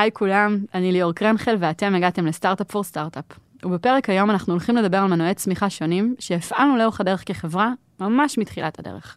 היי 0.00 0.10
כולם, 0.12 0.58
אני 0.74 0.92
ליאור 0.92 1.12
קרנחל 1.12 1.56
ואתם 1.58 1.94
הגעתם 1.94 2.26
לסטארט-אפ 2.26 2.70
פור 2.70 2.84
סטארט-אפ. 2.84 3.24
ובפרק 3.64 4.10
היום 4.10 4.30
אנחנו 4.30 4.52
הולכים 4.52 4.76
לדבר 4.76 4.96
על 4.96 5.06
מנועי 5.06 5.34
צמיחה 5.34 5.70
שונים 5.70 6.14
שהפעלנו 6.18 6.76
לאורך 6.76 7.00
הדרך 7.00 7.22
כחברה, 7.26 7.72
ממש 8.00 8.38
מתחילת 8.38 8.78
הדרך. 8.78 9.16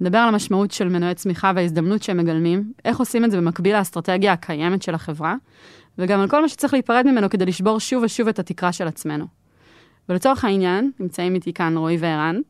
נדבר 0.00 0.18
על 0.18 0.28
המשמעות 0.28 0.70
של 0.70 0.88
מנועי 0.88 1.14
צמיחה 1.14 1.52
וההזדמנות 1.54 2.02
שהם 2.02 2.16
מגלמים, 2.16 2.72
איך 2.84 2.98
עושים 2.98 3.24
את 3.24 3.30
זה 3.30 3.36
במקביל 3.36 3.78
לאסטרטגיה 3.78 4.32
הקיימת 4.32 4.82
של 4.82 4.94
החברה, 4.94 5.34
וגם 5.98 6.20
על 6.20 6.28
כל 6.28 6.42
מה 6.42 6.48
שצריך 6.48 6.72
להיפרד 6.72 7.06
ממנו 7.06 7.30
כדי 7.30 7.46
לשבור 7.46 7.80
שוב 7.80 8.02
ושוב 8.02 8.28
את 8.28 8.38
התקרה 8.38 8.72
של 8.72 8.88
עצמנו. 8.88 9.26
ולצורך 10.08 10.44
העניין, 10.44 10.90
נמצאים 11.00 11.34
איתי 11.34 11.52
כאן 11.52 11.76
רועי 11.76 11.96
וערן. 11.96 12.40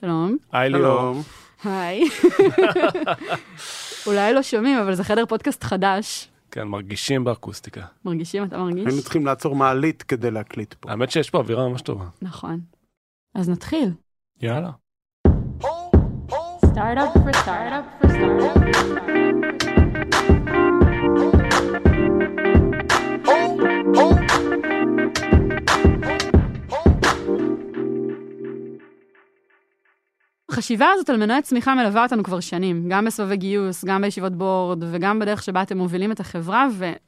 שלום. 0.00 0.36
היי 0.52 0.70
ליאור. 0.70 1.22
היי. 1.64 2.08
אולי 4.06 4.32
לא 4.32 4.42
שומעים, 4.42 4.78
אבל 4.78 4.94
זה 4.94 5.04
חדר 5.04 5.26
פודקאסט 5.26 5.64
חדש. 5.64 6.28
כן, 6.50 6.68
מרגישים 6.68 7.24
באקוסטיקה. 7.24 7.82
מרגישים, 8.04 8.44
אתה 8.44 8.58
מרגיש? 8.58 8.86
היינו 8.86 9.02
צריכים 9.02 9.26
לעצור 9.26 9.54
מעלית 9.54 10.02
כדי 10.02 10.30
להקליט 10.30 10.74
פה. 10.74 10.90
האמת 10.90 11.10
שיש 11.10 11.30
פה 11.30 11.38
אווירה 11.38 11.68
ממש 11.68 11.82
טובה. 11.82 12.04
נכון. 12.22 12.60
אז 13.34 13.48
נתחיל. 13.48 13.92
יאללה. 14.42 14.70
Startup 16.74 17.12
for 17.24 17.32
startup 17.42 17.86
for 18.00 18.08
startup. 18.14 18.68
החשיבה 30.50 30.86
הזאת 30.92 31.10
על 31.10 31.16
מנועי 31.16 31.42
צמיחה 31.42 31.74
מלווה 31.74 32.02
אותנו 32.02 32.22
כבר 32.22 32.40
שנים, 32.40 32.88
גם 32.88 33.04
בסבבי 33.04 33.36
גיוס, 33.36 33.84
גם 33.84 34.02
בישיבות 34.02 34.32
board 34.32 34.84
וגם 34.90 35.18
בדרך 35.18 35.42
שבה 35.42 35.62
אתם 35.62 35.78
מובילים 35.78 36.12
את 36.12 36.20
החברה, 36.20 36.66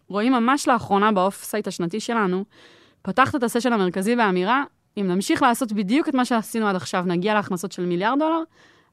ורואים 0.08 0.32
ממש 0.32 0.68
לאחרונה 0.68 1.12
ב 1.12 1.44
offsite 1.44 1.68
השנתי 1.68 2.00
שלנו, 2.00 2.44
פתחת 3.02 3.34
את 3.34 3.42
הסשן 3.42 3.72
המרכזי 3.72 4.16
באמירה, 4.16 4.64
אם 4.96 5.06
נמשיך 5.08 5.42
לעשות 5.42 5.72
בדיוק 5.72 6.08
את 6.08 6.14
מה 6.14 6.24
שעשינו 6.24 6.66
עד 6.66 6.76
עכשיו, 6.76 7.04
נגיע 7.06 7.34
להכנסות 7.34 7.72
של 7.72 7.86
מיליארד 7.86 8.18
דולר, 8.18 8.42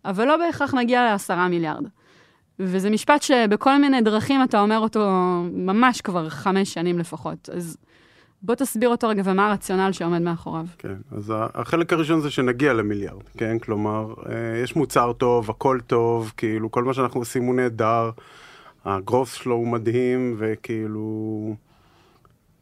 אבל 0.06 0.28
לא 0.28 0.38
בהכרח 0.38 0.74
נגיע 0.74 1.04
לעשרה 1.04 1.48
מיליארד. 1.48 1.84
וזה 2.60 2.90
משפט 2.90 3.22
שבכל 3.22 3.78
מיני 3.78 4.02
דרכים 4.02 4.44
אתה 4.44 4.62
אומר 4.62 4.80
אותו 4.80 5.10
ממש 5.54 6.02
כבר 6.02 6.30
חמש 6.30 6.74
שנים 6.74 7.00
לפחות. 7.00 7.50
אז 7.50 7.78
בוא 8.42 8.56
תסביר 8.56 8.90
אותו 8.90 9.08
רגע 9.10 9.22
ומה 9.26 9.50
הרציונל 9.50 9.92
שעומד 9.92 10.22
מאחוריו. 10.22 10.66
כן, 10.78 10.96
אז 11.12 11.34
החלק 11.54 11.94
הראשון 11.94 12.22
זה 12.22 12.32
שנגיע 12.32 12.74
למיליארד, 12.74 13.24
כן? 13.38 13.60
כלומר, 13.60 14.14
אה, 14.30 14.62
יש 14.64 14.76
מוצר 14.76 15.14
טוב, 15.14 15.50
הכל 15.50 15.80
טוב, 15.88 16.34
כאילו, 16.38 16.72
כל 16.72 16.84
מה 16.84 16.94
שאנחנו 16.94 17.20
עושים 17.20 17.44
הוא 17.44 17.56
נהדר, 17.56 18.10
הגרוס 18.86 19.34
שלו 19.34 19.56
הוא 19.56 19.68
מדהים, 19.68 20.36
וכאילו, 20.38 21.56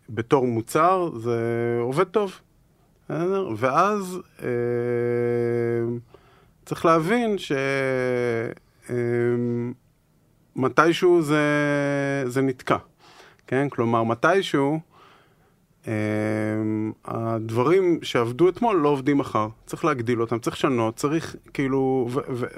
בתור 0.10 0.48
מוצר 0.48 1.10
זה 1.16 1.40
עובד 1.82 2.04
טוב. 2.04 2.40
ואז 3.58 4.20
אה, 4.44 4.48
צריך 6.66 6.86
להבין 6.86 7.38
ש... 7.38 7.52
אה, 8.90 8.96
מתישהו 10.56 11.22
זה, 11.22 11.44
זה 12.26 12.42
נתקע, 12.42 12.78
כן? 13.48 13.70
כלומר, 13.70 14.04
מתישהו 14.04 14.80
הדברים 17.06 18.00
שעבדו 18.02 18.50
אתמול 18.50 18.76
לא 18.76 18.90
עובדים 18.90 19.18
מחר. 19.18 19.48
צריך 19.66 19.86
להגדיל 19.86 20.22
אותם, 20.22 20.40
צריך 20.40 20.56
לשנות, 20.56 20.96
צריך 20.96 21.36
כאילו... 21.54 22.10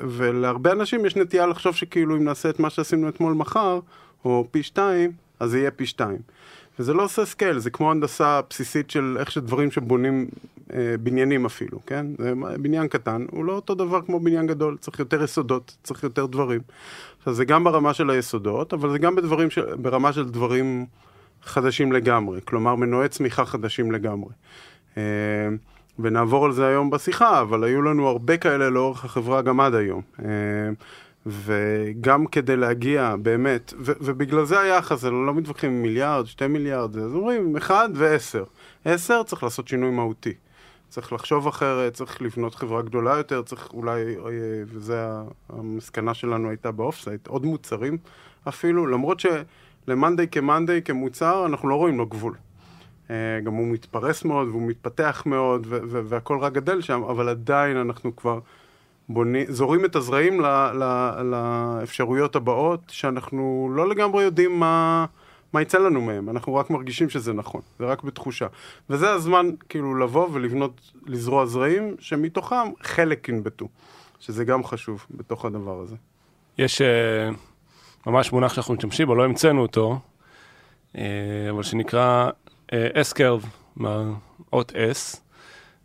ולהרבה 0.01 0.71
אנשים 0.71 1.05
יש 1.05 1.15
נטייה 1.15 1.47
לחשוב 1.47 1.75
שכאילו 1.75 2.15
אם 2.15 2.23
נעשה 2.23 2.49
את 2.49 2.59
מה 2.59 2.69
שעשינו 2.69 3.09
אתמול 3.09 3.33
מחר, 3.33 3.79
או 4.25 4.47
פי 4.51 4.63
שתיים, 4.63 5.11
אז 5.39 5.51
זה 5.51 5.59
יהיה 5.59 5.71
פי 5.71 5.85
שתיים. 5.85 6.19
וזה 6.79 6.93
לא 6.93 7.03
עושה 7.03 7.25
scale, 7.25 7.59
זה 7.59 7.69
כמו 7.69 7.91
הנדסה 7.91 8.41
בסיסית 8.49 8.89
של 8.89 9.17
איך 9.19 9.31
שדברים 9.31 9.71
שבונים 9.71 10.27
אה, 10.73 10.95
בניינים 10.99 11.45
אפילו, 11.45 11.79
כן? 11.85 12.05
זה 12.17 12.33
בניין 12.61 12.87
קטן, 12.87 13.25
הוא 13.31 13.45
לא 13.45 13.53
אותו 13.53 13.75
דבר 13.75 14.01
כמו 14.01 14.19
בניין 14.19 14.47
גדול, 14.47 14.77
צריך 14.77 14.99
יותר 14.99 15.23
יסודות, 15.23 15.77
צריך 15.83 16.03
יותר 16.03 16.25
דברים. 16.25 16.61
עכשיו 17.17 17.33
זה 17.33 17.45
גם 17.45 17.63
ברמה 17.63 17.93
של 17.93 18.09
היסודות, 18.09 18.73
אבל 18.73 18.91
זה 18.91 18.97
גם 18.97 19.15
בדברים 19.15 19.49
של, 19.49 19.75
ברמה 19.75 20.13
של 20.13 20.29
דברים 20.29 20.85
חדשים 21.43 21.91
לגמרי, 21.91 22.39
כלומר 22.45 22.75
מנועי 22.75 23.09
צמיחה 23.09 23.45
חדשים 23.45 23.91
לגמרי. 23.91 24.33
אה, 24.97 25.03
ונעבור 25.99 26.45
על 26.45 26.51
זה 26.51 26.67
היום 26.67 26.89
בשיחה, 26.89 27.41
אבל 27.41 27.63
היו 27.63 27.81
לנו 27.81 28.07
הרבה 28.07 28.37
כאלה 28.37 28.69
לאורך 28.69 29.05
החברה 29.05 29.41
גם 29.41 29.59
עד 29.59 29.75
היום. 29.75 30.01
אה, 30.25 30.29
וגם 31.25 32.25
כדי 32.25 32.55
להגיע 32.55 33.15
באמת, 33.21 33.73
ו- 33.79 33.91
ובגלל 34.01 34.45
זה 34.45 34.59
היחס, 34.59 35.03
לא 35.03 35.33
מתווכחים 35.33 35.71
עם 35.71 35.81
מיליארד, 35.81 36.25
שתי 36.25 36.47
מיליארד, 36.47 36.97
אז 36.97 37.13
אומרים 37.13 37.57
אחד 37.57 37.89
ועשר. 37.93 38.43
עשר 38.85 39.23
צריך 39.23 39.43
לעשות 39.43 39.67
שינוי 39.67 39.91
מהותי. 39.91 40.33
צריך 40.89 41.13
לחשוב 41.13 41.47
אחרת, 41.47 41.93
צריך 41.93 42.21
לבנות 42.21 42.55
חברה 42.55 42.81
גדולה 42.81 43.17
יותר, 43.17 43.41
צריך 43.41 43.69
אולי, 43.73 44.15
וזה 44.67 45.07
המסקנה 45.49 46.13
שלנו 46.13 46.49
הייתה 46.49 46.71
באופסייט, 46.71 47.27
עוד 47.27 47.45
מוצרים 47.45 47.97
אפילו, 48.47 48.87
למרות 48.87 49.19
שלמאנדיי 49.87 50.27
כמאנדיי 50.27 50.81
כמוצר, 50.81 51.45
אנחנו 51.45 51.69
לא 51.69 51.75
רואים 51.75 51.97
לו 51.97 52.05
גבול. 52.05 52.35
גם 53.43 53.53
הוא 53.53 53.67
מתפרס 53.67 54.25
מאוד 54.25 54.47
והוא 54.47 54.61
מתפתח 54.61 55.23
מאוד 55.25 55.67
והכל 55.69 56.39
רק 56.39 56.53
גדל 56.53 56.81
שם, 56.81 57.03
אבל 57.03 57.29
עדיין 57.29 57.77
אנחנו 57.77 58.15
כבר 58.15 58.39
בוני, 59.09 59.45
זורים 59.47 59.85
את 59.85 59.95
הזרעים 59.95 60.41
לאפשרויות 61.23 62.35
הבאות, 62.35 62.81
שאנחנו 62.87 63.71
לא 63.75 63.89
לגמרי 63.89 64.23
יודעים 64.23 64.59
מה, 64.59 65.05
מה 65.53 65.61
יצא 65.61 65.77
לנו 65.77 66.01
מהם, 66.01 66.29
אנחנו 66.29 66.55
רק 66.55 66.69
מרגישים 66.69 67.09
שזה 67.09 67.33
נכון, 67.33 67.61
זה 67.79 67.85
רק 67.85 68.03
בתחושה. 68.03 68.47
וזה 68.89 69.11
הזמן 69.11 69.49
כאילו 69.69 69.95
לבוא 69.95 70.27
ולבנות, 70.33 70.91
לזרוע 71.05 71.45
זרעים, 71.45 71.95
שמתוכם 71.99 72.71
חלק 72.81 73.29
ינבטו, 73.29 73.67
שזה 74.19 74.45
גם 74.45 74.63
חשוב 74.63 75.05
בתוך 75.11 75.45
הדבר 75.45 75.79
הזה. 75.79 75.95
יש 76.57 76.81
uh, 76.81 77.35
ממש 78.07 78.31
מונח 78.31 78.53
שאנחנו 78.53 78.73
משתמשים 78.73 79.07
בו, 79.07 79.15
לא 79.15 79.25
המצאנו 79.25 79.61
אותו, 79.61 79.99
uh, 80.93 80.97
אבל 81.49 81.63
שנקרא 81.63 82.29
uh, 82.67 82.69
S-Curve, 82.95 83.47
מהאות 83.75 84.71
S. 84.71 85.17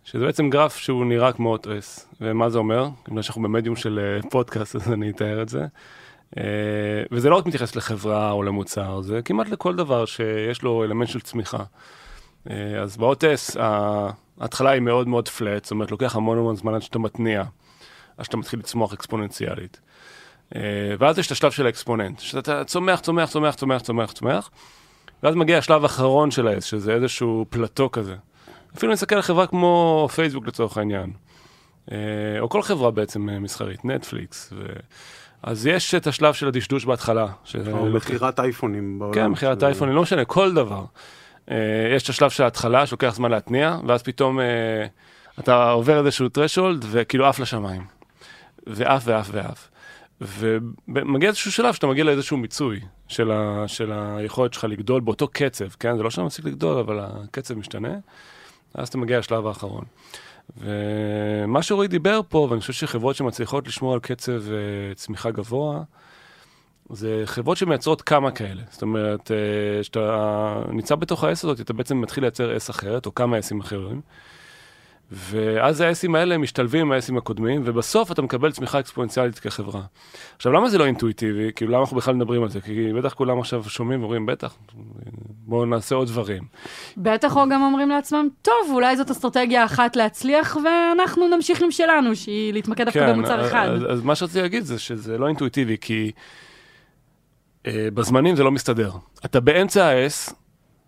שזה 0.05 0.27
בעצם 0.27 0.50
גרף 0.50 0.77
שהוא 0.77 1.05
נראה 1.06 1.32
כמו 1.32 1.53
אות 1.53 1.66
S. 1.66 2.16
ומה 2.21 2.50
זה 2.50 2.59
אומר? 2.59 2.88
בגלל 3.09 3.22
שאנחנו 3.22 3.43
במדיום 3.43 3.77
של 3.77 4.21
פודקאסט, 4.31 4.75
אז 4.77 4.93
אני 4.93 5.11
אתאר 5.11 5.43
את 5.43 5.49
זה. 5.49 5.66
וזה 7.12 7.31
לא 7.31 7.37
רק 7.37 7.47
מתייחס 7.47 7.77
לחברה 7.77 8.31
או 8.31 8.43
למוצר, 8.43 9.00
זה 9.00 9.22
כמעט 9.22 9.49
לכל 9.49 9.77
דבר 9.77 10.05
שיש 10.05 10.62
לו 10.62 10.84
אלמנט 10.84 11.09
של 11.09 11.21
צמיחה. 11.21 11.65
אז 12.82 12.97
באות 12.97 13.25
S, 13.25 13.59
ההתחלה 14.41 14.71
היא 14.71 14.81
מאוד 14.81 15.09
מאוד 15.09 15.28
פלט, 15.28 15.65
זאת 15.65 15.71
אומרת, 15.71 15.91
לוקח 15.91 16.16
המון 16.16 16.38
המון 16.38 16.56
זמן 16.56 16.75
עד 16.75 16.82
שאתה 16.82 16.99
מתניע, 16.99 17.43
עד 18.16 18.25
שאתה 18.25 18.37
מתחיל 18.37 18.59
לצמוח 18.59 18.93
אקספוננציאלית. 18.93 19.81
ואז 20.98 21.18
יש 21.18 21.26
את 21.26 21.32
השלב 21.32 21.50
של 21.50 21.66
האקספוננט, 21.66 22.20
שאתה 22.20 22.64
צומח, 22.64 23.00
צומח, 23.00 23.30
צומח, 23.30 23.54
צומח, 23.54 23.80
צומח, 23.82 24.12
צומח, 24.12 24.50
ואז 25.22 25.34
מגיע 25.34 25.58
השלב 25.58 25.82
האחרון 25.82 26.30
של 26.30 26.48
ה-S, 26.48 26.60
שזה 26.60 26.94
איזשהו 26.94 27.46
פלטו 27.50 27.90
כזה. 27.90 28.14
אפילו 28.76 28.92
נסתכל 28.92 29.14
על 29.14 29.22
חברה 29.22 29.46
כמו 29.46 30.08
פייסבוק 30.14 30.46
לצורך 30.46 30.78
העניין, 30.78 31.12
או 32.40 32.48
כל 32.48 32.62
חברה 32.62 32.90
בעצם 32.90 33.28
מסחרית, 33.40 33.84
נטפליקס. 33.84 34.52
ו... 34.56 34.66
אז 35.42 35.66
יש 35.66 35.94
את 35.94 36.06
השלב 36.06 36.34
של 36.34 36.48
הדשדוש 36.48 36.84
בהתחלה. 36.84 37.26
או 37.72 37.86
מכירת 37.86 38.40
אייפונים 38.40 38.98
בעולם. 38.98 39.14
כן, 39.14 39.26
מכירת 39.26 39.60
ש... 39.60 39.64
אייפונים, 39.64 39.94
לא 39.94 40.02
משנה, 40.02 40.24
כל 40.24 40.54
דבר. 40.54 40.84
יש 41.96 42.02
את 42.04 42.08
השלב 42.08 42.30
של 42.30 42.42
ההתחלה, 42.42 42.86
שלוקח 42.86 43.14
זמן 43.14 43.30
להתניע, 43.30 43.78
ואז 43.86 44.02
פתאום 44.02 44.38
אתה 45.38 45.70
עובר 45.70 45.98
איזשהו 45.98 46.26
threshold, 46.26 46.84
וכאילו 46.90 47.26
עף 47.26 47.38
לשמיים. 47.38 47.82
ועף 48.66 49.02
ועף 49.06 49.28
ועף. 49.32 49.69
ומגיע 50.88 51.28
איזשהו 51.28 51.53
שלב 51.53 51.75
שאתה 51.75 51.87
מגיע 51.87 52.05
לאיזשהו 52.05 52.37
מיצוי 52.37 52.81
של, 53.09 53.31
ה... 53.31 53.69
של 53.69 53.93
היכולת 53.93 54.55
שלך 54.55 54.65
לגדול 54.65 55.00
באותו 55.00 55.28
קצב, 55.28 55.69
כן? 55.81 55.96
זה 55.96 56.02
לא 56.02 56.11
שאתה 56.11 56.23
מפסיק 56.23 56.44
לגדול, 56.44 56.79
אבל 56.79 57.00
הקצב 57.00 57.55
משתנה. 57.55 57.94
אז 58.75 58.88
אתה 58.88 58.99
מגיע 58.99 59.19
לשלב 59.19 59.46
האחרון. 59.46 59.85
ומה 60.56 61.62
שאורי 61.62 61.88
דיבר 61.88 62.20
פה, 62.29 62.46
ואני 62.50 62.61
חושב 62.61 62.73
שחברות 62.73 63.17
שמצליחות 63.17 63.69
לשמור 63.69 63.94
על 63.94 64.00
קצב 64.00 64.43
uh, 64.43 64.94
צמיחה 64.94 65.31
גבוה, 65.31 65.82
זה 66.91 67.23
חברות 67.25 67.56
שמייצרות 67.56 68.02
כמה 68.02 68.31
כאלה. 68.31 68.62
זאת 68.70 68.82
אומרת, 68.82 69.31
כשאתה 69.81 70.62
uh, 70.69 70.73
נמצא 70.73 70.94
בתוך 70.94 71.25
ה-S 71.25 71.31
הזאת, 71.31 71.61
אתה 71.61 71.73
בעצם 71.73 72.00
מתחיל 72.00 72.25
לייצר 72.25 72.56
S 72.56 72.70
אחרת, 72.70 73.06
או 73.06 73.14
כמה 73.14 73.38
Sים 73.38 73.61
אחרים. 73.61 74.00
ואז 75.12 75.81
ה-Sים 75.81 76.17
האלה 76.17 76.38
משתלבים 76.38 76.81
עם 76.81 76.93
ה-Sים 76.93 77.19
הקודמים, 77.19 77.62
ובסוף 77.64 78.12
אתה 78.12 78.23
מקבל 78.23 78.53
צמיחה 78.53 78.81
אקספוננציאלית 78.81 79.38
כחברה. 79.38 79.82
עכשיו, 80.37 80.53
למה 80.53 80.69
זה 80.69 80.79
לא 80.79 80.87
אינטואיטיבי? 80.87 81.50
כאילו, 81.56 81.73
למה 81.73 81.81
אנחנו 81.81 81.97
בכלל 81.97 82.14
מדברים 82.14 82.43
על 82.43 82.49
זה? 82.49 82.61
כי 82.61 82.93
בטח 82.93 83.14
כולם 83.14 83.38
עכשיו 83.38 83.64
שומעים 83.64 84.00
ואומרים, 84.00 84.26
בטח, 84.26 84.56
בואו 85.23 85.64
נעשה 85.64 85.94
עוד 85.94 86.09
דברים. 86.09 86.43
בטח 86.97 87.37
או 87.37 87.49
גם 87.49 87.62
אומרים 87.62 87.88
לעצמם, 87.88 88.29
טוב, 88.43 88.55
אולי 88.70 88.97
זאת 88.97 89.11
אסטרטגיה 89.11 89.64
אחת 89.64 89.97
להצליח, 89.97 90.56
ואנחנו 90.56 91.29
נמשיך 91.29 91.62
עם 91.62 91.70
שלנו, 91.70 92.17
שהיא 92.17 92.53
להתמקד 92.53 92.85
דווקא 92.85 93.06
כן, 93.06 93.12
במוצר 93.12 93.47
אחד. 93.47 93.69
אז, 93.69 93.82
אז 93.93 94.03
מה 94.03 94.15
שרציתי 94.15 94.43
להגיד 94.43 94.62
זה 94.62 94.79
שזה 94.79 95.19
לא 95.19 95.29
אינטואיטיבי, 95.29 95.76
כי 95.81 96.12
אה, 97.67 97.88
בזמנים 97.94 98.37
זה 98.37 98.43
לא 98.44 98.50
מסתדר. 98.50 98.93
אתה 99.25 99.41
באמצע 99.41 99.85
ה-S, 99.85 100.32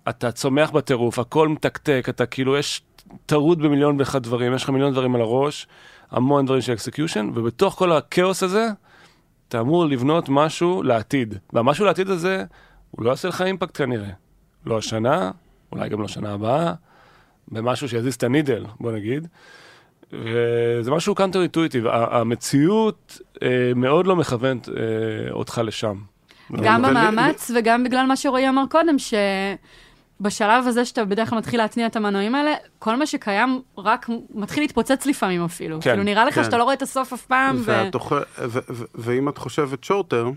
אתה 0.09 0.33
צומח 0.33 0.71
בטירוף, 0.71 1.19
הכל 1.19 1.49
מתקתק, 1.49 2.07
אתה 2.09 2.27
כאילו, 2.27 2.57
יש 2.57 2.83
טרוד 3.27 3.63
במיליון 3.63 3.97
ואחד 3.99 4.23
דברים, 4.23 4.55
יש 4.55 4.65
לך 4.65 4.71
מיליון 4.71 4.93
דברים 4.93 5.15
על 5.15 5.21
הראש, 5.21 5.67
המון 6.11 6.45
דברים 6.47 6.61
של 6.61 6.73
execution, 6.73 7.31
ובתוך 7.35 7.75
כל 7.75 7.93
הכאוס 7.93 8.43
הזה, 8.43 8.69
אתה 9.49 9.61
אמור 9.61 9.87
לבנות 9.87 10.29
משהו 10.29 10.83
לעתיד. 10.83 11.35
והמשהו 11.53 11.85
לעתיד 11.85 12.11
הזה, 12.11 12.45
הוא 12.91 13.05
לא 13.05 13.11
יעשה 13.11 13.29
לך 13.29 13.43
impact 13.43 13.79
כנראה. 13.79 14.11
לא 14.67 14.79
השנה, 14.79 15.31
אולי 15.73 15.89
גם 15.89 16.03
לא 16.03 16.09
שנה 16.09 16.33
הבאה, 16.33 16.73
במשהו 17.49 17.89
שיזיז 17.89 18.15
את 18.15 18.23
ה 18.23 18.28
needle, 18.28 18.65
בוא 18.81 18.93
נגיד. 18.93 19.29
וזה 20.13 20.91
משהו 20.91 21.15
קאנטר 21.15 21.41
אינטואיטיב. 21.41 21.87
המציאות 21.87 23.19
אה, 23.43 23.73
מאוד 23.77 24.07
לא 24.07 24.17
מכוונת 24.17 24.69
אה, 24.69 24.75
אותך 25.31 25.61
לשם. 25.65 25.97
גם 26.63 26.83
במאמץ 26.83 27.51
וגם 27.57 27.85
בגלל 27.85 28.07
מה 28.07 28.17
שרועי 28.17 28.49
אמר 28.49 28.65
קודם, 28.71 28.97
שבשלב 30.21 30.67
הזה 30.67 30.85
שאתה 30.85 31.05
בדרך 31.05 31.31
כלל 31.31 31.39
מתחיל 31.39 31.61
להתניע 31.61 31.87
את 31.87 31.97
המנועים 31.97 32.35
האלה, 32.35 32.51
כל 32.79 32.97
מה 32.97 33.07
שקיים 33.07 33.61
רק 33.79 34.07
מתחיל 34.35 34.63
להתפוצץ 34.63 35.07
לפעמים 35.07 35.45
אפילו. 35.45 35.77
כן, 35.81 35.91
כאילו 35.91 36.03
נראה 36.03 36.25
לך 36.25 36.35
כן. 36.35 36.45
שאתה 36.45 36.59
לא 36.59 36.63
רואה 36.65 36.75
את 36.75 36.83
הסוף 36.83 37.13
אף 37.13 37.27
פעם, 37.27 37.57
ו... 37.57 37.63
ואת 37.65 37.95
אוכל- 37.95 38.23
ו- 38.39 38.59
ו- 38.71 38.85
ואם 38.95 39.29
את 39.29 39.39
חושבת 39.39 39.85
שורטר, 39.85 40.31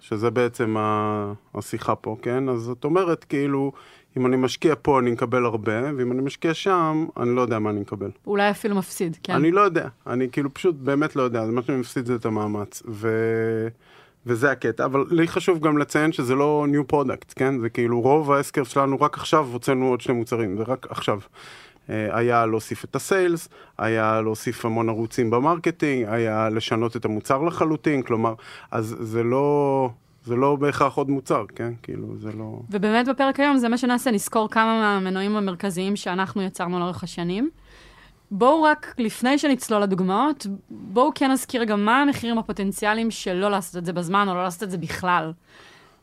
שזה 0.00 0.30
בעצם 0.30 0.76
ה- 0.78 1.32
השיחה 1.54 1.94
פה, 1.94 2.16
כן? 2.22 2.48
אז 2.48 2.70
את 2.78 2.84
אומרת, 2.84 3.24
כאילו, 3.24 3.72
אם 4.16 4.26
אני 4.26 4.36
משקיע 4.36 4.74
פה 4.82 4.98
אני 4.98 5.10
מקבל 5.10 5.44
הרבה, 5.44 5.72
ואם 5.96 6.12
אני 6.12 6.22
משקיע 6.22 6.54
שם, 6.54 7.06
אני 7.20 7.36
לא 7.36 7.40
יודע 7.40 7.58
מה 7.58 7.70
אני 7.70 7.80
מקבל. 7.80 8.10
אולי 8.26 8.50
אפילו 8.50 8.76
מפסיד, 8.76 9.16
כן. 9.22 9.32
אני 9.32 9.50
לא 9.50 9.60
יודע, 9.60 9.88
אני 10.06 10.28
כאילו 10.32 10.54
פשוט 10.54 10.74
באמת 10.74 11.16
לא 11.16 11.22
יודע, 11.22 11.42
אז 11.42 11.50
מה 11.50 11.62
שאני 11.62 11.78
מפסיד 11.78 12.06
זה 12.06 12.14
את 12.14 12.26
המאמץ. 12.26 12.82
ו... 12.88 13.08
וזה 14.26 14.50
הקטע, 14.50 14.84
אבל 14.84 15.04
לי 15.10 15.28
חשוב 15.28 15.60
גם 15.60 15.78
לציין 15.78 16.12
שזה 16.12 16.34
לא 16.34 16.66
new 16.72 16.92
product, 16.92 17.32
כן? 17.36 17.60
זה 17.60 17.68
כאילו 17.68 18.00
רוב 18.00 18.32
ה 18.32 18.37
S 18.37 18.41
curve 18.41 18.64
שלנו, 18.64 19.00
רק 19.00 19.18
עכשיו 19.18 19.48
הוצאנו 19.52 19.88
עוד 19.88 20.00
שני 20.00 20.14
מוצרים, 20.14 20.56
זה 20.56 20.62
רק 20.66 20.86
עכשיו. 20.90 21.18
אה, 21.90 22.18
היה 22.18 22.46
להוסיף 22.46 22.84
את 22.84 22.96
ה 22.96 23.03
sales, 23.03 23.48
היה 23.78 24.20
להוסיף 24.20 24.64
המון 24.64 24.88
ערוצים 24.88 25.30
ב 25.30 25.37
marketing, 25.37 26.06
היה 26.08 26.48
לשנות 26.48 26.96
את 26.96 27.04
המוצר 27.04 27.42
לחלוטין, 27.42 28.02
כלומר, 28.02 28.34
אז 28.70 28.96
זה 29.00 29.22
לא, 29.22 29.90
זה 30.24 30.36
לא 30.36 30.56
בהכרח 30.56 30.94
עוד 30.94 31.10
מוצר, 31.10 31.44
כן? 31.54 31.72
כאילו, 31.82 32.06
זה 32.18 32.32
לא... 32.38 32.60
ובאמת 32.70 33.08
בפרק 33.08 33.40
היום 33.40 33.56
זה 33.56 33.68
מה 33.68 33.78
שנעשה, 33.78 34.10
נסקור 34.10 34.50
כמה 34.50 34.80
מהמנועים 34.80 35.36
המרכזיים 35.36 35.96
שאנחנו 35.96 36.42
יצרנו 36.42 36.78
לאורך 36.78 37.02
השנים. 37.02 37.50
בואו 38.32 38.62
רק, 38.62 38.94
לפני 38.98 39.38
שנצלול 39.38 39.82
לדוגמאות, 39.82 40.46
בואו 40.70 41.10
כן 41.14 41.30
נזכיר 41.30 41.64
גם 41.64 41.84
מה 41.84 42.02
המחירים 42.02 42.38
הפוטנציאליים 42.38 43.10
של 43.10 43.32
לא 43.32 43.50
לעשות 43.50 43.76
את 43.76 43.84
זה 43.84 43.92
בזמן, 43.92 44.28
או 44.28 44.34
לא 44.34 44.42
לעשות 44.42 44.62
את 44.62 44.70
זה 44.70 44.78
בכלל. 44.78 45.32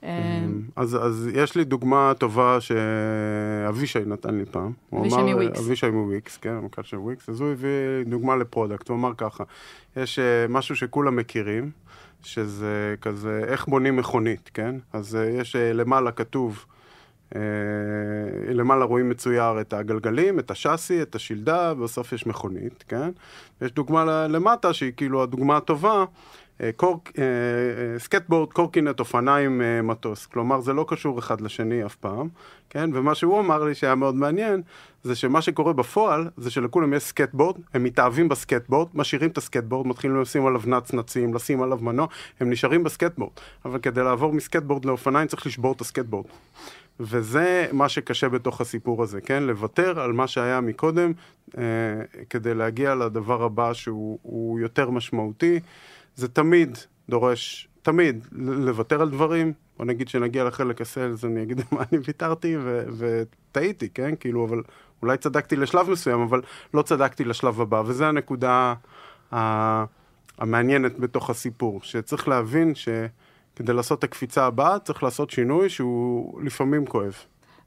אה, 0.04 0.46
אז, 0.76 0.98
אז 1.02 1.30
יש 1.34 1.56
לי 1.56 1.64
דוגמה 1.64 2.14
טובה 2.18 2.58
שאבישי 2.62 4.00
נתן 4.06 4.36
לי 4.36 4.46
פעם. 4.46 4.72
אבישי 4.94 5.16
מוויקס. 5.16 5.60
אבישי 5.60 5.90
מוויקס, 5.90 6.38
כן, 6.38 6.50
המנכ"ל 6.50 6.84
של 6.84 6.98
וויקס. 6.98 7.30
אז 7.30 7.42
הוא 7.42 7.52
הביא 7.52 7.70
דוגמה 8.06 8.36
ל 8.36 8.42
product, 8.42 8.90
הוא 8.90 8.98
אמר 8.98 9.12
ככה, 9.18 9.44
יש 9.98 10.20
אה, 10.20 10.46
משהו 10.50 10.76
שכולם 10.76 11.16
מכירים, 11.16 11.72
שזה 12.24 12.96
כזה, 13.02 13.42
איך 13.48 13.68
בונים 13.68 13.96
מכונית, 13.96 14.50
כן? 14.54 14.76
אז 14.94 15.16
אה, 15.16 15.30
יש 15.30 15.56
אה, 15.56 15.74
למעלה 15.74 16.12
כתוב, 16.12 16.66
למעלה 18.48 18.86
רואים 18.86 19.10
מצויר 19.10 19.62
את 19.62 19.74
הגלגלים, 19.74 20.40
את 20.40 20.52
השאסי, 20.52 21.02
את 21.02 21.16
השלדה, 21.16 21.74
ובסוף 21.78 22.14
יש 22.14 22.28
מכונית, 22.28 22.84
כן? 22.88 23.10
יש 23.62 23.72
דוגמה 23.72 24.28
למטה 24.28 24.74
שהיא 24.74 24.94
כאילו 24.98 25.24
הדוגמה 25.24 25.58
הטובה, 25.58 26.06
אה, 26.62 26.70
קורק, 26.76 27.12
אה, 27.18 28.00
סקטבורד, 28.00 28.54
קורקינט, 28.54 29.00
אופניים, 29.00 29.62
מטוס. 29.84 30.26
כלומר, 30.26 30.62
זה 30.62 30.74
לא 30.74 30.86
קשור 30.88 31.20
אחד 31.20 31.42
לשני 31.42 31.86
אף 31.86 31.96
פעם, 31.96 32.28
כן? 32.70 32.90
ומה 32.94 33.16
שהוא 33.16 33.40
אמר 33.40 33.64
לי 33.64 33.76
שהיה 33.76 33.96
מאוד 33.96 34.16
מעניין, 34.16 34.62
זה 35.04 35.16
שמה 35.16 35.42
שקורה 35.42 35.74
בפועל, 35.74 36.30
זה 36.38 36.52
שלכולם 36.52 36.94
יש 36.94 37.04
סקטבורד, 37.04 37.56
הם 37.74 37.84
מתאהבים 37.84 38.30
בסקטבורד, 38.30 38.88
משאירים 38.94 39.30
את 39.30 39.38
הסקטבורד, 39.38 39.88
מתחילים 39.88 40.22
לשים 40.22 40.46
עליו 40.46 40.62
נצנצים, 40.66 41.34
לשים 41.34 41.62
עליו 41.62 41.78
מנוע, 41.82 42.08
הם 42.40 42.50
נשארים 42.50 42.84
בסקטבורד. 42.84 43.32
אבל 43.66 43.80
כדי 43.80 44.04
לעבור 44.04 44.34
מסקטבורד 44.34 44.86
לאופניים 44.86 45.28
צריך 45.28 45.46
לשבור 45.46 45.72
את 45.72 45.82
הסקטבורד. 45.82 46.26
וזה 47.00 47.68
מה 47.72 47.90
שקשה 47.90 48.30
בתוך 48.30 48.62
הסיפור 48.62 49.04
הזה, 49.04 49.22
כן? 49.22 49.44
לוותר 49.44 50.00
על 50.00 50.14
מה 50.14 50.28
שהיה 50.28 50.62
מקודם, 50.62 51.12
אה, 51.58 51.64
כדי 52.30 52.54
להגיע 52.54 52.96
לדבר 52.96 53.44
הבא 53.44 53.74
שהוא 53.74 54.20
הוא 54.22 54.60
יותר 54.60 54.90
משמעותי. 54.90 55.60
זה 56.16 56.28
תמיד 56.28 56.78
דורש, 57.10 57.68
תמיד, 57.82 58.28
לוותר 58.32 59.02
על 59.02 59.10
דברים. 59.10 59.54
בוא 59.78 59.86
נגיד 59.86 60.08
שנגיע 60.08 60.44
לחלק 60.44 60.82
ה 60.82 60.88
sales, 60.88 61.26
אני 61.26 61.44
אגיד 61.44 61.62
מה 61.72 61.84
אני 61.92 62.00
ויתרתי 62.06 62.58
וטעיתי, 62.98 63.90
כן? 63.90 64.16
כאילו, 64.20 64.46
אבל 64.46 64.62
אולי 65.02 65.18
צדקתי 65.18 65.56
לשלב 65.56 65.90
מסוים, 65.90 66.22
אבל 66.22 66.42
לא 66.74 66.82
צדקתי 66.82 67.24
לשלב 67.24 67.62
הבא, 67.62 67.84
וזו 67.86 68.06
הנקודה 68.06 68.74
ה- 69.34 69.84
המעניינת 70.38 71.00
בתוך 71.00 71.30
הסיפור, 71.30 71.80
שצריך 71.84 72.28
להבין 72.28 72.76
שכדי 73.60 73.74
לעשות 73.74 74.00
את 74.00 74.04
הקפיצה 74.04 74.46
הבאה, 74.46 74.80
צריך 74.80 75.04
לעשות 75.04 75.30
שינוי 75.30 75.70
שהוא 75.70 76.42
לפעמים 76.42 76.86
כואב. 76.86 77.14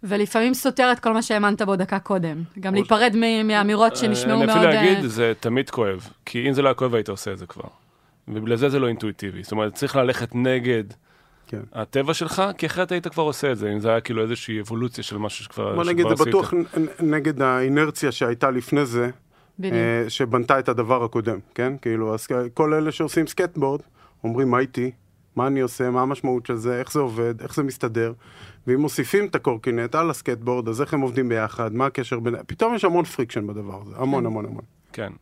ולפעמים 0.02 0.54
סותר 0.54 0.92
את 0.92 1.00
כל 1.00 1.12
מה 1.12 1.22
שהאמנת 1.22 1.62
בו 1.62 1.76
דקה 1.76 1.98
קודם. 1.98 2.42
גם 2.60 2.74
להיפרד 2.74 3.12
מ- 3.16 3.46
מאמירות 3.48 3.96
שנשמעו 3.96 4.36
אני 4.36 4.46
מאוד... 4.46 4.58
אפילו 4.58 4.72
אה, 4.72 4.82
להגיד, 4.82 5.04
זה 5.06 5.32
תמיד 5.40 5.70
כואב. 5.70 6.08
כי 6.26 6.48
אם 6.48 6.52
זה 6.52 6.62
לא 6.62 6.68
היה 6.68 6.74
כואב, 6.74 6.94
היית 6.94 7.08
עושה 7.08 7.32
את 7.32 7.38
זה 7.38 7.46
כבר. 7.46 7.68
ובגלל 8.28 8.56
זה 8.56 8.68
זה 8.68 8.78
לא 8.78 8.88
אינטואיטיבי. 8.88 9.42
זאת 9.42 9.52
אומרת, 9.52 9.74
צריך 9.74 9.96
ללכת 9.96 10.34
נגד 10.34 10.84
כן. 11.46 11.60
הטבע 11.72 12.14
שלך, 12.14 12.42
כי 12.58 12.66
אחרת 12.66 12.92
היית 12.92 13.08
כבר 13.08 13.22
עושה 13.22 13.52
את 13.52 13.58
זה. 13.58 13.72
אם 13.72 13.80
זה 13.80 13.90
היה 13.90 14.00
כאילו 14.00 14.22
איזושהי 14.22 14.60
אבולוציה 14.60 15.04
של 15.04 15.18
משהו 15.18 15.44
שכבר 15.44 15.74
בוא 15.74 15.84
נגיד, 15.84 16.06
זה. 16.16 16.24
בטוח 16.24 16.54
נגד 17.00 17.42
האינרציה 17.42 18.12
שהייתה 18.12 18.50
לפני 18.50 18.86
זה, 18.86 19.10
בדיוק. 19.58 19.74
אה, 19.74 20.04
שבנתה 20.10 20.58
את 20.58 20.68
הדבר 20.68 21.04
הקודם, 21.04 21.38
כן? 21.54 21.72
כאילו, 21.82 22.14
אז 22.14 22.26
כל 22.54 22.74
אלה 22.74 22.92
שעושים 22.92 23.26
סקטבורד, 23.26 23.80
אומרים 24.24 24.50
מה 24.50 24.58
איתי, 24.58 24.90
מה 25.36 25.46
אני 25.46 25.60
עושה, 25.60 25.90
מה 25.90 26.02
המשמעות 26.02 26.46
של 26.46 26.56
זה, 26.56 26.78
איך 26.78 26.92
זה 26.92 27.00
עובד, 27.00 27.42
איך 27.42 27.54
זה 27.54 27.62
מסתדר, 27.62 28.12
ואם 28.66 28.80
מוסיפים 28.80 29.26
את 29.26 29.34
הקורקינט 29.34 29.94
על 29.94 30.10
הסקטבורד, 30.10 30.68
אז 30.68 30.80
איך 30.80 30.94
הם 30.94 31.00
עובדים 31.00 31.28
ביחד, 31.28 31.74
מה 31.74 31.86
הקשר 31.86 32.20
בין... 32.20 32.34
פתאום 32.46 32.74
יש 32.74 32.84
המון 32.84 33.04
friction 33.04 33.46
בדבר 33.46 33.80
הזה, 33.82 33.96
המון 33.96 34.20
כן. 34.20 34.26
המון 34.26 34.44
המון. 34.44 34.64
כן. 34.92 35.12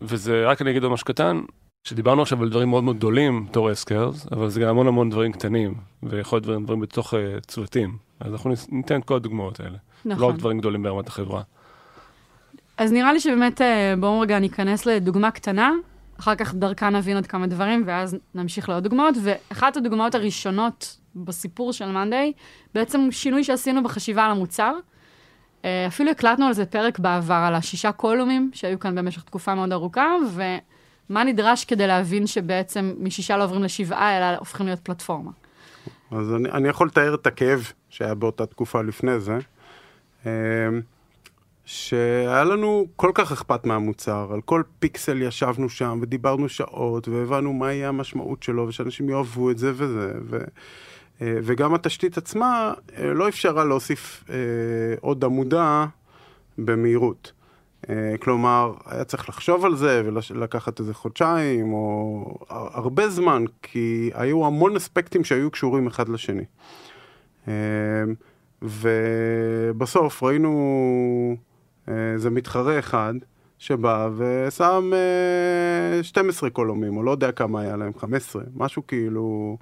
וזה, 0.00 0.46
רק 0.46 0.62
אני 0.62 0.70
אגיד 0.70 0.82
עוד 0.82 0.92
משהו 0.92 1.06
קטן, 1.06 1.40
שדיברנו 1.84 2.22
עכשיו 2.22 2.42
על 2.42 2.48
דברים 2.48 2.68
מאוד 2.68 2.84
מאוד 2.84 2.96
גדולים 2.96 3.46
בתור 3.46 3.72
S 3.72 3.79
curves, 3.79 4.26
אבל 4.32 4.48
זה 4.48 4.60
גם 4.60 4.68
המון 4.68 4.86
המון 4.86 5.10
דברים 5.10 5.32
קטנים, 5.32 5.74
ויכול 6.02 6.36
להיות 6.36 6.44
דברים, 6.44 6.64
דברים 6.64 6.80
בתוך 6.80 7.14
uh, 7.14 7.16
צוותים. 7.46 7.96
אז 8.20 8.32
אנחנו 8.32 8.52
ניתן 8.68 9.00
את 9.00 9.04
כל 9.04 9.14
הדוגמאות 9.14 9.60
האלה. 9.60 9.76
לא 10.04 10.14
נכון. 10.14 10.30
רק 10.30 10.36
דברים 10.36 10.58
גדולים 10.58 10.82
ברמת 10.82 11.08
החברה. 11.08 11.42
אז 12.76 12.92
נראה 12.92 13.12
לי 13.12 13.20
שבאמת, 13.20 13.60
אה, 13.60 13.94
בואו 14.00 14.20
רגע 14.20 14.38
ניכנס 14.38 14.86
לדוגמה 14.86 15.30
קטנה, 15.30 15.72
אחר 16.22 16.34
כך 16.34 16.54
דרכה 16.54 16.90
נבין 16.90 17.16
עוד 17.16 17.26
כמה 17.26 17.46
דברים, 17.46 17.82
ואז 17.86 18.16
נמשיך 18.34 18.68
לעוד 18.68 18.84
דוגמאות. 18.84 19.14
ואחת 19.22 19.76
הדוגמאות 19.76 20.14
הראשונות 20.14 20.98
בסיפור 21.16 21.72
של 21.72 21.90
מאנדיי, 21.90 22.32
בעצם 22.74 23.08
שינוי 23.10 23.44
שעשינו 23.44 23.82
בחשיבה 23.82 24.24
על 24.24 24.30
המוצר. 24.30 24.74
אה, 25.64 25.86
אפילו 25.86 26.10
הקלטנו 26.10 26.46
על 26.46 26.52
זה 26.52 26.66
פרק 26.66 26.98
בעבר, 26.98 27.34
על 27.34 27.54
השישה 27.54 27.92
קולומים 27.92 28.50
שהיו 28.54 28.78
כאן 28.78 28.94
במשך 28.94 29.22
תקופה 29.22 29.54
מאוד 29.54 29.72
ארוכה, 29.72 30.16
ומה 30.34 31.24
נדרש 31.24 31.64
כדי 31.64 31.86
להבין 31.86 32.26
שבעצם 32.26 32.94
משישה 32.98 33.36
לא 33.36 33.44
עוברים 33.44 33.62
לשבעה, 33.62 34.18
אלא 34.18 34.38
הופכים 34.38 34.66
להיות 34.66 34.80
פלטפורמה. 34.80 35.30
אז 36.10 36.34
אני, 36.34 36.50
אני 36.50 36.68
יכול 36.68 36.86
לתאר 36.86 37.14
את 37.14 37.26
הכאב 37.26 37.72
שהיה 37.90 38.14
באותה 38.14 38.46
תקופה 38.46 38.82
לפני 38.82 39.20
זה, 39.20 39.38
אמ, 40.26 40.30
שהיה 41.72 42.44
לנו 42.44 42.86
כל 42.96 43.10
כך 43.14 43.32
אכפת 43.32 43.66
מהמוצר, 43.66 44.28
על 44.32 44.40
כל 44.40 44.62
פיקסל 44.78 45.22
ישבנו 45.22 45.68
שם 45.68 45.98
ודיברנו 46.02 46.48
שעות 46.48 47.08
והבנו 47.08 47.52
מה 47.52 47.72
יהיה 47.72 47.88
המשמעות 47.88 48.42
שלו 48.42 48.68
ושאנשים 48.68 49.08
יאהבו 49.08 49.50
את 49.50 49.58
זה 49.58 49.72
וזה, 49.74 50.12
ו, 50.30 50.38
אה, 51.22 51.38
וגם 51.42 51.74
התשתית 51.74 52.18
עצמה 52.18 52.74
אה, 52.98 53.14
לא 53.14 53.28
אפשרה 53.28 53.64
להוסיף 53.64 54.24
אה, 54.30 54.34
עוד 55.00 55.24
עמודה 55.24 55.86
במהירות. 56.58 57.32
כלומר, 58.20 58.74
היה 58.86 59.04
צריך 59.04 59.28
לחשוב 59.28 59.64
על 59.64 59.76
זה 59.76 60.02
ולקחת 60.04 60.80
איזה 60.80 60.94
חודשיים 60.94 61.72
או 61.72 62.24
הרבה 62.48 63.08
זמן, 63.08 63.44
כי 63.62 64.10
היו 64.14 64.46
המון 64.46 64.76
אספקטים 64.76 65.24
שהיו 65.24 65.50
קשורים 65.50 65.86
אחד 65.86 66.08
לשני. 66.08 66.44
ובסוף 68.62 70.22
ראינו 70.22 71.36
אה, 71.88 72.12
איזה 72.12 72.30
מתחרה 72.30 72.78
אחד 72.78 73.14
שבא 73.58 74.08
ושם 74.16 74.90
אה, 74.94 76.02
12 76.02 76.50
קולומים, 76.50 76.96
או 76.96 77.02
לא 77.02 77.10
יודע 77.10 77.32
כמה 77.32 77.60
היה 77.60 77.76
להם, 77.76 77.92
15, 77.98 78.42
משהו 78.54 78.86
כאילו... 78.86 79.56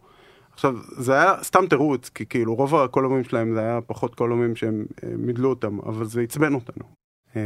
עכשיו, 0.53 0.75
זה 0.99 1.15
היה 1.15 1.35
סתם 1.43 1.67
תירוץ, 1.67 2.09
כי 2.09 2.27
כאילו 2.27 2.55
רוב 2.55 2.75
הקולומים 2.75 3.25
שלהם 3.25 3.55
זה 3.55 3.61
היה 3.61 3.81
פחות 3.87 4.15
קולומים 4.15 4.57
שהם 4.57 4.85
אה, 5.05 5.09
מידלו 5.19 5.49
אותם, 5.51 5.79
אבל 5.87 6.05
זה 6.05 6.21
עצבן 6.21 6.55
אותנו. 6.55 6.85
אה, 7.37 7.43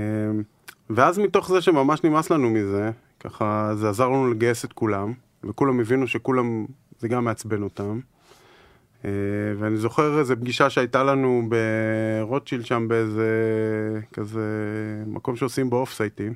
ואז 0.91 1.19
מתוך 1.19 1.49
זה 1.49 1.61
שממש 1.61 2.05
נמאס 2.05 2.31
לנו 2.31 2.51
מזה, 2.51 2.91
ככה 3.21 3.73
זה 3.75 3.89
עזר 3.89 4.09
לנו 4.09 4.31
לגייס 4.31 4.65
את 4.65 4.73
כולם, 4.73 5.13
וכולם 5.45 5.81
הבינו 5.81 6.07
שכולם, 6.07 6.67
זה 6.99 7.09
גם 7.09 7.25
מעצבן 7.25 7.63
אותם. 7.63 8.01
אה, 9.05 9.11
ואני 9.59 9.77
זוכר 9.77 10.19
איזה 10.19 10.37
פגישה 10.37 10.71
שהייתה 10.71 11.05
לנו 11.05 11.49
ברוטשילד 11.49 12.67
שם 12.67 12.89
באיזה 12.89 13.31
כזה 14.13 14.43
מקום 15.07 15.37
שעושים 15.37 15.71
בו 15.71 15.77
אוף 15.77 15.93
סייטים. 15.93 16.35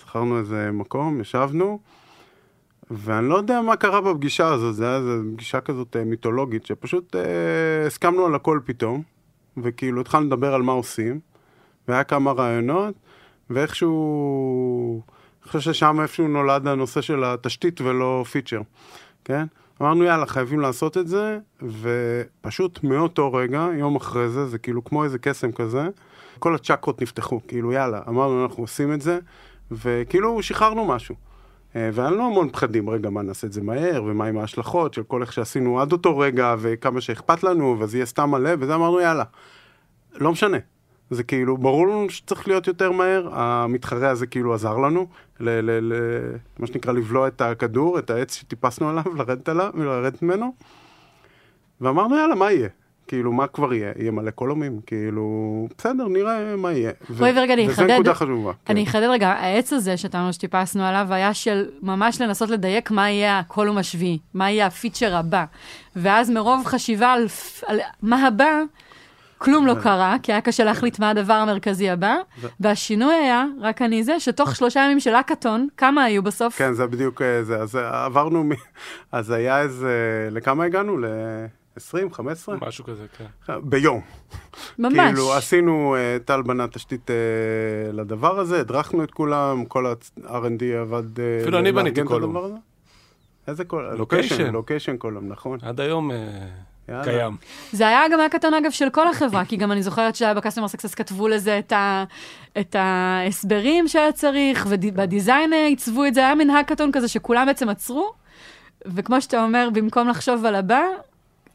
זכרנו 0.00 0.38
איזה 0.38 0.70
מקום, 0.72 1.20
ישבנו, 1.20 1.80
ואני 2.90 3.28
לא 3.28 3.36
יודע 3.36 3.60
מה 3.60 3.76
קרה 3.76 4.00
בפגישה 4.00 4.48
הזאת, 4.48 4.74
זה 4.74 4.86
היה 4.88 4.96
איזו 4.96 5.12
פגישה 5.34 5.60
כזאת 5.60 5.96
אה, 5.96 6.04
מיתולוגית, 6.04 6.66
שפשוט 6.66 7.16
אה, 7.16 7.86
הסכמנו 7.86 8.26
על 8.26 8.34
הכל 8.34 8.60
פתאום, 8.64 9.02
וכאילו 9.56 10.00
התחלנו 10.00 10.26
לדבר 10.26 10.54
על 10.54 10.62
מה 10.62 10.72
עושים, 10.72 11.20
והיה 11.88 12.04
כמה 12.04 12.32
רעיונות, 12.32 12.94
ואיכשהו, 13.50 15.02
אני 15.42 15.48
חושב 15.48 15.72
ששם 15.72 16.00
איפשהו 16.00 16.28
נולד 16.28 16.66
הנושא 16.66 17.00
של 17.00 17.24
התשתית 17.24 17.80
ולא 17.80 18.24
פיצ'ר, 18.30 18.60
כן? 19.24 19.46
אמרנו 19.82 20.04
יאללה 20.04 20.26
חייבים 20.26 20.60
לעשות 20.60 20.98
את 20.98 21.08
זה, 21.08 21.38
ופשוט 21.62 22.84
מאותו 22.84 23.32
רגע, 23.32 23.68
יום 23.78 23.96
אחרי 23.96 24.28
זה, 24.28 24.46
זה 24.46 24.58
כאילו 24.58 24.84
כמו 24.84 25.04
איזה 25.04 25.18
קסם 25.18 25.52
כזה, 25.52 25.88
כל 26.38 26.54
הצ'קרות 26.54 27.02
נפתחו, 27.02 27.40
כאילו 27.48 27.72
יאללה, 27.72 28.00
אמרנו 28.08 28.44
אנחנו 28.44 28.62
עושים 28.62 28.92
את 28.92 29.00
זה, 29.00 29.18
וכאילו 29.70 30.42
שחררנו 30.42 30.84
משהו. 30.84 31.14
אה, 31.76 31.90
והיה 31.92 32.10
לנו 32.10 32.26
המון 32.26 32.50
פחדים, 32.50 32.90
רגע, 32.90 33.10
מה 33.10 33.22
נעשה 33.22 33.46
את 33.46 33.52
זה 33.52 33.62
מהר, 33.62 34.04
ומה 34.06 34.26
עם 34.26 34.38
ההשלכות 34.38 34.94
של 34.94 35.02
כל 35.02 35.22
איך 35.22 35.32
שעשינו 35.32 35.80
עד 35.80 35.92
אותו 35.92 36.18
רגע, 36.18 36.54
וכמה 36.58 37.00
שאכפת 37.00 37.42
לנו, 37.42 37.76
וזה 37.80 37.96
יהיה 37.96 38.06
סתם 38.06 38.30
מלא, 38.30 38.50
וזה 38.58 38.74
אמרנו 38.74 39.00
יאללה, 39.00 39.24
לא 40.14 40.32
משנה. 40.32 40.58
זה 41.10 41.22
כאילו, 41.22 41.56
ברור 41.56 41.86
לנו 41.86 42.10
שצריך 42.10 42.48
להיות 42.48 42.66
יותר 42.66 42.92
מהר, 42.92 43.28
המתחרה 43.32 44.10
הזה 44.10 44.26
כאילו 44.26 44.54
עזר 44.54 44.76
לנו, 44.76 45.06
ל, 45.42 45.48
ל, 45.48 45.92
ל, 45.92 45.94
מה 46.58 46.66
שנקרא 46.66 46.92
לבלוע 46.92 47.28
את 47.28 47.40
הכדור, 47.40 47.98
את 47.98 48.10
העץ 48.10 48.34
שטיפסנו 48.34 48.88
עליו, 48.88 49.04
לרדת 49.18 49.48
עליו, 49.48 49.70
לרדת 49.74 50.22
ממנו, 50.22 50.54
ואמרנו 51.80 52.16
יאללה, 52.16 52.34
מה 52.34 52.52
יהיה? 52.52 52.68
כאילו, 53.08 53.32
מה 53.32 53.46
כבר 53.46 53.74
יהיה? 53.74 53.92
יהיה 53.98 54.10
מלא 54.10 54.30
קולומים? 54.30 54.80
כאילו, 54.86 55.66
בסדר, 55.78 56.08
נראה 56.08 56.56
מה 56.56 56.72
יהיה. 56.72 56.90
בואי 57.18 57.30
ורגע, 57.30 57.54
אני 57.54 57.66
אחדד. 57.66 57.84
וזו 57.84 57.94
נקודה 57.94 58.14
חשובה. 58.14 58.52
כן. 58.52 58.72
אני 58.72 58.84
אחדד 58.84 59.08
רגע, 59.10 59.28
העץ 59.28 59.72
הזה 59.72 59.96
שאתה 59.96 60.20
אומר 60.20 60.32
שטיפסנו 60.32 60.84
עליו, 60.84 61.06
היה 61.10 61.34
של 61.34 61.68
ממש 61.82 62.20
לנסות 62.20 62.50
לדייק 62.50 62.90
מה 62.90 63.10
יהיה 63.10 63.38
הקולום 63.38 63.78
השביעי, 63.78 64.18
מה 64.34 64.50
יהיה 64.50 64.66
הפיצ'ר 64.66 65.16
הבא. 65.16 65.44
ואז 65.96 66.30
מרוב 66.30 66.66
חשיבה 66.66 67.12
על, 67.12 67.26
על 67.66 67.80
מה 68.02 68.26
הבא, 68.26 68.62
כלום 69.42 69.66
לא 69.66 69.74
קרה, 69.82 70.16
כי 70.22 70.32
היה 70.32 70.40
קשה 70.40 70.64
להחליט 70.64 70.98
מה 70.98 71.10
הדבר 71.10 71.32
המרכזי 71.32 71.90
הבא, 71.90 72.16
והשינוי 72.60 73.14
היה, 73.14 73.44
רק 73.60 73.82
אני 73.82 74.04
זה, 74.04 74.20
שתוך 74.20 74.56
שלושה 74.56 74.80
ימים 74.80 75.00
של 75.00 75.14
האקתון, 75.14 75.68
כמה 75.76 76.04
היו 76.04 76.22
בסוף? 76.22 76.58
כן, 76.58 76.72
זה 76.72 76.86
בדיוק 76.86 77.22
אה, 77.22 77.42
זה. 77.42 77.56
אז 77.56 77.76
אה, 77.76 78.04
עברנו, 78.04 78.44
מ... 78.44 78.50
אז 79.12 79.30
היה 79.30 79.60
איזה, 79.60 80.28
לכמה 80.30 80.64
הגענו? 80.64 80.98
ל... 80.98 81.04
20, 81.76 82.12
15? 82.12 82.56
משהו 82.60 82.84
כזה, 82.84 83.06
כן. 83.18 83.54
ביום. 83.62 84.00
ממש. 84.78 84.96
כאילו, 84.96 85.32
עשינו, 85.32 85.96
אה, 85.96 86.16
טל 86.24 86.42
בנה 86.42 86.68
תשתית 86.68 87.10
אה, 87.10 87.16
לדבר 87.92 88.38
הזה, 88.38 88.60
הדרכנו 88.60 89.04
את 89.04 89.10
כולם, 89.10 89.64
כל 89.64 89.86
ה-R&D 89.86 90.64
עבד... 90.80 91.20
אה, 91.20 91.38
אפילו 91.42 91.58
אני 91.58 91.72
בניתי 91.72 92.04
קולום. 92.04 92.56
איזה 93.48 93.64
column? 93.64 93.94
location. 93.94 94.52
location 94.52 94.96
column, 94.96 95.28
נכון. 95.28 95.58
עד 95.62 95.80
היום 95.80 96.10
אה, 96.10 96.16
יאללה. 96.92 97.04
קיים. 97.04 97.36
זה 97.72 97.88
היה 97.88 98.00
גם 98.12 98.20
האקתון, 98.20 98.54
אגב, 98.54 98.70
של 98.70 98.90
כל 98.90 99.08
החברה, 99.08 99.44
כי 99.44 99.56
גם 99.56 99.72
אני 99.72 99.82
זוכרת 99.82 100.14
שהיה 100.14 100.34
ב 100.34 100.38
customer 100.38 100.68
success 100.68 100.94
כתבו 100.94 101.28
לזה 101.28 101.58
את, 101.58 101.72
ה, 101.72 102.04
את 102.60 102.76
ההסברים 102.78 103.88
שהיה 103.88 104.12
צריך, 104.12 104.66
וב 104.68 104.89
design 104.89 105.52
עיצבו 105.52 106.04
את 106.04 106.14
זה, 106.14 106.20
היה 106.20 106.34
מין 106.34 106.50
האקתון 106.50 106.92
כזה 106.92 107.08
שכולם 107.08 107.46
בעצם 107.46 107.68
עצרו, 107.68 108.12
וכמו 108.86 109.20
שאתה 109.20 109.44
אומר, 109.44 109.68
במקום 109.72 110.08
לחשוב 110.08 110.44
על 110.44 110.54
הבא, 110.54 110.82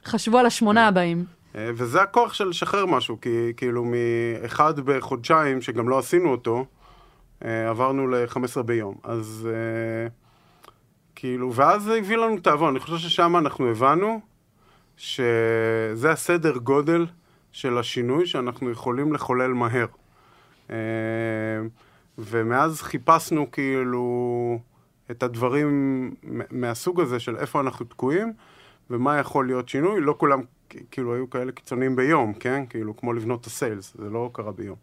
חשבו 0.06 0.38
על 0.38 0.46
השמונה 0.46 0.88
הבאים. 0.88 1.26
אה, 1.56 1.70
וזה 1.76 2.02
הכוח 2.02 2.34
של 2.34 2.48
לשחרר 2.48 2.86
משהו, 2.86 3.22
כי 3.22 3.54
כאילו 3.58 3.86
מאחד 3.86 4.80
בחודשיים, 4.80 5.62
שגם 5.62 5.90
לא 5.90 6.00
עשינו 6.00 6.32
אותו, 6.32 6.66
אה, 7.46 7.70
עברנו 7.70 8.08
ל-15 8.08 8.62
ביום. 8.62 8.96
אז 9.04 9.50
אה, 9.52 10.08
כאילו, 11.16 11.54
ואז 11.54 11.84
זה 11.84 11.96
הביא 11.96 12.18
לנו 12.18 12.40
תאבון. 12.40 12.70
אני 12.70 12.80
חושב 12.80 12.98
ששם 12.98 13.38
אנחנו 13.38 13.70
הבנו 13.70 14.20
שזה 14.98 16.12
הסדר 16.12 16.58
גודל 16.58 17.06
של 17.52 17.78
השינוי 17.78 18.26
שאנחנו 18.26 18.72
יכולים 18.72 19.14
לחולל 19.14 19.54
מהר. 19.54 19.86
אה, 20.70 20.76
ומאז 22.18 22.82
חיפשנו 22.82 23.52
כאילו 23.52 24.60
את 25.12 25.24
הדברים 25.24 26.12
מהסוג 26.52 27.02
הזה 27.02 27.20
של 27.20 27.38
איפה 27.38 27.60
אנחנו 27.60 27.86
תקועים 27.86 28.34
ומה 28.90 29.18
יכול 29.18 29.48
להיות 29.48 29.70
שינוי. 29.70 30.02
לא 30.02 30.16
כולם 30.18 30.42
כאילו 30.92 31.16
היו 31.16 31.30
כאלה 31.30 31.52
קיצוניים 31.52 31.96
ביום, 31.96 32.34
כן? 32.34 32.66
כאילו 32.70 32.98
כמו 32.98 33.14
לבנות 33.14 33.42
את 33.42 33.46
הסיילס, 33.46 33.96
זה 33.98 34.10
לא 34.10 34.30
קרה 34.34 34.52
ביום. 34.52 34.78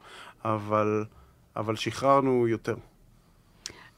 אבל, 0.44 1.04
אבל 1.56 1.76
שחררנו 1.76 2.49
יותר. 2.49 2.75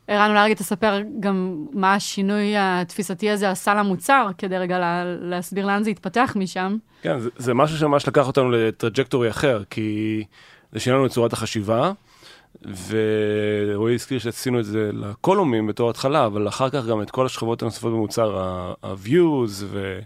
ערן, 0.08 0.30
אולי 0.30 0.44
רגע 0.44 0.54
תספר 0.54 1.00
גם 1.20 1.66
מה 1.72 1.94
השינוי 1.94 2.54
התפיסתי 2.56 3.30
הזה 3.30 3.50
עשה 3.50 3.74
למוצר, 3.74 4.26
כדי 4.38 4.58
רגע 4.58 4.78
לה, 4.78 5.04
להסביר 5.04 5.66
לאן 5.66 5.82
זה 5.82 5.90
התפתח 5.90 6.32
משם. 6.36 6.76
כן, 7.02 7.18
זה, 7.18 7.30
זה 7.36 7.54
משהו 7.54 7.78
שממש 7.78 8.08
לקח 8.08 8.26
אותנו 8.26 8.50
ל 8.50 8.57
trajectory 8.57 9.30
אחר, 9.30 9.62
כי 9.70 10.24
זה 10.72 10.80
שינה 10.80 10.96
לנו 10.96 11.06
את 11.06 11.10
צורת 11.10 11.32
החשיבה, 11.32 11.92
ורועי 12.88 13.94
הזכיר 13.94 14.18
שעשינו 14.18 14.60
את 14.60 14.64
זה 14.64 14.90
לקולומים 14.92 15.66
בתור 15.66 15.90
התחלה, 15.90 16.26
אבל 16.26 16.48
אחר 16.48 16.70
כך 16.70 16.86
גם 16.86 17.02
את 17.02 17.10
כל 17.10 17.26
השכבות 17.26 17.62
הנוספות 17.62 17.92
במוצר, 17.92 18.38
ה-views 18.38 19.64
ו- 19.64 19.98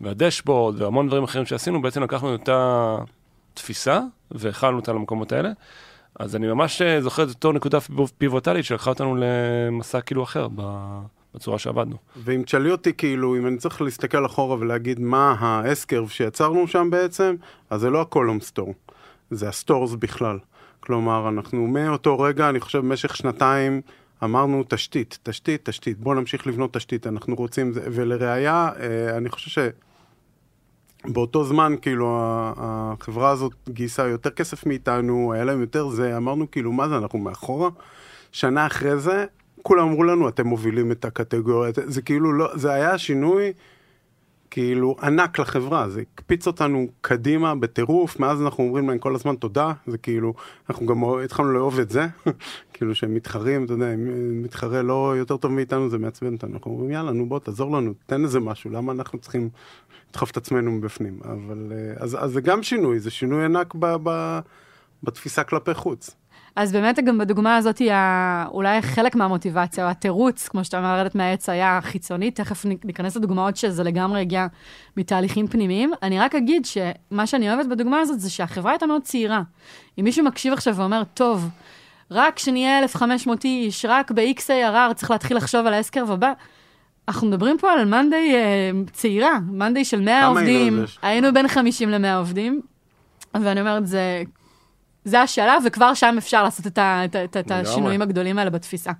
וה 0.00 0.15
dashboard 0.15 0.80
והמון 0.80 1.06
דברים 1.06 1.24
אחרים 1.24 1.46
שעשינו, 1.46 1.82
בעצם 1.82 2.02
לקחנו 2.02 2.34
את 2.34 2.40
אותה 2.40 2.96
תפיסה 3.54 4.00
והכלנו 4.30 4.76
אותה 4.76 4.92
למקומות 4.92 5.32
האלה. 5.32 5.50
אז 6.20 6.36
אני 6.36 6.46
ממש 6.46 6.82
אה, 6.82 7.00
זוכר 7.00 7.22
את 7.22 7.28
אותו 7.28 7.52
נקודה 7.52 7.78
פיבוטלית 8.18 8.64
שלקחה 8.64 8.90
אותנו 8.90 9.16
למסע 9.18 10.00
כאילו 10.00 10.24
אחר 10.24 10.48
בצורה 11.34 11.58
שעבדנו. 11.58 11.96
ואם 12.16 12.42
תשאלי 12.42 12.70
אותי, 12.70 12.92
כאילו, 12.92 13.36
אם 13.36 13.46
אני 13.46 13.56
צריך 13.56 13.82
להסתכל 13.82 14.26
אחורה 14.26 14.56
ולהגיד 14.60 15.00
מה 15.00 15.36
ה 15.38 15.48
S 15.48 15.58
curve 15.58 16.08
שיצרנו 16.08 16.66
שם 16.66 16.88
בעצם, 16.90 17.34
אז 17.70 17.80
זה 17.80 17.90
לא 17.90 18.00
ה 18.00 18.06
column 18.06 18.40
store, 18.40 18.74
זה 19.30 19.48
ה 19.48 19.55
stores 19.55 19.94
בכלל. 19.94 20.38
כלומר, 20.80 21.28
אנחנו 21.28 21.66
מאותו 21.66 22.18
רגע, 22.18 22.48
אני 22.48 22.60
חושב, 22.60 22.78
במשך 22.78 23.16
שנתיים 23.16 23.80
אמרנו 24.24 24.64
תשתית, 24.68 25.18
תשתית, 25.22 25.68
תשתית, 25.68 25.98
בואו 25.98 26.14
נמשיך 26.14 26.46
לבנות 26.46 26.74
תשתית, 26.74 27.06
אנחנו 27.06 27.34
רוצים, 27.34 27.72
ולראיה, 27.74 28.68
אה, 28.80 29.16
אני 29.16 29.28
חושב 29.30 29.50
שבאותו 31.08 31.44
זמן, 31.44 31.74
כאילו, 31.82 32.06
החברה 32.56 33.30
הזאת 33.30 33.52
גייסה 33.68 34.08
יותר 34.08 34.30
כסף 34.30 34.66
מאיתנו, 34.66 35.32
היה 35.32 35.44
להם 35.44 35.60
יותר 35.60 35.88
זה, 35.88 36.16
אמרנו, 36.16 36.50
כאילו, 36.50 36.72
מה 36.72 36.88
זה, 36.88 36.96
אנחנו 36.96 37.18
מאחורה? 37.18 37.68
שנה 38.32 38.66
אחרי 38.66 38.96
זה, 38.96 39.24
כולם 39.62 39.88
אמרו 39.88 40.04
לנו, 40.04 40.28
אתם 40.28 40.46
מובילים 40.46 40.92
את 40.92 41.04
הקטגוריה, 41.04 41.72
זה 41.86 42.02
כאילו 42.02 42.32
לא, 42.32 42.48
זה 42.54 42.72
היה 42.72 42.98
שינוי 42.98 43.52
כאילו 44.50 44.96
ענק 45.02 45.38
לחברה, 45.38 45.88
זה 45.88 46.02
הקפיץ 46.14 46.46
אותנו 46.46 46.86
קדימה 47.00 47.54
בטירוף, 47.54 48.20
מאז 48.20 48.42
אנחנו 48.42 48.64
אומרים 48.64 48.88
להם 48.88 48.98
כל 48.98 49.14
הזמן 49.14 49.36
תודה, 49.36 49.72
זה 49.86 49.98
כאילו, 49.98 50.34
אנחנו 50.70 50.86
גם 50.86 51.04
התחלנו 51.24 51.52
לאהוב 51.52 51.78
את 51.78 51.90
זה, 51.90 52.06
כאילו 52.72 52.94
שהם 52.94 53.14
מתחרים, 53.14 53.64
אתה 53.64 53.72
יודע, 53.72 53.94
אם 53.94 54.42
מתחרה 54.42 54.82
לא 54.82 55.14
יותר 55.16 55.36
טוב 55.36 55.52
מאיתנו, 55.52 55.90
זה 55.90 55.98
מעצבן 55.98 56.34
אותנו, 56.34 56.54
אנחנו 56.54 56.70
אומרים 56.70 56.90
יאללה, 56.90 57.12
נו 57.12 57.28
בוא, 57.28 57.38
תעזור 57.38 57.76
לנו, 57.76 57.92
תן 58.06 58.24
איזה 58.24 58.40
משהו, 58.40 58.70
למה 58.70 58.92
אנחנו 58.92 59.18
צריכים 59.18 59.48
לדחוף 60.10 60.30
את 60.30 60.36
עצמנו 60.36 60.70
מבפנים, 60.70 61.20
אבל, 61.24 61.72
אה, 61.72 61.94
אז, 61.96 62.16
אז 62.20 62.32
זה 62.32 62.40
גם 62.40 62.62
שינוי, 62.62 63.00
זה 63.00 63.10
שינוי 63.10 63.44
ענק 63.44 63.74
ב, 63.74 63.96
ב, 64.02 64.38
בתפיסה 65.02 65.44
כלפי 65.44 65.74
חוץ. 65.74 66.19
אז 66.56 66.72
באמת 66.72 66.98
גם 67.04 67.18
בדוגמה 67.18 67.56
הזאת, 67.56 67.80
ה- 67.92 68.44
אולי 68.50 68.82
חלק 68.82 69.14
מהמוטיבציה, 69.16 69.84
או 69.84 69.90
התירוץ, 69.90 70.48
כמו 70.48 70.64
שאתה 70.64 70.78
אומר, 70.78 70.96
לרדת 70.96 71.14
מהעץ 71.14 71.48
היה 71.48 71.78
חיצוני, 71.82 72.30
תכף 72.30 72.64
ניכנס 72.84 73.16
לדוגמאות 73.16 73.56
שזה 73.56 73.82
לגמרי 73.82 74.20
הגיע 74.20 74.46
מתהליכים 74.96 75.46
פנימיים. 75.48 75.90
אני 76.02 76.18
רק 76.20 76.34
אגיד 76.34 76.66
שמה 76.66 77.26
שאני 77.26 77.52
אוהבת 77.54 77.66
בדוגמה 77.66 78.00
הזאת 78.00 78.20
זה 78.20 78.30
שהחברה 78.30 78.72
הייתה 78.72 78.86
מאוד 78.86 79.02
צעירה. 79.02 79.42
אם 79.98 80.04
מישהו 80.04 80.24
מקשיב 80.24 80.52
עכשיו 80.52 80.76
ואומר, 80.76 81.02
טוב, 81.14 81.48
רק 82.10 82.34
כשנהיה 82.36 82.78
1,500 82.78 83.44
איש, 83.44 83.84
רק 83.88 84.10
ב-XARR 84.10 84.94
צריך 84.94 85.10
להתחיל 85.10 85.36
לחשוב 85.36 85.66
על 85.66 85.74
האסקרב 85.74 86.10
הבא. 86.10 86.32
אנחנו 87.08 87.26
מדברים 87.28 87.58
פה 87.58 87.72
על 87.72 87.84
monday 87.84 88.34
אה, 88.34 88.70
צעירה, 88.92 89.38
monday 89.52 89.84
של 89.84 90.00
100 90.00 90.20
כמה 90.20 90.28
עובדים, 90.28 90.74
היינו 91.02 91.32
בין 91.34 91.48
50 91.48 91.90
ל-100 91.90 92.16
עובדים, 92.18 92.60
ואני 93.34 93.60
אומרת, 93.60 93.86
זה, 93.86 94.22
זה 95.04 95.20
השלב, 95.20 95.62
וכבר 95.66 95.94
שם 95.94 96.14
אפשר 96.18 96.42
לעשות 96.42 96.66
את, 96.66 96.78
ה, 96.78 97.04
את, 97.04 97.16
את, 97.16 97.36
את. 97.36 97.50
השינויים 97.50 98.02
הגדולים 98.02 98.38
האלה 98.38 98.50
בתפיסה. 98.50 98.90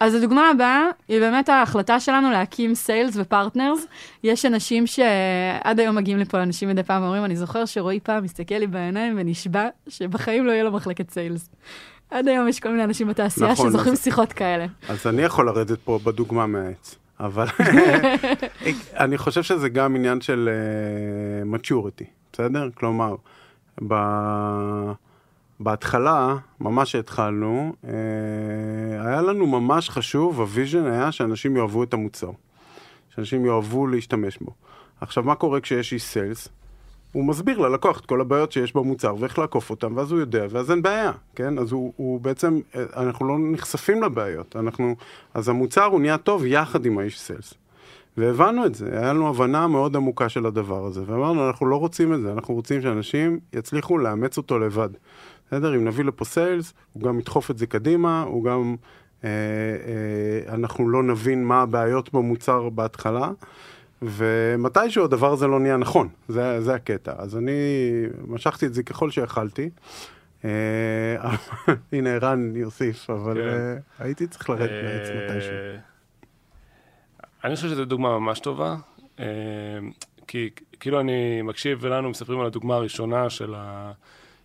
אז 0.00 0.14
הדוגמה 0.14 0.50
הבאה 0.50 0.84
היא 1.08 1.20
באמת 1.20 1.48
ההחלטה 1.48 2.00
שלנו 2.00 2.30
להקים 2.30 2.74
sales 2.74 3.16
ו 3.16 3.23
partners. 3.23 3.86
יש 4.24 4.46
אנשים 4.46 4.86
שעד 4.86 5.80
היום 5.80 5.96
מגיעים 5.96 6.18
לפה 6.18 6.42
אנשים 6.42 6.68
מדי 6.68 6.82
פעם 6.82 7.02
ואומרים, 7.02 7.24
אני 7.24 7.36
זוכר 7.36 7.64
שרועי 7.64 8.00
פעם 8.00 8.24
מסתכל 8.24 8.54
לי 8.54 8.66
בעיניים 8.66 9.14
ונשבע 9.18 9.68
שבחיים 9.88 10.46
לא 10.46 10.52
יהיה 10.52 10.64
לו 10.64 10.72
מחלקת 10.72 11.10
sales. 11.10 11.50
עד 12.10 12.28
היום 12.28 12.48
יש 12.48 12.60
כל 12.60 12.68
מיני 12.68 12.84
אנשים 12.84 13.08
בתעשייה 13.08 13.52
נכון, 13.52 13.68
שזוכרים 13.68 13.92
אז- 13.92 14.02
שיחות 14.04 14.32
כאלה. 14.32 14.66
אז 14.88 15.06
אני 15.06 15.22
יכול 15.22 15.46
לרדת 15.46 15.78
פה 15.84 15.98
בדוגמה 16.04 16.46
מהעץ. 16.46 16.94
אבל 17.20 17.46
אני 19.04 19.18
חושב 19.18 19.42
שזה 19.42 19.68
גם 19.68 19.96
עניין 19.96 20.20
של 20.20 20.48
uh, 20.48 21.56
maturity, 21.56 22.04
בסדר? 22.36 22.68
כלומר, 22.74 23.14
ב... 23.88 23.94
בהתחלה, 25.60 26.36
ממש 26.60 26.92
שהתחלנו, 26.92 27.72
uh, 27.82 27.86
היה 29.06 29.22
לנו 29.22 29.46
ממש 29.46 29.90
חשוב, 29.90 30.40
ה 30.40 30.47
vision 30.47 30.86
היה 30.86 31.12
שאנשים 31.12 31.56
יאהבו 31.56 31.82
את 31.82 31.94
המוצר. 31.94 32.30
שאנשים 33.14 33.46
יאהבו 33.46 33.86
להשתמש 33.86 34.38
בו. 34.38 34.52
עכשיו, 35.00 35.22
מה 35.22 35.34
קורה 35.34 35.60
כשיש 35.60 35.92
איש 35.92 36.02
sales? 36.02 36.48
הוא 37.12 37.24
מסביר 37.24 37.58
ללקוח 37.58 38.00
את 38.00 38.06
כל 38.06 38.20
הבעיות 38.20 38.52
שיש 38.52 38.74
במוצר 38.74 39.14
ואיך 39.18 39.38
לעקוף 39.38 39.70
אותם, 39.70 39.96
ואז 39.96 40.12
הוא 40.12 40.20
יודע, 40.20 40.46
ואז 40.50 40.70
אין 40.70 40.82
בעיה, 40.82 41.12
כן? 41.34 41.58
אז 41.58 41.72
הוא, 41.72 41.92
הוא 41.96 42.20
בעצם, 42.20 42.60
אנחנו 42.96 43.28
לא 43.28 43.36
נחשפים 43.38 44.02
לבעיות, 44.02 44.56
אנחנו, 44.56 44.96
אז 45.34 45.48
המוצר 45.48 45.84
הוא 45.84 46.00
נהיה 46.00 46.18
טוב 46.18 46.44
יחד 46.44 46.86
עם 46.86 46.98
האיש 46.98 47.20
סיילס. 47.20 47.54
והבנו 48.16 48.66
את 48.66 48.74
זה, 48.74 48.98
היה 49.00 49.12
לנו 49.12 49.28
הבנה 49.28 49.66
מאוד 49.66 49.96
עמוקה 49.96 50.28
של 50.28 50.46
הדבר 50.46 50.86
הזה, 50.86 51.02
ואמרנו, 51.06 51.48
אנחנו 51.48 51.66
לא 51.66 51.76
רוצים 51.76 52.14
את 52.14 52.20
זה, 52.20 52.32
אנחנו 52.32 52.54
רוצים 52.54 52.82
שאנשים 52.82 53.38
יצליחו 53.52 53.98
לאמץ 53.98 54.36
אותו 54.36 54.58
לבד. 54.58 54.88
בסדר? 55.46 55.74
אם 55.76 55.84
נביא 55.84 56.04
לפה 56.04 56.24
סיילס, 56.24 56.74
הוא 56.92 57.02
גם 57.02 57.18
ידחוף 57.18 57.50
את 57.50 57.58
זה 57.58 57.66
קדימה, 57.66 58.22
הוא 58.22 58.44
גם, 58.44 58.76
אה, 59.24 59.28
אה, 59.28 60.54
אנחנו 60.54 60.88
לא 60.88 61.02
נבין 61.02 61.44
מה 61.44 61.62
הבעיות 61.62 62.12
במוצר 62.12 62.68
בהתחלה. 62.68 63.30
ומתישהו 64.02 65.04
הדבר 65.04 65.32
הזה 65.32 65.46
לא 65.46 65.60
נהיה 65.60 65.76
נכון, 65.76 66.08
זה, 66.28 66.60
זה 66.60 66.74
הקטע. 66.74 67.12
אז 67.18 67.36
אני 67.36 67.52
משכתי 68.26 68.66
את 68.66 68.74
זה 68.74 68.82
ככל 68.82 69.10
שיכלתי. 69.10 69.70
אה, 70.44 70.50
הנה 71.92 72.10
ערן 72.10 72.56
יוסיף, 72.56 73.10
אבל 73.10 73.34
כן. 73.34 73.48
אה, 73.48 73.76
הייתי 73.98 74.26
צריך 74.26 74.50
לרדת 74.50 74.70
מהעץ 74.84 75.08
מתישהו. 75.08 75.54
אני 77.46 77.56
חושב 77.56 77.68
שזו 77.68 77.84
דוגמה 77.84 78.18
ממש 78.18 78.40
טובה, 78.40 78.76
אה, 79.20 79.24
כי 80.26 80.50
כאילו 80.80 81.00
אני 81.00 81.42
מקשיב 81.42 81.78
ולנו 81.80 82.10
מספרים 82.10 82.40
על 82.40 82.46
הדוגמה 82.46 82.74
הראשונה 82.74 83.30
של, 83.30 83.54
ה, 83.56 83.92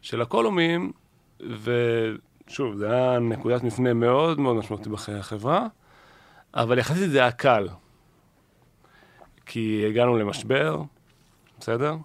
של 0.01 0.21
הקולומים, 0.21 0.91
ושוב, 1.39 2.75
זה 2.75 2.91
היה 2.91 3.19
נקודת 3.19 3.63
מפנה 3.63 3.93
מאוד 3.93 4.39
מאוד 4.39 4.55
משמעותית 4.55 4.87
בחיי 4.87 5.15
החברה, 5.15 5.67
אבל 6.53 6.79
יחסית 6.79 7.09
זה 7.09 7.19
היה 7.19 7.31
קל. 7.31 7.67
כי 9.45 9.85
הגענו 9.89 10.17
למשבר, 10.17 10.81
בסדר? 11.59 11.95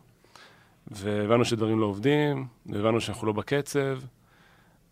והבנו 0.86 1.44
שדברים 1.44 1.80
לא 1.80 1.86
עובדים, 1.86 2.46
והבנו 2.66 3.00
שאנחנו 3.00 3.26
לא 3.26 3.32
בקצב, 3.32 3.98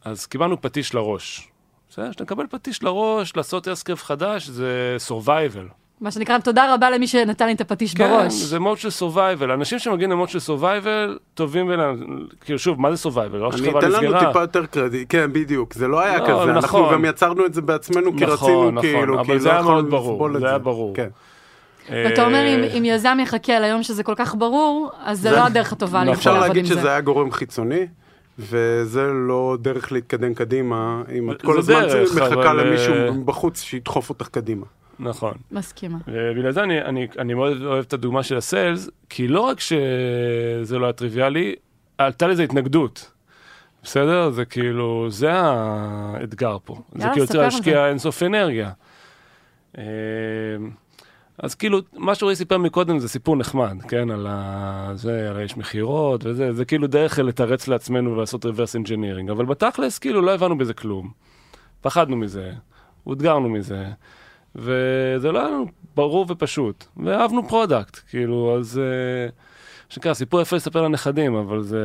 אז 0.04 0.26
קיבלנו 0.26 0.61
פטיש 0.62 0.94
לראש. 0.94 1.49
בסדר? 1.90 2.11
כשאתה 2.11 2.25
מקבל 2.25 2.46
פטיש 2.50 2.82
לראש, 2.82 3.37
לעשות 3.37 3.68
אסקרף 3.68 4.02
חדש, 4.02 4.49
זה 4.49 4.96
survival. 5.08 5.83
מה 6.00 6.10
שנקרא, 6.10 6.38
תודה 6.38 6.74
רבה 6.74 6.90
למי 6.90 7.06
שנתן 7.06 7.46
לי 7.46 7.52
את 7.52 7.60
הפטיש 7.60 7.94
כן, 7.94 8.08
בראש. 8.08 8.22
כן, 8.22 8.46
זה 8.46 8.58
מוד 8.58 8.78
של 8.78 8.88
survival. 8.88 9.44
אנשים 9.44 9.78
שמגיעים 9.78 10.10
למוד 10.10 10.28
של 10.28 10.38
survival, 10.38 11.18
טובים 11.34 11.68
ול... 11.68 11.80
כאילו, 12.44 12.58
שוב, 12.58 12.80
מה 12.80 12.94
זה 12.94 13.08
survival? 13.08 13.36
לא 13.36 13.50
אני 13.58 13.78
אתן 13.78 13.90
לנו 13.90 14.18
טיפה 14.18 14.40
יותר 14.40 14.66
קרדיט. 14.66 15.06
כן, 15.08 15.32
בדיוק. 15.32 15.74
זה 15.74 15.88
לא 15.88 16.00
היה 16.00 16.18
לא, 16.18 16.24
כזה. 16.24 16.32
נכון. 16.32 16.50
אנחנו 16.50 16.90
גם 16.92 17.04
יצרנו 17.04 17.46
את 17.46 17.54
זה 17.54 17.62
בעצמנו, 17.62 18.16
כי 18.16 18.24
נכון, 18.24 18.32
רצינו 18.32 18.70
נכון, 18.70 18.82
כאילו, 18.82 19.20
אבל 19.20 19.38
זה 19.38 19.48
לא 19.48 19.52
היה 19.52 19.62
מאוד 19.62 19.90
ברור. 19.90 20.38
זה 20.38 20.48
היה 20.48 20.58
ברור. 20.58 20.94
כן. 20.94 21.08
ואתה 21.90 22.24
אומר, 22.24 22.44
אם, 22.46 22.64
אם 22.78 22.84
יזם 22.84 23.18
יחכה 23.22 23.60
ליום 23.60 23.82
שזה 23.82 24.02
כל 24.02 24.14
כך 24.16 24.34
ברור, 24.34 24.90
אז 25.04 25.20
זה, 25.20 25.30
זה 25.30 25.36
לא 25.36 25.46
הדרך 25.46 25.72
הטובה 25.72 26.04
לבחור 26.04 26.32
לעבוד 26.32 26.56
עם 26.56 26.64
זה. 26.64 26.64
אפשר 26.64 26.64
להגיד 26.64 26.66
שזה 26.66 26.90
היה 26.90 27.00
גורם 27.00 27.30
חיצוני, 27.30 27.86
וזה 28.38 29.06
לא 29.12 29.56
דרך 29.60 29.92
להתקדם 29.92 30.34
קדימה, 30.34 31.02
אם 31.18 31.30
את 31.30 31.42
כל 31.42 31.58
הזמן 31.58 31.80
דרך, 31.80 32.14
מחכה 32.14 32.34
אבל... 32.34 32.66
למישהו 32.66 32.94
בחוץ 33.24 33.62
שידחוף 33.62 34.10
אותך 34.10 34.28
קדימה. 34.28 34.66
נכון. 34.98 35.34
מסכימה. 35.50 35.98
ובגלל 36.08 36.50
זה 36.52 36.62
אני, 36.62 36.82
אני, 36.82 37.06
אני 37.18 37.34
מאוד 37.34 37.62
אוהב 37.62 37.84
את 37.84 37.92
הדוגמה 37.92 38.22
של 38.22 38.36
הסיילס, 38.36 38.90
כי 39.08 39.28
לא 39.28 39.40
רק 39.40 39.60
שזה 39.60 40.78
לא 40.78 40.86
היה 40.86 40.92
טריוויאלי, 40.92 41.54
עלתה 41.98 42.26
לזה 42.26 42.42
התנגדות. 42.42 43.10
בסדר? 43.83 44.30
זה 44.30 44.44
כאילו, 44.44 45.07
זה 45.11 45.33
האתגר 45.33 46.57
פה. 46.64 46.76
זה 46.94 47.07
כאילו 47.12 47.26
צריך 47.26 47.38
להשקיע 47.38 47.88
אינסוף 47.88 48.22
אנרגיה. 48.22 48.70
אה, 49.78 49.85
אז 51.38 51.54
כאילו, 51.54 51.78
מה 51.96 52.14
שרועי 52.14 52.37
סיפר 52.37 52.59
מקודם 52.59 52.98
זה 52.98 53.09
סיפור 53.09 53.37
נחמד, 53.37 53.76
כן? 53.88 54.11
על 54.11 54.26
ה... 54.30 54.90
זה, 54.94 55.30
על 55.30 55.37
האיש 55.37 55.57
מכירות 55.57 56.24
וזה, 56.26 56.52
זה 56.52 56.64
כאילו 56.64 56.87
דרך 56.87 57.18
לתרץ 57.18 57.68
לעצמנו 57.68 58.12
ולעשות 58.12 58.44
reverse 58.44 58.85
engineering, 58.85 59.33
אבל 59.33 59.44
בתכלס, 59.44 59.98
כאילו, 59.98 60.22
לא 60.22 60.35
הבנו 60.35 60.59
בזה 60.59 60.74
כלום. 60.74 61.11
פחדנו 61.80 62.16
מזה, 62.16 62.52
אותגרנו 63.07 63.48
מזה, 63.48 63.85
וזה 64.56 65.32
לא 65.32 65.38
היה 65.38 65.48
לנו 65.48 65.66
ברור 65.94 66.26
ופשוט, 66.28 66.84
ואהבנו 66.96 67.48
product, 67.48 67.98
כאילו, 68.10 68.56
אז... 68.58 68.80
Uh... 69.30 69.54
שנקרא, 69.94 70.14
סיפור 70.14 70.40
יפה 70.40 70.56
לספר 70.56 70.82
לנכדים, 70.82 71.34
אבל 71.34 71.62
זה... 71.62 71.80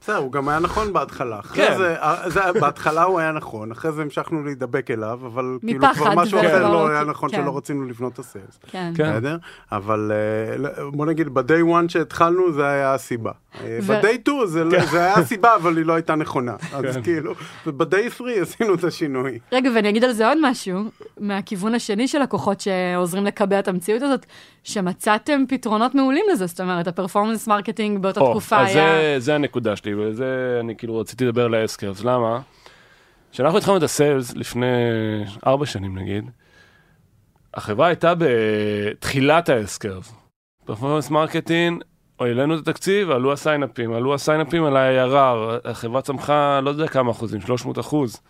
בסדר, 0.00 0.16
הוא 0.16 0.32
גם 0.32 0.48
היה 0.48 0.58
נכון 0.58 0.92
בהתחלה. 0.92 1.42
כן. 1.42 1.74
זה, 1.78 1.96
זה, 2.26 2.40
בהתחלה 2.60 3.02
הוא 3.02 3.18
היה 3.18 3.32
נכון, 3.32 3.72
אחרי 3.72 3.92
זה 3.92 4.02
המשכנו 4.02 4.44
להידבק 4.44 4.90
אליו, 4.90 5.20
אבל 5.26 5.58
כאילו 5.60 5.86
כבר 5.94 6.14
משהו 6.14 6.38
אחר 6.40 6.72
לא 6.72 6.88
היה 6.88 7.04
נכון 7.04 7.30
כן. 7.30 7.36
שלא 7.36 7.56
רצינו 7.56 7.84
לבנות 7.84 8.12
את 8.12 8.18
ה 8.18 8.24
sales. 8.24 8.58
כן. 8.70 8.92
כן. 8.96 9.12
בסדר? 9.12 9.36
אבל 9.72 10.12
אה, 10.14 10.90
בוא 10.90 11.06
נגיד, 11.06 11.28
ב-day 11.34 11.64
one 11.64 11.88
שהתחלנו, 11.88 12.52
זה 12.52 12.66
היה 12.66 12.94
הסיבה. 12.94 13.32
אה, 13.64 13.78
ב-day 13.86 14.20
2 14.22 14.46
זה, 14.46 14.64
לא- 14.64 14.84
זה 14.84 14.98
היה 14.98 15.14
הסיבה, 15.14 15.54
אבל 15.56 15.76
היא 15.76 15.84
לא 15.86 15.92
הייתה 15.92 16.14
נכונה. 16.14 16.56
אז 16.72 16.84
כן. 16.94 17.02
כאילו, 17.02 17.34
וב-day 17.66 18.10
3 18.16 18.32
עשינו 18.42 18.74
את 18.74 18.84
השינוי. 18.84 19.38
רגע, 19.52 19.70
ואני 19.74 19.88
אגיד 19.88 20.04
על 20.04 20.12
זה 20.12 20.28
עוד 20.28 20.38
משהו, 20.42 20.80
מהכיוון 21.20 21.74
השני 21.74 22.08
של 22.08 22.18
לקוחות 22.22 22.60
שעוזרים 22.60 23.24
לקבע 23.24 23.58
את 23.58 23.68
המציאות 23.68 24.02
הזאת, 24.02 24.26
שמצאתם 24.64 25.44
פתרונות 25.48 25.94
מעולים 25.94 26.24
לזה, 26.32 26.46
זאת 26.46 26.60
אומרת, 26.60 26.86
ה 26.86 26.91
performance 26.91 27.46
marketing 27.48 28.02
באותה 28.02 28.20
או, 28.20 28.30
תקופה 28.30 28.60
אז 28.60 28.76
היה... 28.76 28.98
זה, 28.98 29.14
זה 29.18 29.34
הנקודה 29.34 29.76
שלי, 29.76 29.94
וזה 29.94 30.58
אני 30.60 30.76
כאילו 30.76 30.98
רציתי 30.98 31.24
לדבר 31.24 31.44
על 31.44 31.54
ה 31.54 31.59
S-curves, 31.59 32.04
למה? 32.04 32.40
כשאנחנו 33.32 33.58
התחלנו 33.58 33.76
את 33.78 33.82
ה 33.82 33.91
sales 33.91 34.34
לפני 34.36 34.66
ארבע 35.46 35.66
שנים 35.66 35.98
נגיד, 35.98 36.24
החברה 37.54 37.86
הייתה 37.86 38.12
בתחילת 38.18 39.48
ה 39.48 39.54
S-curves. 39.54 40.12
performance 40.64 41.10
marketing, 41.10 41.82
העלינו 42.26 42.54
את 42.54 42.68
התקציב, 42.68 43.10
עלו 43.10 43.32
ה 43.32 43.38
sign-up 43.38 43.76
ים, 43.76 43.92
עלו 43.92 44.14
ה 44.14 44.18
sign-up 44.18 44.50
ים, 44.50 44.64
עלה 44.64 44.76
ה-ARR, 44.76 45.68
החברה 45.68 46.02
צמחה 46.02 46.60
לא 46.60 46.70
יודע 46.70 46.88
כמה 46.88 47.10
אחוזים, 47.10 47.40
300 47.40 47.78
אחוז. 47.78 48.20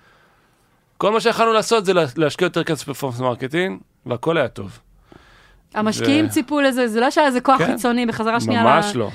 כל 0.98 1.12
מה 1.12 1.20
שיכולנו 1.20 1.52
לעשות 1.52 1.84
זה 1.84 1.92
להשקיע 2.16 2.46
יותר 2.46 2.64
כסף 2.64 2.82
ב 2.82 2.85
performance 2.85 3.20
marketing, 3.20 3.80
והכל 4.06 4.38
היה 4.38 4.48
טוב. 4.48 4.78
המשקיעים 5.74 6.26
ו... 6.26 6.30
ציפו 6.30 6.60
לזה, 6.60 6.88
זה 6.88 7.00
לא 7.00 7.10
שהיה 7.10 7.26
איזה 7.26 7.40
כוח 7.40 7.58
כן, 7.58 7.66
חיצוני 7.66 8.06
בחזרה 8.06 8.40
שנייה. 8.40 8.62
ממש 8.64 8.96
ל... 8.96 8.98
לא. 8.98 9.10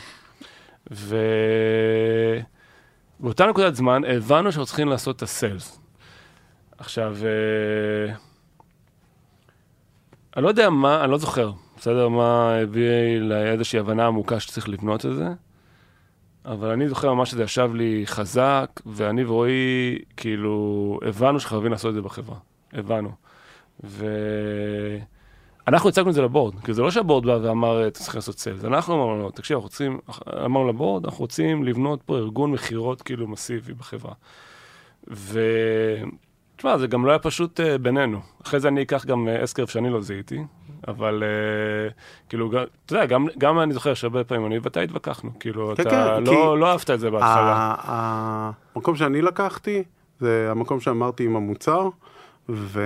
ובאותה 3.19 3.45
נקודת 3.45 3.75
זמן 3.75 4.01
הבנו 4.05 4.51
שאנחנו 4.51 4.65
צריכים 4.65 4.89
לעשות 4.89 5.15
את 5.15 5.21
הסיילס. 5.21 5.79
עכשיו, 6.77 7.15
אה, 7.23 8.13
אני 10.37 10.43
לא 10.43 10.49
יודע 10.49 10.69
מה, 10.69 11.03
אני 11.03 11.11
לא 11.11 11.17
זוכר, 11.17 11.51
בסדר? 11.83 12.09
מה 12.09 12.55
הביא 12.55 13.19
לאיזושהי 13.19 13.79
הבנה 13.79 14.07
עמוקה 14.07 14.39
שצריך 14.39 14.69
לבנות 14.69 15.05
את 15.05 15.15
זה, 15.15 15.27
אבל 16.45 16.69
אני 16.69 16.89
זוכר 16.89 17.13
ממש 17.13 17.31
שזה 17.31 17.43
ישב 17.43 17.69
לי 17.73 18.03
חזק, 18.05 18.69
ואני 18.85 19.23
ורועי, 19.23 19.99
כאילו, 20.17 20.99
הבנו 21.05 21.39
שחייבים 21.39 21.71
לעשות 21.71 21.89
את 21.89 21.95
זה 21.95 22.01
בחברה. 22.01 22.37
הבנו. 22.73 23.11
ו... 23.83 24.07
אנחנו 25.67 25.89
הצגנו 25.89 26.09
את 26.09 26.13
זה 26.13 26.21
לבורד, 26.21 26.59
כי 26.59 26.73
זה 26.73 26.81
לא 26.81 26.91
שהבורד 26.91 27.25
בא 27.25 27.39
ואמר, 27.41 27.89
צריך 27.89 28.15
לעשות 28.15 28.39
סיילס, 28.39 28.65
אנחנו 28.65 28.93
אמרנו 28.93 29.17
לו, 29.21 29.31
תקשיב, 29.31 29.55
אנחנו 29.55 29.65
רוצים, 29.65 29.99
אמרנו 30.45 30.67
לבורד, 30.67 31.05
אנחנו 31.05 31.19
רוצים 31.19 31.63
לבנות 31.63 32.01
פה 32.05 32.17
ארגון 32.17 32.51
מכירות 32.51 33.01
כאילו 33.01 33.27
מסיבי 33.27 33.73
בחברה. 33.73 34.13
ו... 35.11 35.39
תשמע, 36.55 36.77
זה 36.77 36.87
גם 36.87 37.05
לא 37.05 37.11
היה 37.11 37.19
פשוט 37.19 37.59
uh, 37.59 37.77
בינינו. 37.77 38.19
אחרי 38.43 38.59
זה 38.59 38.67
אני 38.67 38.81
אקח 38.81 39.05
גם 39.05 39.27
uh, 39.27 39.43
אסקרף 39.43 39.69
שאני 39.69 39.89
לא 39.89 40.01
זיהיתי, 40.01 40.43
אבל 40.87 41.23
uh, 41.23 41.93
כאילו, 42.29 42.51
אתה 42.85 42.93
יודע, 42.93 43.05
גם, 43.05 43.27
גם 43.37 43.59
אני 43.59 43.73
זוכר 43.73 43.93
שהרבה 43.93 44.23
פעמים 44.23 44.45
אני 44.45 44.59
ואתה 44.59 44.81
התווכחנו, 44.81 45.39
כאילו, 45.39 45.73
כן, 45.77 45.83
אתה 45.83 46.17
כן, 46.25 46.31
לא, 46.31 46.59
לא 46.59 46.71
אהבת 46.71 46.89
את 46.89 46.99
זה 46.99 47.11
בהתחלה. 47.11 47.75
המקום 48.75 48.95
שאני 48.95 49.21
לקחתי, 49.21 49.83
זה 50.19 50.47
המקום 50.51 50.79
שאמרתי 50.79 51.25
עם 51.25 51.35
המוצר, 51.35 51.89
ו... 52.49 52.81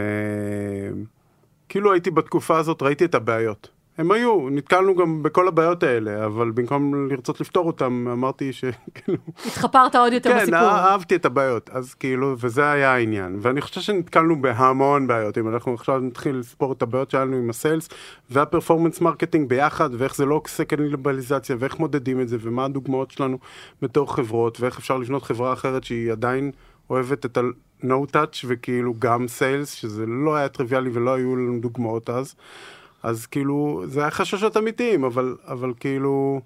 כאילו 1.69 1.93
הייתי 1.93 2.11
בתקופה 2.11 2.57
הזאת, 2.57 2.81
ראיתי 2.81 3.05
את 3.05 3.15
הבעיות. 3.15 3.69
הם 3.97 4.11
היו, 4.11 4.49
נתקלנו 4.49 4.95
גם 4.95 5.23
בכל 5.23 5.47
הבעיות 5.47 5.83
האלה, 5.83 6.25
אבל 6.25 6.51
במקום 6.51 7.09
לרצות 7.09 7.41
לפתור 7.41 7.67
אותם, 7.67 8.07
אמרתי 8.11 8.53
שכאילו... 8.53 9.17
התחפרת 9.45 9.95
עוד 9.95 10.13
יותר 10.13 10.29
כן, 10.29 10.37
בסיפור. 10.37 10.59
כן, 10.59 10.65
אהבתי 10.65 11.15
את 11.15 11.25
הבעיות, 11.25 11.69
אז 11.69 11.93
כאילו, 11.93 12.35
וזה 12.39 12.71
היה 12.71 12.93
העניין. 12.93 13.37
ואני 13.41 13.61
חושב 13.61 13.81
שנתקלנו 13.81 14.41
בהמון 14.41 15.07
בעיות, 15.07 15.37
אם 15.37 15.49
אנחנו 15.49 15.73
עכשיו 15.73 15.99
נתחיל 15.99 16.35
לספור 16.35 16.71
את 16.71 16.81
הבעיות 16.81 17.11
שלנו 17.11 17.37
עם 17.37 17.49
ה 17.49 17.55
sales, 17.55 17.89
וה 18.29 18.40
performance 18.40 19.01
marketing 19.01 19.49
ביחד, 19.49 19.89
ואיך 19.97 20.15
זה 20.15 20.25
לא 20.25 20.41
עושה 20.43 20.65
קניבליזציה, 20.65 21.55
ואיך 21.59 21.79
מודדים 21.79 22.21
את 22.21 22.29
זה, 22.29 22.37
ומה 22.41 22.65
הדוגמאות 22.65 23.11
שלנו 23.11 23.37
בתור 23.81 24.15
חברות, 24.15 24.61
ואיך 24.61 24.77
אפשר 24.77 24.97
לבנות 24.97 25.23
חברה 25.23 25.53
אחרת 25.53 25.83
שהיא 25.83 26.11
עדיין 26.11 26.51
אוהבת 26.89 27.25
את 27.25 27.37
ה... 27.37 27.41
no 27.83 28.13
touch 28.13 28.45
וכאילו 28.47 28.93
גם 28.99 29.27
sales, 29.27 29.73
שזה 29.73 30.05
לא 30.05 30.35
היה 30.35 30.49
טריוויאלי 30.49 30.89
ולא 30.93 31.13
היו 31.13 31.35
לנו 31.35 31.59
דוגמאות 31.59 32.09
אז. 32.09 32.35
אז 33.03 33.25
כאילו, 33.25 33.83
זה 33.85 34.01
היה 34.01 34.11
חששות 34.11 34.57
אמיתיים, 34.57 35.03
אבל, 35.03 35.37
אבל 35.45 35.73
כאילו, 35.79 36.41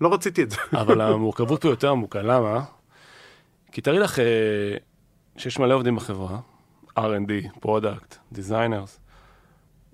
לא 0.00 0.14
רציתי 0.14 0.42
את 0.42 0.50
זה. 0.50 0.56
אבל 0.72 1.00
המורכבות 1.12 1.62
פה 1.62 1.68
יותר 1.68 1.90
עמוקה, 1.90 2.22
למה? 2.22 2.64
כי 3.72 3.80
תראי 3.80 3.98
לך 3.98 4.18
אה, 4.18 4.76
שיש 5.36 5.58
מלא 5.58 5.74
עובדים 5.74 5.96
בחברה, 5.96 6.38
R&D, 6.98 7.60
product, 7.60 8.16
designers, 8.32 9.00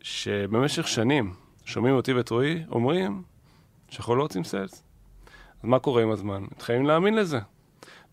שבמשך 0.02 0.88
שנים 0.88 1.34
שומעים 1.64 1.94
אותי 1.94 2.12
ואת 2.12 2.30
רועי 2.30 2.64
אומרים 2.70 3.22
שאנחנו 3.88 4.16
לא 4.16 4.22
רוצים 4.22 4.44
sales. 4.44 4.82
אז 5.62 5.68
מה 5.68 5.78
קורה 5.78 6.02
עם 6.02 6.10
הזמן? 6.10 6.42
מתחילים 6.42 6.86
להאמין 6.86 7.14
לזה. 7.14 7.38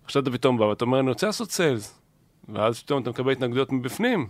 עכשיו 0.05 0.21
אתה 0.21 0.31
פתאום 0.31 0.57
בא 0.57 0.63
ואתה 0.63 0.85
אומר, 0.85 0.99
אני 0.99 1.09
רוצה 1.09 1.27
לעשות 1.27 1.51
sales. 1.51 2.01
ואז 2.49 2.81
פתאום 2.81 3.01
אתה 3.01 3.09
מקבל 3.09 3.31
התנגדויות 3.31 3.71
מבפנים. 3.71 4.27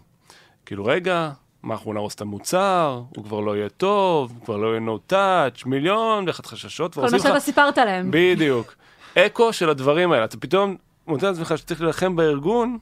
כאילו, 0.66 0.86
רגע, 0.86 1.32
מה, 1.64 1.74
אנחנו 1.74 1.94
נהרוס 1.94 2.16
את 2.16 2.22
המוצר, 2.22 3.02
הוא 3.16 3.26
כבר 3.26 3.40
לא 3.40 3.58
יהיה 3.58 3.70
טוב, 3.70 4.32
הוא 4.36 4.46
כבר 4.46 4.58
לא 4.58 4.68
יהיה 4.68 4.80
no 4.80 5.12
touch, 5.12 5.64
מיליון 5.66 6.28
ואחת 6.28 6.46
חששות. 6.46 6.94
כל 6.94 7.02
מה 7.02 7.20
שאתה 7.20 7.40
סיפרת 7.40 7.78
להם. 7.78 8.12
בדיוק. 8.12 8.76
אקו 9.18 9.54
של 9.54 9.70
הדברים 9.70 10.12
האלה. 10.12 10.26
אתה 10.26 10.38
פתאום 10.38 10.76
מוצא 11.08 11.28
לעצמך 11.28 11.54
שצריך 11.58 11.82
להילחם 11.82 12.16
בארגון 12.16 12.78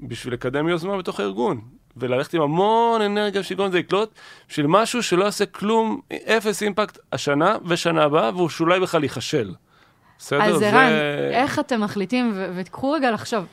בשביל 0.00 0.34
לקדם 0.34 0.68
יוזמה 0.68 0.98
בתוך 0.98 1.20
הארגון. 1.20 1.60
וללכת 1.96 2.34
עם 2.34 2.42
המון 2.42 3.02
אנרגיה 3.02 3.42
שיגרום 3.42 3.68
לזה 3.68 3.78
לקלוט, 3.78 4.10
בשביל 4.48 4.66
משהו 4.66 5.02
שלא 5.02 5.24
יעשה 5.24 5.46
כלום, 5.46 6.00
אפס 6.12 6.62
אימפקט 6.62 6.98
השנה 7.12 7.56
ושנה 7.66 8.02
הבאה, 8.02 8.30
והוא 8.34 8.48
שאולי 8.48 8.80
בכלל 8.80 9.02
ייכשל. 9.02 9.54
בסדר? 10.18 10.42
אז 10.42 10.62
ערן, 10.62 10.92
איך 11.32 11.58
אתם 11.58 11.80
מחליטים, 11.80 12.32
ותקחו 12.56 12.90
רגע 12.90 13.10
לחשוב, 13.10 13.44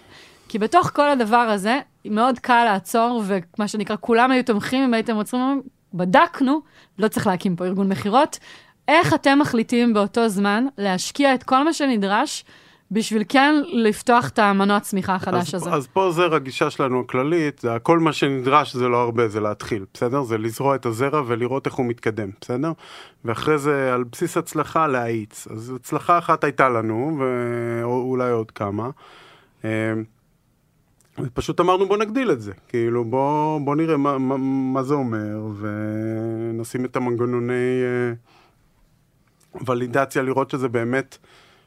כי 0.50 0.60
בתוך 0.60 0.92
כל 0.94 1.10
הדבר 1.10 1.38
הזה, 1.38 1.80
מאוד 2.06 2.40
קל 2.40 2.64
לעצור, 2.64 3.24
ומה 3.26 3.68
שנקרא, 3.68 3.96
כולם 4.00 4.32
היו 4.32 4.44
תומכים, 4.44 4.84
אם 4.84 4.94
הייתם 4.94 5.16
עוצרים, 5.16 5.62
בדקנו, 5.94 6.62
לא 7.00 7.08
צריך 7.08 7.28
להקים 7.28 7.56
פה 7.56 7.66
ארגון 7.66 7.90
מכירות, 7.90 8.40
איך 8.88 9.14
אתם 9.14 9.40
מחליטים 9.40 9.94
באותו 9.94 10.30
זמן 10.30 10.66
להשקיע 10.78 11.34
את 11.34 11.44
כל 11.44 11.64
מה 11.64 11.74
שנדרש 11.74 12.46
בשביל 12.92 13.24
כן 13.30 13.56
לפתוח 13.74 14.30
את 14.30 14.40
המנוע 14.40 14.80
צמיחה 14.80 15.16
החדש 15.16 15.56
אז, 15.56 15.62
הזה. 15.62 15.76
אז 15.76 15.88
פה 15.88 16.12
זה 16.12 16.26
הגישה 16.26 16.70
שלנו 16.70 17.00
הכללית, 17.00 17.60
זה 17.60 17.70
כל 17.84 18.00
מה 18.00 18.14
שנדרש 18.14 18.76
זה 18.76 18.88
לא 18.88 18.98
הרבה, 18.98 19.28
זה 19.28 19.40
להתחיל, 19.40 19.86
בסדר? 19.94 20.24
זה 20.24 20.38
לזרוע 20.38 20.76
את 20.76 20.86
הזרע 20.86 21.22
ולראות 21.28 21.66
איך 21.66 21.76
הוא 21.76 21.86
מתקדם, 21.86 22.30
בסדר? 22.42 22.72
ואחרי 23.26 23.58
זה 23.58 23.94
על 23.94 24.04
בסיס 24.04 24.38
הצלחה 24.38 24.88
להאיץ. 24.88 25.48
אז 25.52 25.74
הצלחה 25.76 26.18
אחת 26.18 26.44
הייתה 26.44 26.70
לנו, 26.70 27.20
ואולי 27.20 28.32
עוד 28.32 28.52
כמה. 28.52 28.90
ופשוט 31.20 31.60
אמרנו 31.60 31.88
בוא 31.88 31.98
נגדיל 31.98 32.32
את 32.32 32.42
זה, 32.42 32.52
כאילו 32.68 33.06
בוא, 33.06 33.60
בוא 33.62 33.76
נראה 33.76 33.98
מה, 33.98 34.18
מה, 34.18 34.38
מה 34.74 34.84
זה 34.84 34.94
אומר 34.94 35.48
ונשים 35.60 36.86
את 36.86 36.96
המנגנוני 36.96 37.82
אה, 37.84 38.14
ולידציה 39.68 40.22
לראות 40.22 40.50
שזה 40.50 40.68
באמת 40.68 41.18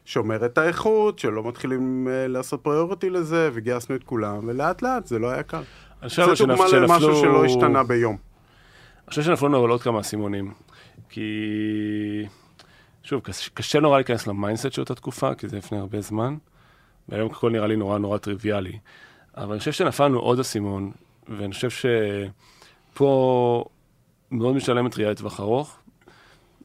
שומר 0.04 0.46
את 0.46 0.58
האיכות, 0.58 1.18
שלא 1.18 1.48
מתחילים 1.48 2.08
uh, 2.08 2.28
לעשות 2.28 2.60
priority 2.62 3.10
לזה, 3.10 3.50
וגייסנו 3.52 3.96
את 3.96 4.04
כולם, 4.04 4.48
ולאט 4.48 4.82
לאט 4.82 5.06
זה 5.06 5.18
לא 5.18 5.30
היה 5.30 5.42
קל. 5.42 5.62
זה 6.06 6.22
דוגמה 6.38 6.64
למשהו 6.68 7.16
שלא 7.16 7.44
השתנה 7.44 7.82
ביום. 7.82 8.16
אני 8.16 9.10
חושב 9.10 9.22
שנפלו 9.22 9.48
לנו 9.48 9.58
עוד 9.58 9.82
כמה 9.82 10.00
אסימונים, 10.00 10.52
כי 11.08 11.30
שוב, 13.02 13.20
קשה, 13.20 13.50
קשה 13.54 13.80
נורא 13.80 13.96
להיכנס 13.96 14.26
ל 14.26 14.32
mindset 14.32 14.72
של 14.72 14.82
אותה 14.82 14.94
תקופה, 14.94 15.34
כי 15.34 15.48
זה 15.48 15.56
לפני 15.56 15.78
הרבה 15.78 16.00
זמן, 16.00 16.36
והיום 17.08 17.30
הכל 17.30 17.50
נראה 17.50 17.66
לי 17.66 17.76
נורא 17.76 17.98
נורא 17.98 18.18
טריוויאלי. 18.18 18.78
אבל 19.36 19.50
אני 19.50 19.58
חושב 19.58 19.72
שנפלנו 19.72 20.18
עוד 20.18 20.40
אסימון, 20.40 20.90
ואני 21.28 21.52
חושב 21.52 21.70
שפה 22.94 23.64
מאוד 24.30 24.54
משלמת 24.54 24.96
ראייה 24.96 25.10
לטווח 25.10 25.40
ארוך, 25.40 25.78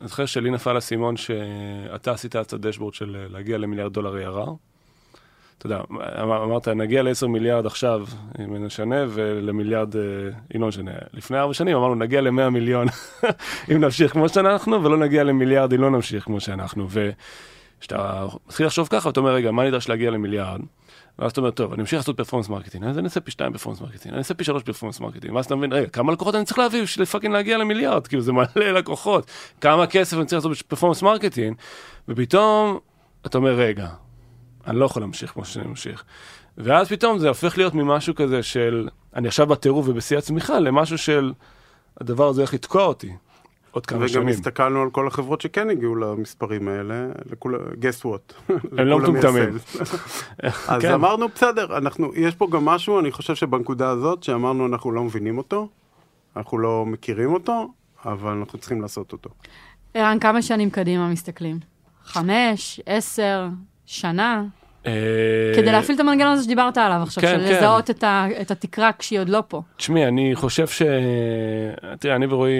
אני 0.01 0.07
זוכר 0.07 0.25
שלי 0.25 0.49
נפל 0.49 0.77
אסימון 0.77 1.17
שאתה 1.17 2.11
עשית 2.11 2.35
את 2.35 2.53
הדשבורד 2.53 2.93
של 2.93 3.25
להגיע 3.29 3.57
למיליארד 3.57 3.93
דולר 3.93 4.13
ARR. 4.13 4.49
אתה 5.57 5.65
יודע, 5.65 5.81
אמ-, 5.91 6.31
אמרת, 6.31 6.67
נגיע 6.67 7.03
ל-10 7.03 7.27
מיליארד 7.27 7.65
עכשיו, 7.65 8.05
אם 8.39 8.65
נשנה, 8.65 8.95
ולמיליארד, 9.09 9.95
אה, 9.95 10.01
אם 10.55 10.61
לא 10.61 10.67
נשנה. 10.67 10.91
לפני 11.13 11.37
ארבע 11.39 11.53
שנים 11.53 11.77
אמרנו, 11.77 11.95
נגיע 11.95 12.21
ל-100 12.21 12.49
מיליון 12.49 12.87
אם 13.71 13.81
נמשיך 13.81 14.11
כמו 14.11 14.29
שאנחנו, 14.29 14.83
ולא 14.83 14.97
נגיע 14.97 15.23
למיליארד 15.23 15.73
אם 15.73 15.81
לא 15.81 15.89
נמשיך 15.89 16.23
כמו 16.23 16.39
שאנחנו. 16.39 16.87
וכשאתה 16.89 18.25
מתחיל 18.47 18.65
לחשוב 18.65 18.87
ככה, 18.91 19.09
אתה 19.09 19.19
אומר, 19.19 19.33
רגע, 19.33 19.51
מה 19.51 19.63
נדרש 19.63 19.89
להגיע 19.89 20.11
למיליארד? 20.11 20.61
ואז 21.19 21.31
אתה 21.31 21.41
אומר, 21.41 21.51
טוב, 21.51 21.73
אני 21.73 21.81
אמשיך 21.81 21.99
לעשות 21.99 22.17
performance 22.17 22.49
marketing, 22.49 22.85
אז 22.85 22.97
אני 22.97 23.05
אעשה 23.05 23.19
פי 23.19 23.31
2 23.31 23.51
performance 23.51 23.81
marketing, 23.81 24.13
אני 24.13 24.17
אעשה 24.17 24.33
פי 24.33 24.43
3 24.43 24.63
performance 24.63 24.99
marketing, 24.99 25.33
ואז 25.33 25.45
אתה 25.45 25.55
מבין, 25.55 25.73
רגע, 25.73 25.87
כמה 25.87 26.11
לקוחות 26.11 26.35
אני 26.35 26.45
צריך 26.45 26.59
להביא 26.59 26.83
בשביל 26.83 27.05
fucking 27.05 27.33
להגיע 27.33 27.57
למיליארד, 27.57 28.07
כאילו 28.07 28.21
זה 28.21 28.31
מלא 28.33 28.71
לקוחות, 28.71 29.31
כמה 29.61 29.87
כסף 29.87 30.17
אני 30.17 30.25
צריך 30.25 30.45
לעשות 30.45 30.65
ב 30.65 30.68
performance 30.68 31.01
marketing, 31.01 31.55
ופתאום 32.07 32.79
אתה 33.25 33.37
אומר, 33.37 33.53
רגע, 33.53 33.87
אני 34.67 34.79
לא 34.79 34.85
יכול 34.85 35.01
להמשיך 35.01 35.31
כמו 35.31 35.45
שאני 35.45 35.67
ממשיך. 35.67 36.03
ואז 36.57 36.89
פתאום 36.89 37.19
זה 37.19 37.27
הופך 37.27 37.57
להיות 37.57 37.73
ממשהו 37.73 38.15
כזה 38.15 38.43
של, 38.43 38.87
אני 39.15 39.27
עכשיו 39.27 39.47
בטירוף 39.47 39.87
ובשיא 39.87 40.17
הצמיחה, 40.17 40.59
למשהו 40.59 40.97
של, 40.97 41.33
הדבר 42.01 42.27
הזה 42.27 42.41
הולך 42.41 42.53
לתקוע 42.53 42.83
אותי. 42.83 43.15
עוד 43.75 43.85
כמה 43.85 44.07
שנים. 44.07 44.21
וגם 44.21 44.29
הסתכלנו 44.29 44.81
על 44.81 44.89
כל 44.89 45.07
החברות 45.07 45.41
שכן 45.41 45.69
הגיעו 45.69 45.95
למספרים 45.95 46.67
האלה, 46.67 47.05
לכול... 47.31 47.55
guess 47.81 48.05
what. 48.05 48.51
הם 48.77 48.87
לא 48.87 48.99
מטומטמים. 48.99 49.49
אז 50.67 50.81
כן. 50.81 50.91
אמרנו, 50.93 51.27
בסדר, 51.29 51.77
אנחנו, 51.77 52.11
יש 52.15 52.35
פה 52.35 52.47
גם 52.51 52.65
משהו, 52.65 52.99
אני 52.99 53.11
חושב 53.11 53.35
שבנקודה 53.35 53.89
הזאת, 53.89 54.23
שאמרנו 54.23 54.65
אנחנו 54.67 54.91
לא 54.91 55.03
מבינים 55.03 55.37
אותו, 55.37 55.67
אנחנו 56.37 56.57
לא 56.57 56.85
מכירים 56.85 57.33
אותו, 57.33 57.69
אבל 58.05 58.31
אנחנו 58.31 58.59
צריכים 58.59 58.81
לעשות 58.81 59.11
אותו. 59.11 59.29
ערן, 59.93 60.19
כמה 60.19 60.41
שנים 60.41 60.69
קדימה 60.69 61.07
מסתכלים? 61.09 61.59
חמש, 62.05 62.79
עשר, 62.85 63.47
שנה? 63.85 64.43
אה, 64.85 64.91
כדי 65.55 65.71
להפעיל 65.71 65.95
את 65.95 65.99
המנגנון 65.99 66.31
הזה 66.33 66.43
שדיברת 66.43 66.77
עליו 66.77 66.99
עכשיו, 67.03 67.23
כן, 67.23 67.39
של 67.39 67.45
כן. 67.47 67.57
לזהות 67.57 67.89
את 67.89 68.03
ה- 68.03 68.27
את 68.41 68.51
התקרה 68.51 68.89
כשהיא 68.99 69.19
עוד 69.19 69.29
לא 69.29 69.43
פה. 69.47 69.61
תשמעי, 69.77 70.07
אני 70.07 70.35
חושב 70.35 70.67
ש... 70.67 70.81
תראה, 71.99 72.15
אני 72.15 72.25
ורועי, 72.25 72.53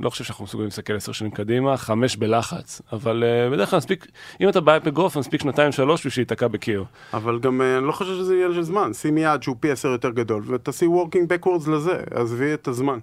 לא 0.00 0.10
חושב 0.10 0.24
שאנחנו 0.24 0.44
מסוגלים 0.44 0.66
להסתכל 0.66 0.96
עשר 0.96 1.12
שנים 1.12 1.30
קדימה, 1.30 1.76
חמש 1.76 2.16
בלחץ, 2.16 2.82
אבל 2.92 3.24
uh, 3.24 3.52
בדרך 3.52 3.70
כלל 3.70 3.76
מספיק, 3.76 4.06
אם 4.40 4.48
אתה 4.48 4.60
באפגרוף, 4.60 5.16
מספיק 5.16 5.40
שנתיים 5.40 5.72
שלוש 5.72 6.06
בשביל 6.06 6.22
להיתקע 6.22 6.48
בקיר. 6.48 6.84
אבל 7.14 7.38
גם 7.38 7.62
אה, 7.62 7.78
אני 7.78 7.86
לא 7.86 7.92
חושב 7.92 8.14
שזה 8.14 8.34
עניין 8.34 8.54
של 8.54 8.62
זמן, 8.62 8.92
שימי 8.92 9.20
יעד 9.20 9.42
שהוא 9.42 9.56
פי 9.60 9.70
עשר 9.70 9.88
יותר 9.88 10.10
גדול, 10.10 10.42
ותעשי 10.46 10.86
working 10.86 11.46
backwards 11.46 11.70
לזה, 11.70 12.02
עזבי 12.10 12.54
את 12.54 12.68
הזמן. 12.68 12.98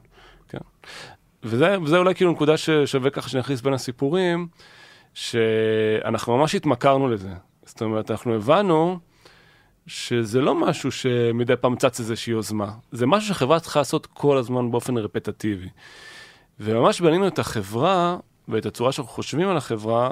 כן. 0.49 0.57
וזה, 1.43 1.75
וזה 1.83 1.97
אולי 1.97 2.15
כאילו 2.15 2.31
נקודה 2.31 2.57
ששווה 2.57 3.09
ככה 3.09 3.29
שנכניס 3.29 3.61
בין 3.61 3.73
הסיפורים, 3.73 4.47
שאנחנו 5.13 6.37
ממש 6.37 6.55
התמכרנו 6.55 7.09
לזה. 7.09 7.29
זאת 7.65 7.81
אומרת, 7.81 8.11
אנחנו 8.11 8.35
הבנו 8.35 8.99
שזה 9.87 10.41
לא 10.41 10.55
משהו 10.55 10.91
שמדי 10.91 11.55
פעם 11.55 11.75
צץ 11.75 11.99
איזושהי 11.99 12.31
יוזמה, 12.31 12.71
זה 12.91 13.05
משהו 13.05 13.27
שהחברה 13.27 13.59
צריכה 13.59 13.79
לעשות 13.79 14.05
כל 14.05 14.37
הזמן 14.37 14.71
באופן 14.71 14.97
רפטטיבי. 14.97 15.69
וממש 16.59 17.01
בנינו 17.01 17.27
את 17.27 17.39
החברה 17.39 18.17
ואת 18.47 18.65
הצורה 18.65 18.91
שאנחנו 18.91 19.11
חושבים 19.13 19.49
על 19.49 19.57
החברה 19.57 20.09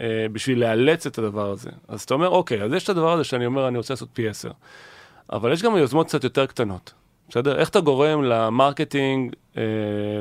אה, 0.00 0.26
בשביל 0.32 0.60
לאלץ 0.60 1.06
את 1.06 1.18
הדבר 1.18 1.50
הזה. 1.50 1.70
אז 1.88 2.02
אתה 2.02 2.14
אומר, 2.14 2.28
אוקיי, 2.28 2.62
אז 2.62 2.72
יש 2.72 2.84
את 2.84 2.88
הדבר 2.88 3.12
הזה 3.12 3.24
שאני 3.24 3.46
אומר, 3.46 3.68
אני 3.68 3.78
רוצה 3.78 3.94
לעשות 3.94 4.08
פי 4.12 4.28
עשר. 4.28 4.50
אבל 5.32 5.52
יש 5.52 5.62
גם 5.62 5.76
יוזמות 5.76 6.06
קצת 6.06 6.24
יותר 6.24 6.46
קטנות, 6.46 6.92
בסדר? 7.28 7.58
איך 7.58 7.68
אתה 7.68 7.80
גורם 7.80 8.22
ל 8.22 8.33
marketing 8.33 9.34
אה, 9.56 9.62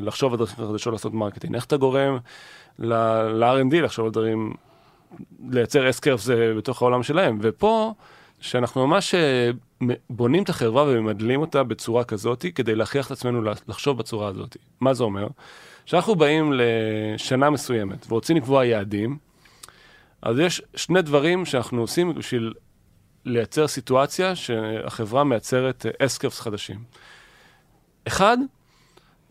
לחשוב 0.02 0.34
על 0.34 0.40
דרכים 0.40 0.66
חדשות 0.68 0.94
לעשות 0.94 1.14
marketing? 1.14 1.56
איך 1.56 1.66
אתה 1.66 1.78
גורם 1.78 2.18
ל-R&D 2.80 3.76
לחשוב 3.76 4.06
על 4.06 4.12
דברים, 4.12 4.54
לייצר 5.50 5.90
S-curves 5.90 6.30
בתוך 6.58 6.82
העולם 6.82 7.04
שלהם? 7.04 7.40
ופה, 7.42 7.94
שאנחנו 8.40 8.88
ממש 8.88 9.16
אה, 9.16 9.50
בונים 10.10 10.44
את 10.44 10.50
החברה 10.50 10.84
וממדלים 10.84 11.42
אותה 11.42 11.64
בצורה 11.64 12.04
כזאת, 12.04 12.46
כדי 12.56 12.76
להכריח 12.76 13.08
את 13.08 13.12
עצמנו 13.12 13.42
לחשוב 13.68 13.98
בצורה 13.98 14.28
הזאת. 14.28 14.58
מה 14.80 14.94
זה 14.94 15.04
אומר? 15.04 15.28
כשאנחנו 15.86 16.16
באים 16.16 16.54
לשנה 16.56 17.50
מסוימת 17.50 18.06
ורוצים 18.10 18.38
לקבוע 18.38 18.66
יעדים, 18.66 19.18
אז 20.22 20.40
יש 20.40 20.62
שני 20.76 21.02
דברים 21.02 21.46
שאנחנו 21.46 21.82
עושים 21.82 22.16
בשביל 22.16 22.54
לייצר 23.26 23.68
סיטואציה 23.68 24.36
שהחברה 24.36 25.24
מייצרת 25.24 25.86
S-curves 26.00 26.40
חדשים. 26.40 26.80
אחד, 28.08 28.38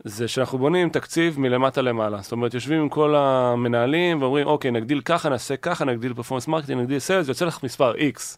זה 0.03 0.27
שאנחנו 0.27 0.57
בונים 0.57 0.89
תקציב 0.89 1.39
מלמטה 1.39 1.81
למעלה. 1.81 2.21
זאת 2.21 2.31
אומרת, 2.31 2.53
יושבים 2.53 2.81
עם 2.81 2.89
כל 2.89 3.15
המנהלים 3.15 4.21
ואומרים, 4.21 4.47
אוקיי, 4.47 4.71
נגדיל 4.71 5.01
ככה, 5.01 5.29
נעשה 5.29 5.57
ככה, 5.57 5.85
נגדיל 5.85 6.13
performance 6.13 6.47
marketing, 6.47 6.81
נגדיל 6.81 6.99
sales, 6.99 7.27
ויוצא 7.27 7.45
לך 7.45 7.63
מספר 7.63 7.93
X. 7.93 8.37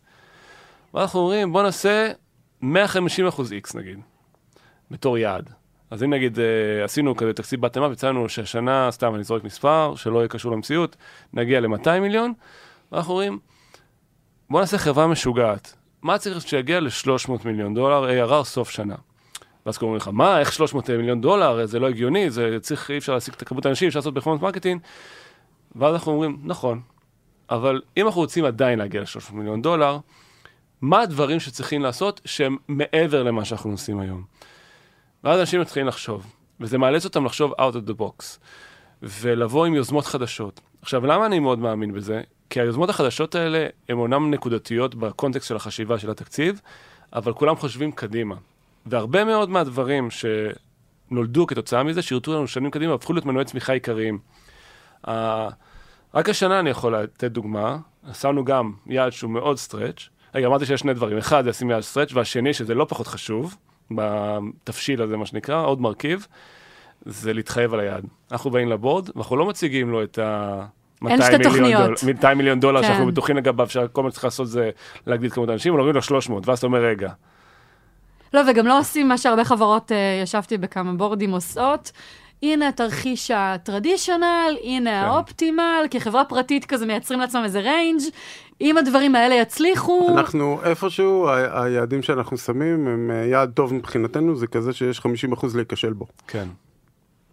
ואנחנו 0.95 1.19
אומרים, 1.19 1.53
בוא 1.53 1.63
נעשה 1.63 2.11
150 2.61 3.27
אחוז 3.27 3.51
X 3.51 3.77
נגיד, 3.77 3.99
בתור 4.91 5.17
יעד. 5.17 5.49
אז 5.91 6.03
אם 6.03 6.13
נגיד 6.13 6.39
אה, 6.39 6.83
עשינו 6.83 7.15
כזה 7.15 7.33
תקציב 7.33 7.61
bottom-up, 7.61 7.87
ויצא 7.87 8.09
לנו 8.09 8.29
שהשנה, 8.29 8.91
סתם 8.91 9.15
אני 9.15 9.23
זורק 9.23 9.43
מספר, 9.43 9.93
שלא 9.95 10.19
יהיה 10.19 10.27
קשור 10.27 10.51
למציאות, 10.51 10.95
נגיע 11.33 11.59
ל-200 11.59 11.99
מיליון, 12.01 12.33
ואנחנו 12.91 13.13
אומרים, 13.13 13.39
בוא 14.49 14.59
נעשה 14.59 14.77
חברה 14.77 15.07
משוגעת. 15.07 15.75
מה 16.01 16.17
צריך 16.17 16.47
שיגיע 16.47 16.79
ל-300 16.79 17.31
מיליון 17.45 17.73
דולר 17.73 18.25
ARR 18.25 18.43
סוף 18.43 18.69
שנה. 18.69 18.95
ואז 19.65 19.77
קוראים 19.77 19.97
לך, 19.97 20.09
מה, 20.13 20.39
איך 20.39 20.53
300 20.53 20.89
מיליון 20.89 21.21
דולר, 21.21 21.65
זה 21.65 21.79
לא 21.79 21.89
הגיוני, 21.89 22.29
זה 22.29 22.57
צריך, 22.61 22.91
אי 22.91 22.97
אפשר 22.97 23.13
להשיג 23.13 23.33
את 23.33 23.41
הכמות 23.41 23.65
האנשים, 23.65 23.87
אפשר 23.87 23.99
לעשות 23.99 24.13
performance 24.13 24.41
marketing. 24.41 24.81
ואז 25.75 25.93
אנחנו 25.93 26.11
אומרים, 26.11 26.37
נכון, 26.43 26.81
אבל 27.49 27.81
אם 27.97 28.05
אנחנו 28.05 28.21
רוצים 28.21 28.45
עדיין 28.45 28.79
להגיע 28.79 29.01
ל-300 29.01 29.33
מיליון 29.33 29.61
דולר, 29.61 29.97
מה 30.85 31.01
הדברים 31.01 31.39
שצריכים 31.39 31.81
לעשות 31.81 32.21
שהם 32.25 32.57
מעבר 32.67 33.23
למה 33.23 33.45
שאנחנו 33.45 33.71
עושים 33.71 33.99
היום? 33.99 34.23
ואז 35.23 35.39
אנשים 35.39 35.61
מתחילים 35.61 35.87
לחשוב, 35.87 36.33
וזה 36.59 36.77
מאלץ 36.77 37.05
אותם 37.05 37.25
לחשוב 37.25 37.51
out 37.51 37.73
of 37.73 37.89
the 37.89 38.01
box, 38.01 38.23
ולבוא 39.01 39.65
עם 39.65 39.75
יוזמות 39.75 40.05
חדשות. 40.05 40.61
עכשיו, 40.81 41.05
למה 41.05 41.25
אני 41.25 41.39
מאוד 41.39 41.59
מאמין 41.59 41.93
בזה? 41.93 42.21
כי 42.49 42.61
היוזמות 42.61 42.89
החדשות 42.89 43.35
האלה 43.35 43.67
הן 43.89 43.97
אומנם 43.97 44.31
נקודתיות 44.31 44.95
בקונטקסט 44.95 45.47
של 45.47 45.55
החשיבה 45.55 45.99
של 45.99 46.09
התקציב, 46.09 46.61
אבל 47.13 47.33
כולם 47.33 47.55
חושבים 47.55 47.91
קדימה. 47.91 48.35
והרבה 48.85 49.23
מאוד 49.23 49.49
מהדברים 49.49 50.07
שנולדו 50.11 51.47
כתוצאה 51.47 51.83
מזה, 51.83 52.01
שירתו 52.01 52.33
לנו 52.33 52.47
שנים 52.47 52.71
קדימה, 52.71 52.93
הפכו 52.93 53.13
להיות 53.13 53.25
מנועי 53.25 53.45
צמיחה 53.45 53.73
עיקריים. 53.73 54.19
רק 56.13 56.29
השנה 56.29 56.59
אני 56.59 56.69
יכול 56.69 56.97
לתת 56.97 57.31
דוגמה, 57.31 57.77
שמנו 58.13 58.45
גם 58.45 58.73
יעד 58.85 59.11
שהוא 59.11 59.31
מאוד 59.31 59.57
stretch. 59.57 60.09
רגע, 60.35 60.47
אמרתי 60.47 60.65
שיש 60.65 60.79
שני 60.79 60.93
דברים, 60.93 61.17
אחד 61.17 61.43
זה 61.43 61.49
לשים 61.49 61.69
יעד 61.69 61.81
stretch, 61.81 62.13
והשני, 62.13 62.53
שזה 62.53 62.73
לא 62.73 62.85
פחות 62.89 63.07
חשוב, 63.07 63.55
בתבשיל 63.91 65.01
הזה, 65.01 65.17
מה 65.17 65.25
שנקרא, 65.25 65.65
עוד 65.65 65.81
מרכיב, 65.81 66.27
זה 67.05 67.33
להתחייב 67.33 67.73
על 67.73 67.79
היעד. 67.79 68.05
אנחנו 68.31 68.51
באים 68.51 68.69
ל 68.69 68.75
board, 68.75 69.09
ואנחנו 69.15 69.35
לא 69.35 69.45
מציגים 69.45 69.89
לו 69.89 70.03
את 70.03 70.19
ה... 70.19 70.65
200 71.01 71.41
מיליון, 71.41 71.85
דול, 71.85 71.95
200 72.07 72.37
מיליון 72.37 72.59
דולר 72.59 72.81
כן. 72.81 72.87
שאנחנו 72.87 73.05
בטוחים 73.05 73.37
לגביו, 73.37 73.69
שכל 73.69 74.03
מה 74.03 74.09
שצריך 74.09 74.23
לעשות 74.23 74.47
זה 74.47 74.69
להגדיל 75.07 75.29
את 75.29 75.33
כמות 75.33 75.49
האנשים, 75.49 75.73
אבל 75.73 75.79
אומרים 75.79 75.95
לו 75.95 76.01
300, 76.01 76.47
ואז 76.47 76.57
אתה 76.57 76.67
אומר, 76.67 76.79
רגע. 76.79 77.09
לא, 78.33 78.41
וגם 78.47 78.67
לא 78.67 78.79
עושים 78.79 79.07
מה 79.07 79.17
שהרבה 79.17 79.43
חברות, 79.43 79.91
uh, 79.91 80.23
ישבתי 80.23 80.57
בכמה 80.57 80.93
בורדים 80.93 81.31
עושות. 81.31 81.91
הנה 82.43 82.67
התרחיש 82.67 83.31
ה 83.31 83.41
traditional, 83.41 84.55
הנה 84.63 84.89
כן. 84.89 84.95
ה 85.07 85.16
optimal, 85.16 85.85
כחברה 85.91 86.25
פרטית 86.25 86.65
כזה 86.65 86.85
מייצרים 86.85 87.19
לעצמם 87.19 87.41
איזה 87.43 87.59
range, 87.59 88.01
אם 88.61 88.77
הדברים 88.77 89.15
האלה 89.15 89.35
יצליחו... 89.35 90.09
אנחנו 90.17 90.59
איפשהו, 90.63 91.27
ה- 91.29 91.63
היעדים 91.63 92.01
שאנחנו 92.03 92.37
שמים 92.37 92.87
הם 92.87 93.11
אה, 93.13 93.25
יעד 93.25 93.51
טוב 93.53 93.73
מבחינתנו, 93.73 94.35
זה 94.35 94.47
כזה 94.47 94.73
שיש 94.73 94.99
50% 94.99 95.03
להיכשל 95.55 95.93
בו. 95.93 96.05
כן. 96.27 96.47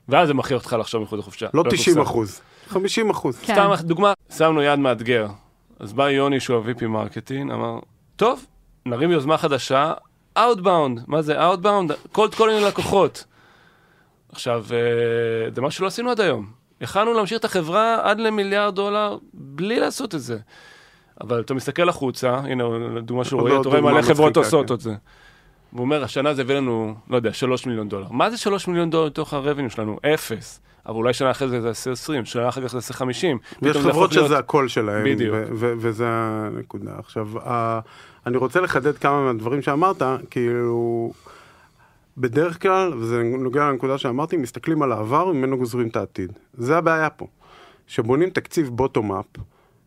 ואז 0.09 0.29
זה 0.29 0.35
מכריח 0.35 0.61
אותך 0.63 0.77
לחשוב 0.81 1.03
מחוץ 1.03 1.19
לקופסה. 1.19 1.47
לא 1.55 1.65
90 1.71 1.97
לא 1.97 2.03
אחוז, 2.03 2.41
50 2.69 3.11
אחוז. 3.11 3.39
כן. 3.39 3.55
סתם 3.55 3.71
דוגמה, 3.81 4.13
שמנו 4.37 4.63
יעד 4.63 4.79
מאתגר. 4.79 5.27
אז 5.81 5.93
בא 5.93 6.11
יוני 6.11 6.41
שהוא 6.41 6.57
ה-VP 6.57 6.87
marketing, 6.87 7.51
אמר, 7.53 7.79
טוב, 8.17 8.47
נרים 8.87 9.11
יוזמה 9.11 9.39
חדשה, 9.39 9.93
Outbound, 10.39 11.01
מה 11.07 11.23
זה 11.23 11.51
Outbound? 11.53 12.15
cold 12.17 12.35
calling 12.39 12.67
לקוחות. 12.69 13.25
עכשיו, 14.33 14.65
אה, 14.73 15.51
זה 15.55 15.61
מה 15.61 15.71
שלא 15.71 15.87
עשינו 15.87 16.11
עד 16.11 16.21
היום. 16.21 16.47
יכלנו 16.81 17.13
להמשיך 17.13 17.39
את 17.39 17.45
החברה 17.45 18.11
עד 18.11 18.21
למיליארד 18.21 18.75
דולר 18.75 19.19
בלי 19.35 19.81
לעשות 19.81 20.15
את 20.15 20.21
זה. 20.21 20.39
אבל 21.21 21.41
אתה 21.41 21.55
מסתכל 21.55 21.89
החוצה, 21.89 22.35
הנה, 22.35 22.65
דוגמה 23.03 23.25
שהוא 23.25 23.41
רואה, 23.41 23.61
אתה 23.61 23.69
רואה 23.69 23.81
מלא 23.81 24.03
חברות 24.03 24.37
עושות 24.37 24.69
כן. 24.69 24.75
את 24.75 24.81
זה. 24.81 24.95
והוא 25.73 25.85
אומר, 25.85 26.05
השנה 26.05 26.35
זה 26.35 26.43
הביא 26.43 26.55
לנו, 26.55 26.95
לא 27.11 27.17
יודע, 27.17 27.33
3 27.33 27.67
מיליון 27.67 27.89
דולר. 27.89 28.07
מה 28.11 28.31
זה 28.31 28.37
3 28.37 28.69
מיליון 28.69 28.91
דולר 28.91 29.07
לתוך 29.07 29.35
הרבניו 29.35 29.71
שלנו? 29.71 29.99
אפס. 30.15 30.61
אבל 30.87 30.97
אולי 30.97 31.13
שנה 31.13 31.31
אחרי 31.31 31.49
זה 31.49 31.61
זה 31.61 31.69
יעשה 31.69 31.91
20, 31.91 32.25
שנה 32.25 32.49
אחר 32.49 32.61
כך 32.61 32.67
זה 32.67 32.77
יעשה 32.77 32.95
50. 32.95 33.39
יש 33.63 33.77
חברות 33.77 34.13
שזה 34.13 34.39
הקול 34.39 34.69
שלהם. 34.69 35.05
בדיוק. 35.05 35.37
וזה 35.53 36.05
הנקודה. 36.09 36.91
עכשיו, 36.99 37.29
אני 38.27 38.37
רוצה 38.37 38.61
לחדד 38.61 38.99
כמה 38.99 39.25
מהדברים 39.25 39.63
שאמרת, 39.63 40.03
כאילו... 40.31 41.13
בדרך 42.17 42.63
כלל, 42.63 42.95
וזה 42.95 43.23
נוגע 43.23 43.69
לנקודה 43.69 43.99
שאמרתי, 43.99 44.37
מסתכלים 44.37 44.83
על 44.83 44.93
העבר 44.93 45.27
וממנו 45.27 45.59
גוזרים 45.59 45.89
את 45.89 45.97
העתיד. 45.97 46.33
זה 46.55 46.79
הבעיה 46.79 47.11
פה. 47.11 47.27
כשבונים 47.87 48.31
תקציב 48.31 48.69
bottom-up, 48.69 49.27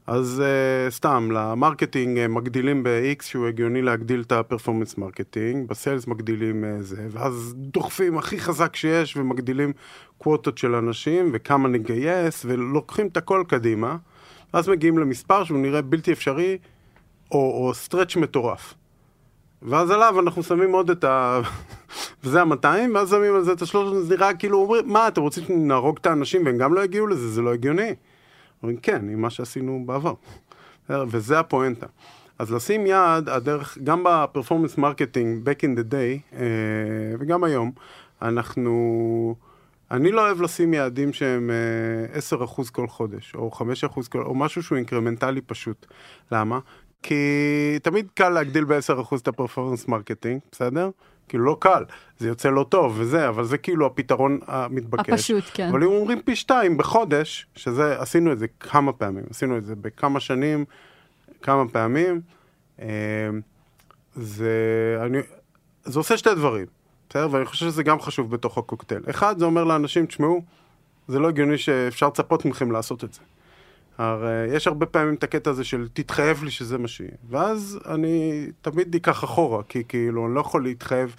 אז 0.08 0.44
uh, 0.46 0.92
סתם, 0.94 1.30
ל 1.32 1.40
marketing 1.40 2.18
uh, 2.18 2.28
מגדילים 2.28 2.84
ב-X 2.84 3.24
שהוא 3.24 3.48
הגיוני 3.48 3.82
להגדיל 3.82 4.22
את 4.22 4.32
ה 4.32 4.37
performance 4.37 4.98
marketing, 4.98 5.68
ב 5.68 5.75
sales 5.75 6.08
מגדילים 6.08 6.64
uh, 6.64 6.82
זה, 6.82 7.08
ואז 7.12 7.54
דוחפים 7.58 8.18
הכי 8.18 8.40
חזק 8.40 8.76
שיש 8.76 9.18
ומגדילים 9.18 9.74
קווטות 10.18 10.58
של 10.58 10.76
אנשים 10.76 11.30
וכמה 11.34 11.70
נגייס, 11.70 12.46
ולוקחים 12.46 13.08
את 13.08 13.18
הכל 13.18 13.44
קדימה, 13.48 13.98
ואז 14.54 14.70
מגיעים 14.70 14.98
למספר 14.98 15.44
שהוא 15.44 15.58
נראה 15.58 15.82
בלתי 15.82 16.12
אפשרי, 16.12 16.58
או, 17.32 17.38
או 17.68 17.74
stretch 17.74 18.16
מטורף. 18.16 18.74
ואז 19.66 19.92
עליו 19.92 20.20
אנחנו 20.20 20.44
שמים 20.44 20.72
עוד 20.72 20.90
את 20.90 21.04
ה... 21.04 21.42
וזה 22.24 22.42
ה-200, 22.42 22.66
ואז 22.96 23.10
שמים 23.10 23.36
על 23.36 23.44
זה 23.44 23.52
את 23.52 23.62
ה-300, 23.62 23.78
זה 24.02 24.16
נראה 24.16 24.34
כאילו 24.34 24.62
אומרים, 24.62 24.88
מה, 24.88 25.08
אתם 25.08 25.22
רוצים 25.22 25.44
שנהרוג 25.44 25.98
את 26.02 26.06
האנשים 26.06 26.46
והם 26.46 26.58
גם 26.58 26.74
לא 26.74 26.84
יגיעו 26.84 27.08
לזה? 27.08 27.32
זה 27.32 27.42
לא 27.42 27.54
הגיוני. 27.54 27.96
אומרים, 28.64 28.78
כן, 28.78 29.10
עם 29.10 29.22
מה 29.22 29.30
שעשינו 29.30 29.84
בעבר. 29.86 30.14
וזה 30.90 31.40
הפואנטה. 31.40 31.86
אז 32.40 32.52
לשים 32.52 32.86
יעד, 32.86 33.30
הדרך, 33.30 33.78
גם 33.84 34.04
ב 34.06 34.12
performance 34.12 34.78
marketing, 34.78 35.50
back 35.50 35.60
in 35.60 35.80
the 35.80 35.92
day, 35.92 36.38
אה, 36.38 36.46
וגם 37.20 37.44
היום, 37.44 37.72
אנחנו... 38.22 39.36
אני 39.92 40.12
לא 40.12 40.22
אוהב 40.22 40.42
לשים 40.42 40.74
יעדים 40.74 41.14
שהם 41.14 41.52
10% 42.32 42.34
אה, 42.42 42.66
כל 42.72 42.88
חודש, 42.88 43.36
או 43.36 43.52
5% 43.54 44.10
כל, 44.10 44.22
או 44.22 44.36
משהו 44.36 44.64
שהוא 44.64 44.76
אינקרמנטלי 44.76 45.42
פשוט. 45.42 45.86
למה? 46.32 46.60
כי 47.06 47.80
תמיד 47.84 48.08
קל 48.14 48.30
להגדיל 48.30 48.64
ב-10% 48.64 49.16
את 49.22 49.28
ה 49.28 49.33
performance 49.33 49.88
marketing, 49.88 50.40
בסדר? 50.52 50.90
כאילו 51.28 51.46
לא 51.46 51.58
קל, 51.60 51.84
זה 52.20 52.28
יוצא 52.28 52.50
לא 52.50 52.66
טוב 52.70 52.96
וזה, 52.98 53.30
אבל 53.30 53.44
זה 53.44 53.58
כאילו 53.58 53.86
הפתרון 53.86 54.40
המתבקש. 54.48 55.10
הפשוט, 55.10 55.44
כן. 55.54 55.70
אבל 55.70 55.84
אם 55.84 55.90
אומרים 55.90 56.22
פי 56.22 56.36
שתיים 56.36 56.78
בחודש, 56.78 57.48
שזה, 57.56 58.02
עשינו 58.02 58.32
את 58.32 58.40
זה 58.40 58.48
כמה 58.60 58.94
פעמים, 58.94 59.24
עשינו 59.30 59.58
את 59.58 59.66
זה 59.66 59.76
בכמה 59.76 60.20
שנים, 60.20 60.66
כמה 61.42 61.68
פעמים, 61.68 62.22
אה, 62.82 62.88
זה, 64.16 64.50
אני, 65.06 65.18
זה 65.84 66.00
עושה 66.00 66.18
שתי 66.18 66.36
דברים, 66.36 66.66
בסדר? 67.10 67.28
ואני 67.32 67.46
חושב 67.46 67.66
שזה 67.66 67.84
גם 67.84 68.00
חשוב 68.00 68.32
בתוך 68.32 68.58
הקוקטייל. 68.58 69.02
אחד, 69.10 69.40
זה 69.40 69.46
אומר 69.46 69.64
לאנשים, 69.64 70.06
תשמעו, 70.06 70.42
זה 71.08 71.20
לא 71.20 71.28
הגיוני 71.28 71.58
שאפשר 71.58 72.08
לצפות 72.08 72.46
מכם 72.46 72.72
לעשות 72.72 73.04
את 73.04 73.14
זה. 73.14 73.20
הרי 73.98 74.48
יש 74.56 74.68
הרבה 74.68 74.86
פעמים 74.86 75.14
את 75.14 75.24
הקטע 75.24 75.50
הזה 75.50 75.64
של 75.64 75.88
תתחייב 75.94 76.44
לי 76.44 76.52
שזה 76.52 76.78
מה 76.78 76.88
שיהיה. 76.88 77.12
ואז 77.30 77.80
אני 77.86 78.48
תמיד 78.62 78.96
אקח 78.96 79.24
אחורה, 79.24 79.64
כי 79.70 79.84
כאילו 79.88 80.26
אני 80.26 80.36
לא 80.36 80.40
יכול 80.40 80.64
להתחייב. 80.64 81.16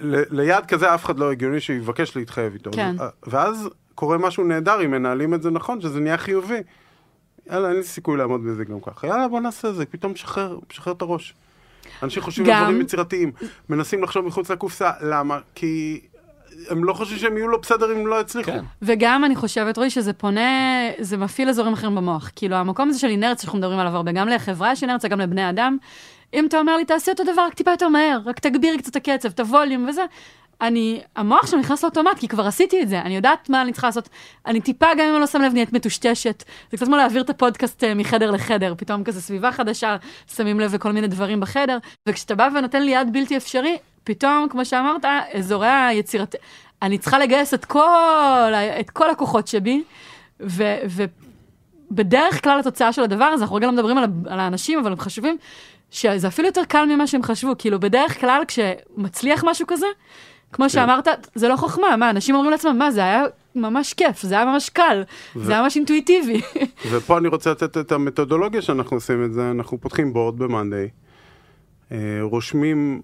ל- 0.00 0.40
ליד 0.40 0.66
כזה 0.66 0.94
אף 0.94 1.04
אחד 1.04 1.18
לא 1.18 1.32
הגיוני 1.32 1.60
שיבקש 1.60 2.16
להתחייב 2.16 2.52
איתו. 2.52 2.70
כן. 2.72 2.96
ואז 3.26 3.68
קורה 3.94 4.18
משהו 4.18 4.44
נהדר 4.44 4.84
אם 4.84 4.90
מנהלים 4.90 5.34
את 5.34 5.42
זה 5.42 5.50
נכון, 5.50 5.80
שזה 5.80 6.00
נהיה 6.00 6.16
חיובי. 6.18 6.60
יאללה, 7.50 7.68
אין 7.68 7.76
לי 7.76 7.82
סיכוי 7.82 8.18
לעמוד 8.18 8.44
בזה 8.44 8.64
גם 8.64 8.80
ככה. 8.80 9.06
יאללה, 9.06 9.28
בוא 9.28 9.40
נעשה 9.40 9.68
את 9.68 9.74
זה, 9.74 9.86
פתאום 9.86 10.12
משחרר, 10.12 10.58
משחרר 10.70 10.92
את 10.92 11.02
הראש. 11.02 11.34
אנשים 12.02 12.22
חושבים 12.22 12.46
גם... 12.46 12.56
על 12.56 12.62
דברים 12.64 12.80
יצירתיים, 12.80 13.32
מנסים 13.68 14.02
לחשוב 14.02 14.26
מחוץ 14.26 14.50
לקופסה, 14.50 14.90
למה? 15.00 15.38
כי 15.54 16.00
הם 16.70 16.84
לא 16.84 16.92
חושבים 16.92 17.18
שהם 17.18 17.36
יהיו 17.36 17.48
לא 17.48 17.58
בסדר 17.58 17.92
אם 17.92 18.06
לא 18.06 18.20
יצליחו. 18.20 18.50
כן. 18.50 18.64
וגם 18.82 19.24
אני 19.24 19.36
חושבת, 19.36 19.76
רועי, 19.76 19.90
שזה 19.90 20.12
פונה, 20.12 20.80
זה 20.98 21.16
מפעיל 21.16 21.48
אזורים 21.48 21.72
אחרים 21.72 21.94
במוח. 21.94 22.30
כאילו, 22.36 22.56
המקום 22.56 22.88
הזה 22.88 22.98
של 22.98 23.08
אינרציה 23.08 23.42
שאנחנו 23.42 23.58
מדברים 23.58 23.78
עליו 23.78 23.96
הרבה, 23.96 24.12
גם 24.12 24.28
לחברה 24.28 24.72
יש 24.72 24.82
אינרציה, 24.82 25.10
גם 25.10 25.20
לבני 25.20 25.50
אדם. 25.50 25.76
אם 26.34 26.46
אתה 26.46 26.58
אומר 26.58 26.76
לי, 26.76 26.84
תעשי 26.84 27.10
אותו 27.10 27.24
דבר, 27.24 27.42
רק 27.42 27.54
טיפה 27.54 27.70
יותר 27.70 27.88
מהר, 27.88 28.18
רק 28.26 28.38
תגבירי 28.38 28.78
קצת 28.78 28.90
את 28.90 28.96
הקצב, 28.96 29.28
את 29.28 29.40
הווליום 29.40 29.86
וזה, 29.88 30.04
אני, 30.60 31.00
המוח 31.16 31.46
שלו 31.46 31.58
נכנס 31.58 31.82
לאוטומט, 31.84 32.18
כי 32.18 32.28
כבר 32.28 32.46
עשיתי 32.46 32.82
את 32.82 32.88
זה, 32.88 33.00
אני 33.00 33.16
יודעת 33.16 33.50
מה 33.50 33.62
אני 33.62 33.72
צריכה 33.72 33.86
לעשות. 33.86 34.08
אני 34.46 34.60
טיפה, 34.60 34.86
גם 34.94 35.00
אם 35.00 35.12
אני 35.12 35.20
לא 35.20 35.26
שם 35.26 35.42
לב, 35.42 35.52
נהיית 35.52 35.72
מטושטשת. 35.72 36.44
זה 36.70 36.76
קצת 36.76 36.86
כמו 36.86 36.96
להעביר 36.96 37.22
את 37.22 37.30
הפודקאסט 37.30 37.84
אה, 37.84 37.94
מחדר 37.94 38.30
לחדר, 38.30 38.74
פתאום 38.76 39.04
כזה 39.04 39.22
סביבה 39.22 39.52
חדשה, 39.52 39.96
שמים 40.36 40.60
לב 40.60 40.74
לכל 40.74 40.92
מיני 40.92 41.06
דברים 41.06 41.40
בחדר, 41.40 41.78
וכשאתה 42.08 42.34
בא 42.34 42.48
ונותן 42.54 42.82
לי 42.82 42.90
יד 42.90 43.12
בלתי 43.12 43.36
אפשרי, 43.36 43.76
פתאום, 44.04 44.46
כמו 44.50 44.64
שאמרת, 44.64 45.04
אזורי 45.32 45.68
היצירת... 45.68 46.34
אני 46.82 46.98
צריכה 46.98 47.18
לגייס 47.18 47.54
את 47.54 47.64
כל, 47.64 48.52
את 48.80 48.90
כל 48.90 49.10
הכוחות 49.10 49.48
שבי, 49.48 49.82
ו, 50.40 50.62
ובדרך 51.90 52.44
כלל 52.44 52.60
התוצאה 52.60 52.92
של 52.92 53.02
הדבר 53.02 53.24
הזה, 53.24 53.42
אנחנו 53.42 53.56
רגע 53.56 53.66
לא 53.66 53.72
מדברים 53.72 53.98
על, 53.98 54.04
על 54.26 54.40
האנשים, 54.40 54.78
אבל 54.78 54.92
הם 54.92 54.98
חשובים, 54.98 55.36
שזה 55.90 56.28
אפילו 56.28 56.48
יותר 56.48 56.64
קל 56.64 56.84
ממה 56.84 57.06
שהם 57.06 57.22
חשבו. 57.22 57.52
כאילו, 57.58 57.80
בדרך 57.80 58.20
כלל 58.20 58.42
כשמצליח 58.48 59.44
משהו 59.46 59.66
כזה, 59.66 59.86
כמו 60.52 60.64
כן. 60.64 60.68
שאמרת, 60.68 61.08
זה 61.34 61.48
לא 61.48 61.56
חוכמה, 61.56 61.96
מה, 61.96 62.10
אנשים 62.10 62.34
אומרים 62.34 62.50
לעצמם, 62.50 62.78
מה, 62.78 62.90
זה 62.90 63.00
היה 63.00 63.24
ממש 63.54 63.92
כיף, 63.92 64.22
זה 64.22 64.34
היה 64.34 64.44
ממש 64.44 64.68
קל, 64.68 65.02
ו... 65.36 65.44
זה 65.44 65.52
היה 65.52 65.62
ממש 65.62 65.76
אינטואיטיבי. 65.76 66.40
ופה 66.90 67.18
אני 67.18 67.28
רוצה 67.28 67.50
לתת 67.50 67.78
את 67.78 67.92
המתודולוגיה 67.92 68.62
שאנחנו 68.62 68.96
עושים 68.96 69.24
את 69.24 69.32
זה, 69.32 69.50
אנחנו 69.50 69.80
פותחים 69.80 70.12
board 70.12 70.38
ב 70.38 70.44
monday, 70.44 70.88
אה, 71.92 71.98
רושמים 72.20 73.02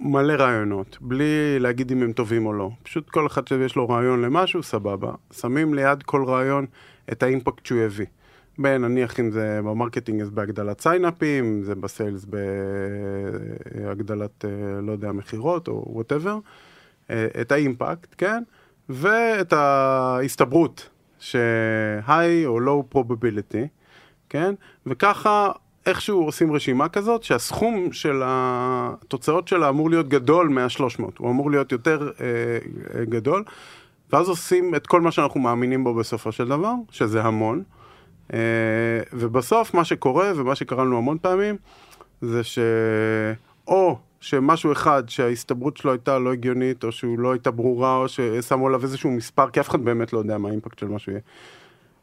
מלא 0.00 0.32
רעיונות, 0.32 0.98
בלי 1.00 1.58
להגיד 1.58 1.92
אם 1.92 2.02
הם 2.02 2.12
טובים 2.12 2.46
או 2.46 2.52
לא. 2.52 2.70
פשוט 2.82 3.10
כל 3.10 3.26
אחד 3.26 3.48
שיש 3.48 3.76
לו 3.76 3.88
רעיון 3.88 4.22
למשהו, 4.22 4.62
סבבה. 4.62 5.12
שמים 5.32 5.74
ליד 5.74 6.02
כל 6.02 6.24
רעיון 6.24 6.66
את 7.12 7.22
ה 7.22 7.28
impact 7.28 7.66
שהוא 7.66 7.80
הביא. 7.80 8.06
בין 8.58 8.82
נניח 8.82 9.20
אם 9.20 9.30
זה 9.30 9.60
ב 9.64 9.70
marketing 9.70 10.20
אז 10.20 10.30
בהגדלת 10.30 10.80
סיינאפים, 10.80 11.62
זה 11.62 11.74
ב 11.74 11.83
sales 11.83 12.26
בהגדלת, 13.74 14.44
אה, 14.44 14.80
לא 14.80 14.92
יודע, 14.92 15.12
מכירות 15.12 15.68
או 15.68 15.84
whatever, 15.86 16.38
את 17.10 17.52
ה 17.52 17.60
impact, 17.60 18.14
כן? 18.18 18.42
ואת 18.88 19.52
ההסתברות 19.52 20.88
ש-high 21.18 22.46
או 22.46 22.58
low 22.60 22.94
probability, 22.96 23.66
כן? 24.28 24.54
וככה 24.86 25.52
איכשהו 25.86 26.24
עושים 26.24 26.52
רשימה 26.52 26.88
כזאת 26.88 27.22
שהסכום 27.22 27.92
של 27.92 28.22
התוצאות 28.24 29.48
שלה 29.48 29.68
אמור 29.68 29.90
להיות 29.90 30.08
גדול 30.08 30.48
מה-300, 30.48 31.02
הוא 31.18 31.30
אמור 31.30 31.50
להיות 31.50 31.72
יותר 31.72 32.10
אה, 32.20 32.26
אה, 32.98 33.04
גדול, 33.04 33.44
ואז 34.12 34.28
עושים 34.28 34.74
את 34.74 34.86
כל 34.86 35.00
מה 35.00 35.10
שאנחנו 35.10 35.40
מאמינים 35.40 35.84
בו 35.84 35.94
בסופו 35.94 36.32
של 36.32 36.48
דבר, 36.48 36.72
שזה 36.90 37.22
המון, 37.22 37.62
אה, 38.32 38.38
ובסוף 39.12 39.74
מה 39.74 39.84
שקורה, 39.84 40.32
ומה 40.36 40.54
שקרה 40.54 40.84
לנו 40.84 40.98
המון 40.98 41.18
פעמים, 41.18 41.56
זה 42.20 42.40
שאו 42.44 43.98
שמשהו 44.20 44.72
אחד 44.72 45.08
שההסתברות 45.08 45.76
שלו 45.76 45.90
הייתה 45.92 46.18
לא 46.18 46.32
הגיונית, 46.32 46.84
או 46.84 46.92
שהוא 46.92 47.18
לא 47.18 47.32
הייתה 47.32 47.50
ברורה, 47.50 47.96
או 47.96 48.08
ששמו 48.08 48.66
עליו 48.66 48.82
איזשהו 48.82 49.10
מספר, 49.10 49.50
כי 49.50 49.60
אף 49.60 49.68
אחד 49.68 49.84
באמת 49.84 50.12
לא 50.12 50.18
יודע 50.18 50.38
מה 50.38 50.48
האימפקט 50.48 50.78
של 50.78 50.86
משהו 50.86 51.12
יהיה. 51.12 51.22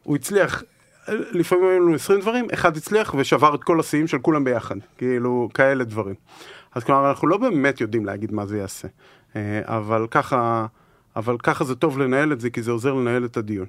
הוא 0.02 0.16
הצליח, 0.16 0.62
לפעמים 1.08 1.64
היו 1.64 1.80
לנו 1.80 1.94
20 1.94 2.20
דברים, 2.20 2.46
אחד 2.54 2.76
הצליח 2.76 3.14
ושבר 3.18 3.54
את 3.54 3.64
כל 3.64 3.80
השיאים 3.80 4.06
של 4.06 4.18
כולם 4.18 4.44
ביחד, 4.44 4.76
כאילו, 4.98 5.48
כאלה 5.54 5.84
דברים. 5.84 6.14
אז 6.74 6.84
כלומר, 6.84 7.08
אנחנו 7.08 7.28
לא 7.28 7.36
באמת 7.36 7.80
יודעים 7.80 8.06
להגיד 8.06 8.32
מה 8.32 8.46
זה 8.46 8.58
יעשה, 8.58 8.88
אה, 9.36 9.60
אבל 9.64 10.06
ככה, 10.10 10.66
אבל 11.16 11.36
ככה 11.38 11.64
זה 11.64 11.74
טוב 11.74 11.98
לנהל 11.98 12.32
את 12.32 12.40
זה, 12.40 12.50
כי 12.50 12.62
זה 12.62 12.70
עוזר 12.70 12.94
לנהל 12.94 13.24
את 13.24 13.36
הדיון. 13.36 13.66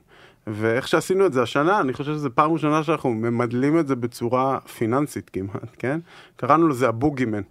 ואיך 0.47 0.87
שעשינו 0.87 1.25
את 1.25 1.33
זה 1.33 1.41
השנה, 1.41 1.79
אני 1.79 1.93
חושב 1.93 2.13
שזו 2.13 2.29
פעם 2.35 2.51
ראשונה 2.51 2.83
שאנחנו 2.83 3.09
ממדלים 3.09 3.79
את 3.79 3.87
זה 3.87 3.95
בצורה 3.95 4.59
פיננסית 4.59 5.29
כמעט, 5.29 5.75
כן? 5.79 5.99
קראנו 6.35 6.67
לזה 6.67 6.87
הבוגימן. 6.87 7.41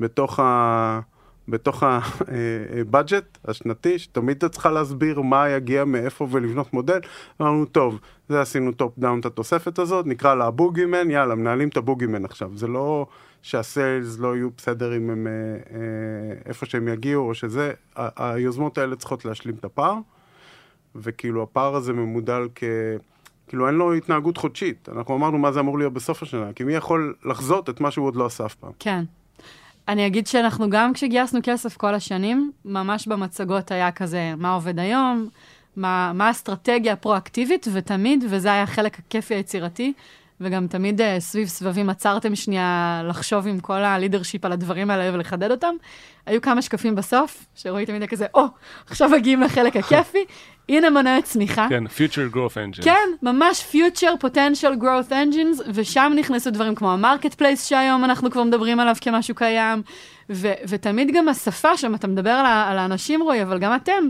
בתוך 0.00 0.40
ה... 0.40 1.00
בתוך 1.48 1.82
הבאג'ט 1.82 3.38
השנתי, 3.44 3.98
שתמיד 3.98 4.36
אתה 4.36 4.48
צריכה 4.48 4.70
להסביר 4.70 5.20
מה 5.20 5.48
יגיע 5.48 5.84
מאיפה 5.84 6.26
ולבנות 6.30 6.72
מודל. 6.72 7.00
אמרנו, 7.40 7.64
טוב, 7.64 8.00
זה 8.28 8.40
עשינו 8.40 8.72
top 8.72 8.98
down 8.98 9.20
את 9.20 9.26
התוספת 9.26 9.78
הזאת, 9.78 10.06
נקרא 10.06 10.34
לה 10.34 10.46
ה 10.46 10.52
boogeyman, 10.52 11.10
יאללה, 11.10 11.34
מנהלים 11.34 11.68
את 11.68 11.76
ה 11.76 11.81
boogeyman 11.81 12.24
עכשיו. 12.24 12.50
זה 12.54 12.66
לא 12.66 13.06
שה 13.42 13.70
sales 13.70 14.18
לא 14.18 14.36
יהיו 14.36 14.48
בסדר 14.56 14.96
אם 14.96 15.10
הם, 15.10 15.26
אה, 15.26 15.32
אה, 15.78 15.80
איפה 16.46 16.66
שהם 16.66 16.88
יגיעו, 16.88 17.28
או 17.28 17.34
שזה, 17.34 17.72
היוזמות 17.96 18.78
האלה 18.78 18.96
צריכות 18.96 19.24
להשלים 19.24 19.54
את 19.60 19.64
הפער, 19.64 19.94
וכאילו 20.94 21.42
הפער 21.42 21.76
הזה 21.76 21.92
ממודל 21.92 22.48
כ... 22.54 22.64
כאילו 23.48 23.66
אין 23.68 23.74
לו 23.74 23.94
התנהגות 23.94 24.36
חודשית. 24.36 24.88
אנחנו 24.88 25.16
אמרנו 25.16 25.38
מה 25.38 25.52
זה 25.52 25.60
אמור 25.60 25.78
להיות 25.78 25.92
בסוף 25.92 26.22
השנה, 26.22 26.52
כי 26.52 26.64
מי 26.64 26.74
יכול 26.74 27.14
לחזות 27.24 27.70
את 27.70 27.80
מה 27.80 27.90
שהוא 27.90 28.06
עוד 28.06 28.16
לא 28.16 28.26
עשה 28.26 28.46
אף 28.46 28.54
פעם. 28.54 28.72
כן. 28.78 29.04
אני 29.88 30.06
אגיד 30.06 30.26
שאנחנו 30.26 30.70
גם 30.70 30.92
כשגייסנו 30.92 31.40
כסף 31.42 31.76
כל 31.76 31.94
השנים, 31.94 32.52
ממש 32.64 33.06
במצגות 33.06 33.70
היה 33.70 33.92
כזה, 33.92 34.34
מה 34.36 34.54
עובד 34.54 34.78
היום, 34.78 35.28
מה, 35.76 36.12
מה 36.14 36.26
האסטרטגיה 36.26 36.92
הפרואקטיבית, 36.92 37.66
ותמיד, 37.72 38.24
וזה 38.28 38.52
היה 38.52 38.62
החלק 38.62 38.98
הכיפי 38.98 39.34
היצירתי, 39.34 39.92
וגם 40.40 40.66
תמיד 40.66 41.00
uh, 41.00 41.04
סביב 41.18 41.48
סבבים 41.48 41.90
עצרתם 41.90 42.34
שנייה 42.34 43.02
לחשוב 43.08 43.46
עם 43.46 43.60
כל 43.60 43.84
ה 43.84 43.89
leadership 43.89 44.44
על 44.44 44.52
הדברים 44.52 44.90
האלה 44.90 45.14
ולחדד 45.14 45.50
אותם. 45.50 45.74
היו 46.26 46.42
כמה 46.42 46.62
שקפים 46.62 46.94
בסוף, 46.94 47.46
שרועי 47.54 47.86
תמיד 47.86 48.02
היה 48.02 48.08
כזה, 48.08 48.26
או, 48.34 48.44
oh, 48.44 48.48
עכשיו 48.90 49.08
מגיעים 49.08 49.40
לחלק 49.40 49.76
הכיפי, 49.76 50.24
הנה 50.68 50.90
מנועי 50.90 51.22
צמיחה. 51.22 51.66
כן, 51.68 51.86
future 51.86 52.34
growth 52.34 52.78
engines. 52.78 52.84
כן, 52.84 53.08
ממש 53.22 53.64
future 53.72 54.24
potential 54.24 54.82
growth 54.82 55.10
engines, 55.10 55.62
ושם 55.74 56.12
נכנסו 56.16 56.50
דברים 56.50 56.74
כמו 56.74 56.92
ה 56.92 57.34
marketplace 57.34 57.66
שהיום 57.66 58.04
אנחנו 58.04 58.30
כבר 58.30 58.42
מדברים 58.42 58.80
עליו 58.80 58.94
כמשהו 59.00 59.34
קיים, 59.34 59.82
ו- 60.30 60.52
ותמיד 60.68 61.10
גם 61.14 61.28
השפה 61.28 61.76
שם, 61.76 61.94
אתה 61.94 62.06
מדבר 62.06 62.30
על, 62.30 62.46
על 62.46 62.78
האנשים 62.78 63.22
רועי, 63.22 63.42
אבל 63.42 63.58
גם 63.58 63.74
אתם, 63.74 64.08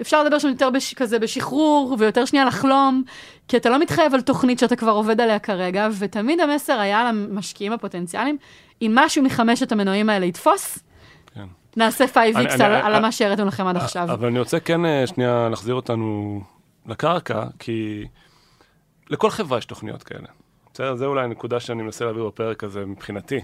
אפשר 0.00 0.24
לדבר 0.24 0.38
שם 0.38 0.48
יותר 0.48 0.70
בש- 0.70 0.94
כזה 0.94 1.18
בשחרור, 1.18 1.96
ויותר 1.98 2.24
שנייה 2.24 2.44
לחלום, 2.44 3.02
כי 3.48 3.56
אתה 3.56 3.70
לא 3.70 3.78
מתחייב 3.78 4.14
על 4.14 4.20
תוכנית 4.20 4.58
שאתה 4.58 4.76
כבר 4.76 4.90
עובד 4.92 5.20
עליה 5.20 5.38
כרגע, 5.38 5.88
ותמיד 5.98 6.40
המסר 6.40 6.80
היה 6.80 7.12
למשקיעים 7.12 7.72
הפוטנציאליים, 7.72 8.36
אם 8.82 8.92
משהו 8.94 9.22
מחמשת 9.22 9.72
המנועים 9.72 10.10
האלה 10.10 10.26
יתפוס, 10.26 10.78
כן. 11.34 11.44
נעשה 11.76 12.04
5x 12.04 12.62
על, 12.62 12.72
על 12.72 13.02
מה 13.02 13.12
שהראיתם 13.12 13.46
לכם 13.46 13.66
עד 13.66 13.76
עכשיו. 13.76 14.12
אבל 14.12 14.28
אני 14.28 14.38
רוצה 14.38 14.60
כן 14.60 14.84
אה, 14.84 15.06
שנייה 15.06 15.48
להחזיר 15.48 15.74
אותנו 15.74 16.40
לקרקע, 16.86 17.44
כי 17.58 18.04
לכל 19.10 19.30
חברה 19.30 19.58
יש 19.58 19.64
תוכניות 19.64 20.02
כאלה. 20.02 20.28
בסדר? 20.74 20.94
זה 20.94 21.06
אולי 21.06 21.24
הנקודה 21.24 21.60
שאני 21.60 21.82
מנסה 21.82 22.04
להעביר 22.04 22.26
בפרק 22.26 22.64
הזה 22.64 22.86
מבחינתי. 22.86 23.40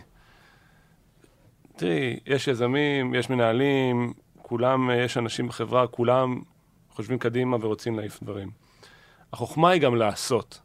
תראי, 1.76 2.18
יש 2.26 2.48
יזמים, 2.48 3.14
יש 3.14 3.30
מנהלים, 3.30 4.12
כולם, 4.48 4.90
אה, 4.90 4.96
יש 4.96 5.16
אנשים 5.16 5.48
בחברה, 5.48 5.86
כולם 5.86 6.40
חושבים 6.90 7.18
קדימה 7.18 7.56
ורוצים 7.60 7.96
להעיף 7.96 8.22
דברים. 8.22 8.50
החוכמה 9.32 9.70
היא 9.70 9.80
גם 9.80 9.96
לעשות. 9.96 10.60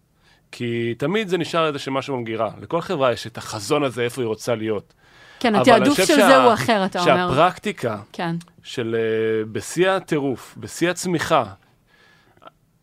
כי 0.51 0.93
תמיד 0.97 1.27
זה 1.27 1.37
נשאר 1.37 1.67
איזה 1.67 1.79
שמשהו 1.79 2.15
במגירה. 2.15 2.49
לכל 2.61 2.81
חברה 2.81 3.11
יש 3.11 3.27
את 3.27 3.37
החזון 3.37 3.83
הזה, 3.83 4.01
איפה 4.01 4.21
היא 4.21 4.27
רוצה 4.27 4.55
להיות. 4.55 4.93
כן, 5.39 5.55
התעדוף 5.55 5.97
של 5.97 6.05
שה... 6.05 6.15
זה 6.15 6.43
הוא 6.43 6.53
אחר, 6.53 6.85
אתה 6.85 6.99
אומר. 6.99 7.29
שהפרקטיקה 7.29 7.99
כן. 8.11 8.35
של 8.63 8.95
uh, 8.95 9.49
בשיא 9.51 9.89
הטירוף, 9.89 10.55
בשיא 10.57 10.89
הצמיחה, 10.89 11.43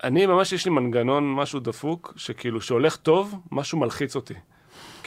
אני 0.04 0.26
ממש 0.26 0.52
יש 0.52 0.64
לי 0.64 0.70
מנגנון, 0.70 1.34
משהו 1.34 1.60
דפוק, 1.60 2.12
שכאילו, 2.16 2.60
שהולך 2.60 2.96
טוב, 2.96 3.34
משהו 3.50 3.78
מלחיץ 3.78 4.16
אותי. 4.16 4.34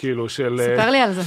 כאילו 0.04 0.30
של... 0.30 0.60
אה, 0.60 0.78
ספר 0.78 0.89
לי 0.89 0.98
על 0.98 1.13
זה. 1.13 1.22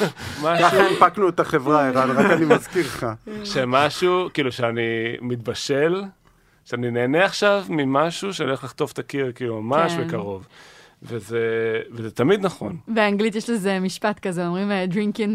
ככה 0.60 0.76
הנפקנו 0.76 1.28
את 1.28 1.40
החברה, 1.40 1.88
ערן, 1.88 2.10
רק 2.10 2.30
אני 2.30 2.44
מזכיר 2.44 2.86
לך. 2.86 3.06
שמשהו, 3.44 4.28
כאילו, 4.34 4.52
שאני 4.52 4.82
מתבשל, 5.20 6.02
שאני 6.64 6.90
נהנה 6.90 7.24
עכשיו 7.24 7.64
ממשהו 7.68 8.34
שאני 8.34 8.48
הולך 8.48 8.64
לחטוף 8.64 8.92
את 8.92 8.98
הקיר, 8.98 9.32
כאילו, 9.34 9.62
ממש 9.62 9.92
כן. 9.92 10.06
בקרוב. 10.06 10.46
וזה, 11.02 11.38
וזה 11.92 12.10
תמיד 12.10 12.46
נכון. 12.46 12.76
באנגלית 12.88 13.34
יש 13.34 13.50
לזה 13.50 13.80
משפט 13.80 14.18
כזה, 14.18 14.46
אומרים 14.46 14.70
אה, 14.70 14.84
drinking 14.90 15.30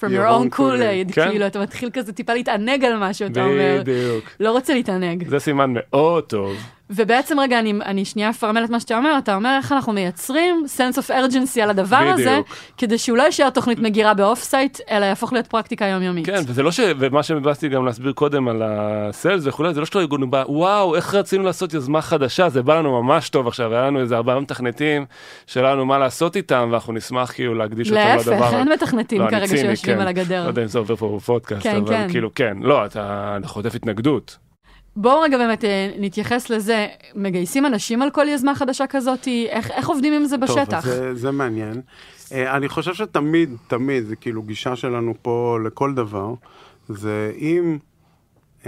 from 0.00 0.04
your, 0.04 0.10
your 0.10 0.52
own 0.52 0.58
Kool-Aid, 0.58 1.12
כן? 1.12 1.30
כאילו 1.30 1.46
אתה 1.46 1.60
מתחיל 1.62 1.90
כזה 1.92 2.12
טיפה 2.12 2.34
להתענג 2.34 2.84
על 2.84 2.96
משהו, 2.98 3.26
אתה 3.26 3.44
אומר, 3.44 3.78
בדיוק. 3.80 4.24
לא 4.40 4.52
רוצה 4.52 4.74
להתענג. 4.74 5.28
זה 5.28 5.38
סימן 5.38 5.74
מאוד 5.76 6.24
טוב. 6.24 6.56
ובעצם 6.90 7.40
רגע, 7.40 7.58
אני, 7.58 7.72
אני 7.84 8.04
שנייה 8.04 8.30
אפרמל 8.30 8.64
את 8.64 8.70
מה 8.70 8.80
שאתה 8.80 8.96
אומר, 8.96 9.18
אתה 9.18 9.34
אומר 9.34 9.56
איך 9.56 9.72
אנחנו 9.72 9.92
מייצרים 9.92 10.64
sense 10.76 10.96
of 10.96 11.10
urgency 11.10 11.60
על 11.62 11.70
הדבר 11.70 12.00
בדיוק. 12.00 12.20
הזה, 12.20 12.40
כדי 12.78 12.98
שהוא 12.98 13.18
לא 13.18 13.22
יישאר 13.22 13.50
תוכנית 13.50 13.78
מגירה 13.78 14.14
ב 14.14 14.42
off-site, 14.42 14.78
אלא 14.90 15.04
יהפוך 15.04 15.32
להיות 15.32 15.46
פרקטיקה 15.46 15.84
יומיומית. 15.84 16.26
כן, 16.26 16.42
וזה 16.46 16.62
לא 16.62 16.72
ש... 16.72 16.80
ומה 16.98 17.22
שבאתי 17.22 17.68
גם 17.68 17.86
להסביר 17.86 18.12
קודם 18.12 18.48
על 18.48 18.62
ה 18.64 18.77
sales 18.77 19.42
וכולי, 19.46 19.74
זה 19.74 19.80
לא 19.80 19.86
שלא 19.86 20.00
ארגון 20.00 20.30
בא, 20.30 20.44
וואו, 20.48 20.96
איך 20.96 21.14
רצינו 21.14 21.44
לעשות 21.44 21.74
יוזמה 21.74 22.02
חדשה, 22.02 22.48
זה 22.48 22.62
בא 22.62 22.78
לנו 22.78 23.02
ממש 23.02 23.28
טוב 23.28 23.46
עכשיו, 23.46 23.74
היה 23.74 23.86
לנו 23.86 24.00
איזה 24.00 24.16
ארבעה 24.16 24.40
מתכנתים 24.40 25.06
שלנו 25.46 25.86
מה 25.86 25.98
לעשות 25.98 26.36
איתם, 26.36 26.68
ואנחנו 26.70 26.92
נשמח 26.92 27.32
כאילו 27.32 27.54
להקדיש 27.54 27.90
אותם 27.90 28.16
לדבר. 28.18 28.40
להפך, 28.40 28.54
אין 28.54 28.72
מתכנתים 28.72 29.20
לא, 29.20 29.30
כרגע 29.30 29.48
שיושבים 29.48 29.94
כן. 29.94 30.00
על 30.00 30.08
הגדר. 30.08 30.42
לא 30.42 30.48
יודע 30.48 30.62
אם 30.62 30.66
זה 30.66 30.78
עובר 30.78 30.96
פה 30.96 31.16
בפודקאסט, 31.16 31.62
כן, 31.62 31.76
אבל 31.76 31.88
כן. 31.88 32.06
כאילו 32.10 32.34
כן, 32.34 32.56
לא, 32.60 32.86
אתה 32.86 33.36
חוטף 33.44 33.74
התנגדות. 33.74 34.49
בואו 35.00 35.20
רגע 35.20 35.38
באמת 35.38 35.64
אה, 35.64 35.90
נתייחס 35.98 36.50
לזה, 36.50 36.86
מגייסים 37.14 37.66
אנשים 37.66 38.02
על 38.02 38.10
כל 38.10 38.28
יוזמה 38.28 38.54
חדשה 38.54 38.86
כזאת, 38.86 39.28
איך, 39.48 39.70
איך 39.70 39.88
עובדים 39.88 40.12
עם 40.12 40.24
זה 40.24 40.36
בשטח? 40.36 40.84
טוב, 40.84 40.92
זה, 40.92 41.14
זה 41.14 41.30
מעניין. 41.30 41.80
Uh, 42.28 42.32
אני 42.32 42.68
חושב 42.68 42.94
שתמיד, 42.94 43.56
תמיד, 43.68 44.04
זה 44.04 44.16
כאילו 44.16 44.42
גישה 44.42 44.76
שלנו 44.76 45.14
פה 45.22 45.58
לכל 45.64 45.94
דבר, 45.94 46.34
זה 46.88 47.32
אם 47.38 47.78
uh, 48.62 48.66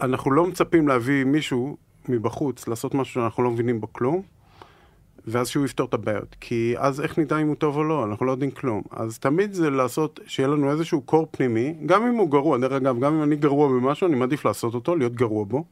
אנחנו 0.00 0.30
לא 0.30 0.46
מצפים 0.46 0.88
להביא 0.88 1.24
מישהו 1.24 1.76
מבחוץ 2.08 2.68
לעשות 2.68 2.94
משהו 2.94 3.14
שאנחנו 3.14 3.42
לא 3.42 3.50
מבינים 3.50 3.80
בו 3.80 3.92
כלום, 3.92 4.22
ואז 5.26 5.48
שהוא 5.48 5.64
יפתור 5.64 5.86
את 5.86 5.94
הבעיות. 5.94 6.36
כי 6.40 6.74
אז 6.78 7.00
איך 7.00 7.18
נדע 7.18 7.38
אם 7.38 7.48
הוא 7.48 7.56
טוב 7.56 7.76
או 7.76 7.84
לא? 7.84 8.04
אנחנו 8.04 8.26
לא 8.26 8.30
יודעים 8.30 8.50
כלום. 8.50 8.82
אז 8.90 9.18
תמיד 9.18 9.52
זה 9.52 9.70
לעשות, 9.70 10.20
שיהיה 10.26 10.48
לנו 10.48 10.70
איזשהו 10.70 11.00
קור 11.00 11.28
פנימי, 11.30 11.74
גם 11.86 12.06
אם 12.06 12.14
הוא 12.14 12.30
גרוע, 12.30 12.58
דרך 12.58 12.72
אגב, 12.72 13.00
גם 13.00 13.14
אם 13.14 13.22
אני 13.22 13.36
גרוע 13.36 13.68
במשהו, 13.68 14.06
אני 14.06 14.16
מעדיף 14.16 14.44
לעשות 14.44 14.74
אותו, 14.74 14.96
להיות 14.96 15.14
גרוע 15.14 15.44
בו, 15.44 15.64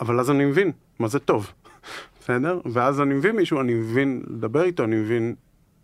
אבל 0.00 0.20
אז 0.20 0.30
אני 0.30 0.44
מבין 0.44 0.72
מה 0.98 1.08
זה 1.08 1.18
טוב, 1.18 1.52
בסדר? 2.20 2.60
ואז 2.64 3.00
אני 3.00 3.14
מבין 3.14 3.36
מישהו, 3.36 3.60
אני 3.60 3.74
מבין 3.74 4.22
לדבר 4.26 4.62
איתו, 4.62 4.84
אני 4.84 4.96
מבין 4.96 5.34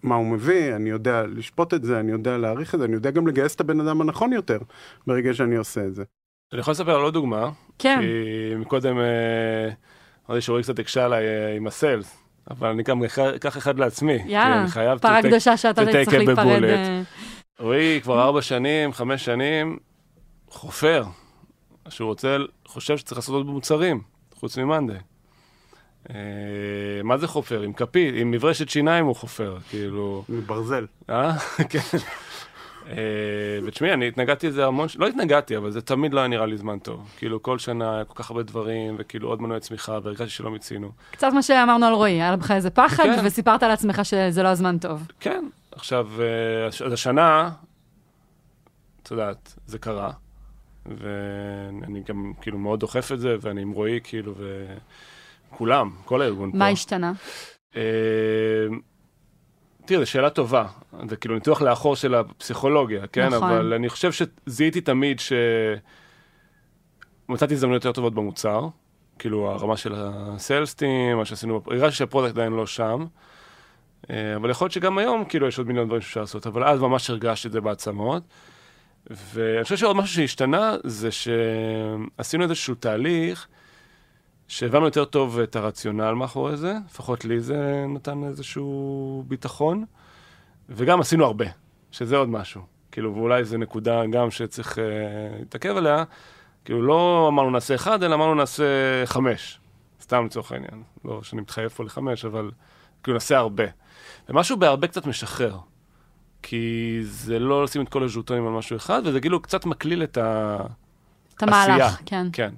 מה 0.03 0.14
הוא 0.14 0.26
מביא, 0.26 0.76
אני 0.76 0.90
יודע 0.90 1.22
לשפוט 1.26 1.74
את 1.74 1.84
זה, 1.84 2.01
אני 2.01 2.12
יודע 2.12 2.38
להעריך 2.38 2.74
את 2.74 2.80
זה, 2.80 2.84
אני 2.84 2.94
יודע 2.94 3.11
גם 3.11 3.26
לגייס 3.26 3.55
את 3.55 3.61
הבן 3.61 3.80
אדם 3.80 4.01
הנכון 4.01 4.32
יותר 4.32 4.59
ברגע 5.07 5.34
שאני 5.34 5.57
עושה 5.57 5.86
את 5.86 5.94
זה. 5.94 6.05
אני 6.53 6.61
יכול 6.61 6.72
לספר 6.72 6.94
על 6.94 7.03
עוד 7.03 7.14
דוגמה. 7.14 7.51
כן. 7.78 8.01
כי 8.01 8.55
מקודם, 8.57 8.99
אה, 8.99 9.70
אמרתי 10.28 10.40
שאורי 10.40 10.62
קצת 10.62 10.78
הקשה 10.78 11.05
עליי 11.05 11.24
אה, 11.24 11.57
עם 11.57 11.66
הסיילס. 11.66 12.24
אבל 12.51 12.68
אני 12.68 12.82
גם 12.82 13.03
אקח 13.36 13.57
אחד 13.59 13.78
לעצמי. 13.78 14.18
יאללה, 14.26 14.99
פרה 15.01 15.22
קדושה 15.22 15.57
שאתה 15.57 15.82
צריך 15.86 16.09
להיפרד. 16.12 16.64
אה. 16.64 17.03
רועי 17.59 18.01
כבר 18.03 18.22
ארבע 18.22 18.42
שנים, 18.42 18.92
חמש 18.92 19.24
שנים, 19.24 19.78
חופר. 20.49 21.05
שהוא 21.88 22.07
רוצה, 22.09 22.36
חושב 22.66 22.97
שצריך 22.97 23.18
לעשות 23.18 23.34
עוד 23.34 23.47
מוצרים, 23.47 24.01
חוץ 24.34 24.59
ממאנדי. 24.59 24.92
אה, 26.11 26.16
מה 27.05 27.18
זה 27.18 27.28
חופר? 27.28 27.61
עם 27.61 27.72
כפית, 27.72 28.14
עם 28.18 28.30
מברשת 28.30 28.68
שיניים 28.68 29.07
הוא 29.07 29.16
חופר, 29.16 29.59
כאילו... 29.68 30.24
מברזל. 30.28 30.86
אה? 31.11 31.38
כן. 31.70 31.99
אה, 32.89 32.95
ותשמעי, 33.64 33.93
אני 33.93 34.09
התנגדתי 34.09 34.49
לזה 34.49 34.66
המון, 34.66 34.89
לא 34.97 35.09
התנגדתי, 35.09 35.57
אבל 35.57 35.70
זה 35.70 35.80
תמיד 35.80 36.14
לא 36.14 36.20
היה 36.20 36.28
נראה 36.28 36.47
לי 36.47 36.57
זמן 36.57 36.78
טוב. 36.78 37.14
כאילו, 37.16 37.43
כל 37.43 37.59
שנה 37.59 37.95
היה 37.95 38.05
כל 38.05 38.22
כך 38.22 38.30
הרבה 38.30 38.43
דברים, 38.43 38.97
וכאילו 38.99 39.28
עוד 39.28 39.43
מנועי 39.43 39.61
צמיחה, 39.61 39.99
והרגשתי 40.03 40.30
שלא 40.30 40.51
מיצינו. 40.51 40.91
קצת 41.11 41.28
מה 41.35 41.43
שאמרנו 41.43 41.87
על 41.87 41.93
רועי, 41.93 42.12
היה 42.12 42.37
לך 42.37 42.51
איזה 42.51 42.70
פחד, 42.70 43.05
כן. 43.05 43.22
וסיפרת 43.24 43.62
לעצמך 43.62 44.05
שזה 44.05 44.43
לא 44.43 44.49
הזמן 44.49 44.78
טוב. 44.78 45.07
כן, 45.20 45.45
עכשיו, 45.72 46.09
אה, 46.20 46.66
אז 46.87 46.93
השנה, 46.93 47.51
את 49.03 49.11
יודעת, 49.11 49.55
זה 49.66 49.78
קרה, 49.78 50.11
ואני 50.87 52.03
גם 52.09 52.32
כאילו 52.41 52.59
מאוד 52.59 52.80
דוחף 52.80 53.12
את 53.12 53.20
זה, 53.20 53.37
ואני 53.41 53.62
עם 53.62 53.70
רועי, 53.70 54.01
כאילו, 54.05 54.35
וכולם, 55.53 55.91
כל 56.05 56.22
הארגון 56.22 56.53
פה. 56.53 56.59
מה 56.59 56.68
השתנה? 56.68 57.12
אה, 59.85 59.89
תראה, 59.89 60.01
זו 60.01 60.11
שאלה 60.11 60.30
טובה. 60.30 60.66
זה 61.09 61.16
כאילו 61.16 61.35
ניתוח 61.35 61.62
לאחור 61.62 61.97
של 61.97 62.14
הפסיכולוגיה, 62.14 63.07
כן? 63.07 63.28
נכון. 63.28 63.51
אבל 63.51 63.72
אני 63.72 63.89
חושב 63.89 64.11
שזיהיתי 64.12 64.80
תמיד 64.80 65.20
ש... 65.20 65.32
מצאתי 67.28 67.55
הזדמנויות 67.55 67.85
יותר 67.85 67.95
טובות 67.95 68.14
במוצר. 68.14 68.68
כאילו, 69.18 69.51
הרמה 69.51 69.76
של 69.76 69.93
הסיילסטים, 69.97 71.16
מה 71.16 71.24
שעשינו, 71.24 71.61
הרגשתי 71.66 71.97
שה 71.97 72.09
product 72.09 72.36
עדיין 72.37 72.53
לא 72.53 72.66
שם. 72.66 73.07
אה, 74.11 74.37
אבל 74.37 74.51
יכול 74.51 74.64
להיות 74.64 74.72
שגם 74.72 74.99
היום, 74.99 75.24
כאילו, 75.24 75.49
יש 75.49 75.59
עוד 75.59 75.66
מיליון 75.66 75.87
דברים 75.87 76.03
שאפשר 76.03 76.20
לעשות. 76.20 76.47
אבל 76.47 76.64
אז 76.64 76.80
ממש 76.80 77.11
הרגשתי 77.11 77.49
את 77.49 77.53
זה 77.53 77.61
בעצמות. 77.61 78.22
ואני 79.11 79.62
חושב 79.62 79.76
שעוד 79.76 79.97
משהו 79.97 80.14
שהשתנה, 80.14 80.76
זה 80.85 81.09
שעשינו 81.11 82.45
איזשהו 82.45 82.74
תהליך, 82.74 83.49
שהבנו 84.49 84.84
יותר 84.84 85.05
טוב 85.05 85.38
את 85.38 85.57
הרציונל 85.57 86.12
מאחורי 86.12 86.57
זה, 86.57 86.74
לפחות 86.90 87.24
לי 87.24 87.40
זה 87.40 87.84
נתן 87.88 88.24
איזשהו 88.24 89.24
ביטחון, 89.28 89.84
וגם 90.68 91.01
עשינו 91.01 91.24
הרבה, 91.24 91.45
שזה 91.90 92.16
עוד 92.16 92.28
משהו. 92.28 92.62
כאילו, 92.92 93.14
ואולי 93.14 93.45
זו 93.45 93.59
נקודה 93.59 94.07
גם 94.07 94.30
שצריך 94.30 94.78
אה, 94.78 94.84
להתעכב 95.38 95.76
עליה, 95.76 96.05
כאילו 96.64 96.82
לא 96.82 97.26
אמרנו 97.28 97.51
נעשה 97.51 97.74
אחד, 97.74 98.03
אלא 98.03 98.14
אמרנו 98.14 98.34
נעשה 98.34 98.64
חמש, 99.05 99.61
סתם 100.03 100.24
לצורך 100.24 100.53
העניין. 100.53 100.82
לא 101.05 101.22
שאני 101.22 101.42
מתחייב 101.42 101.68
פה 101.68 101.84
לחמש, 101.84 102.24
אבל 102.24 102.51
כאילו 103.03 103.14
נעשה 103.14 103.38
הרבה. 103.38 103.64
ומשהו 104.28 104.57
בהרבה 104.57 104.86
קצת 104.86 105.07
משחרר. 105.07 105.59
כי 106.42 106.99
זה 107.03 107.38
לא 107.38 107.64
לשים 107.64 107.82
את 107.82 107.88
כל 107.88 108.03
הז'וטונים 108.03 108.47
על 108.47 108.53
משהו 108.53 108.76
אחד, 108.76 109.03
וזה 109.05 109.20
כאילו 109.20 109.42
קצת 109.42 109.66
מקליל 109.66 110.03
את 110.03 110.16
ה... 110.16 110.59
את 111.36 111.42
המהלך. 111.42 112.01
כן. 112.07 112.26
כן. 112.32 112.55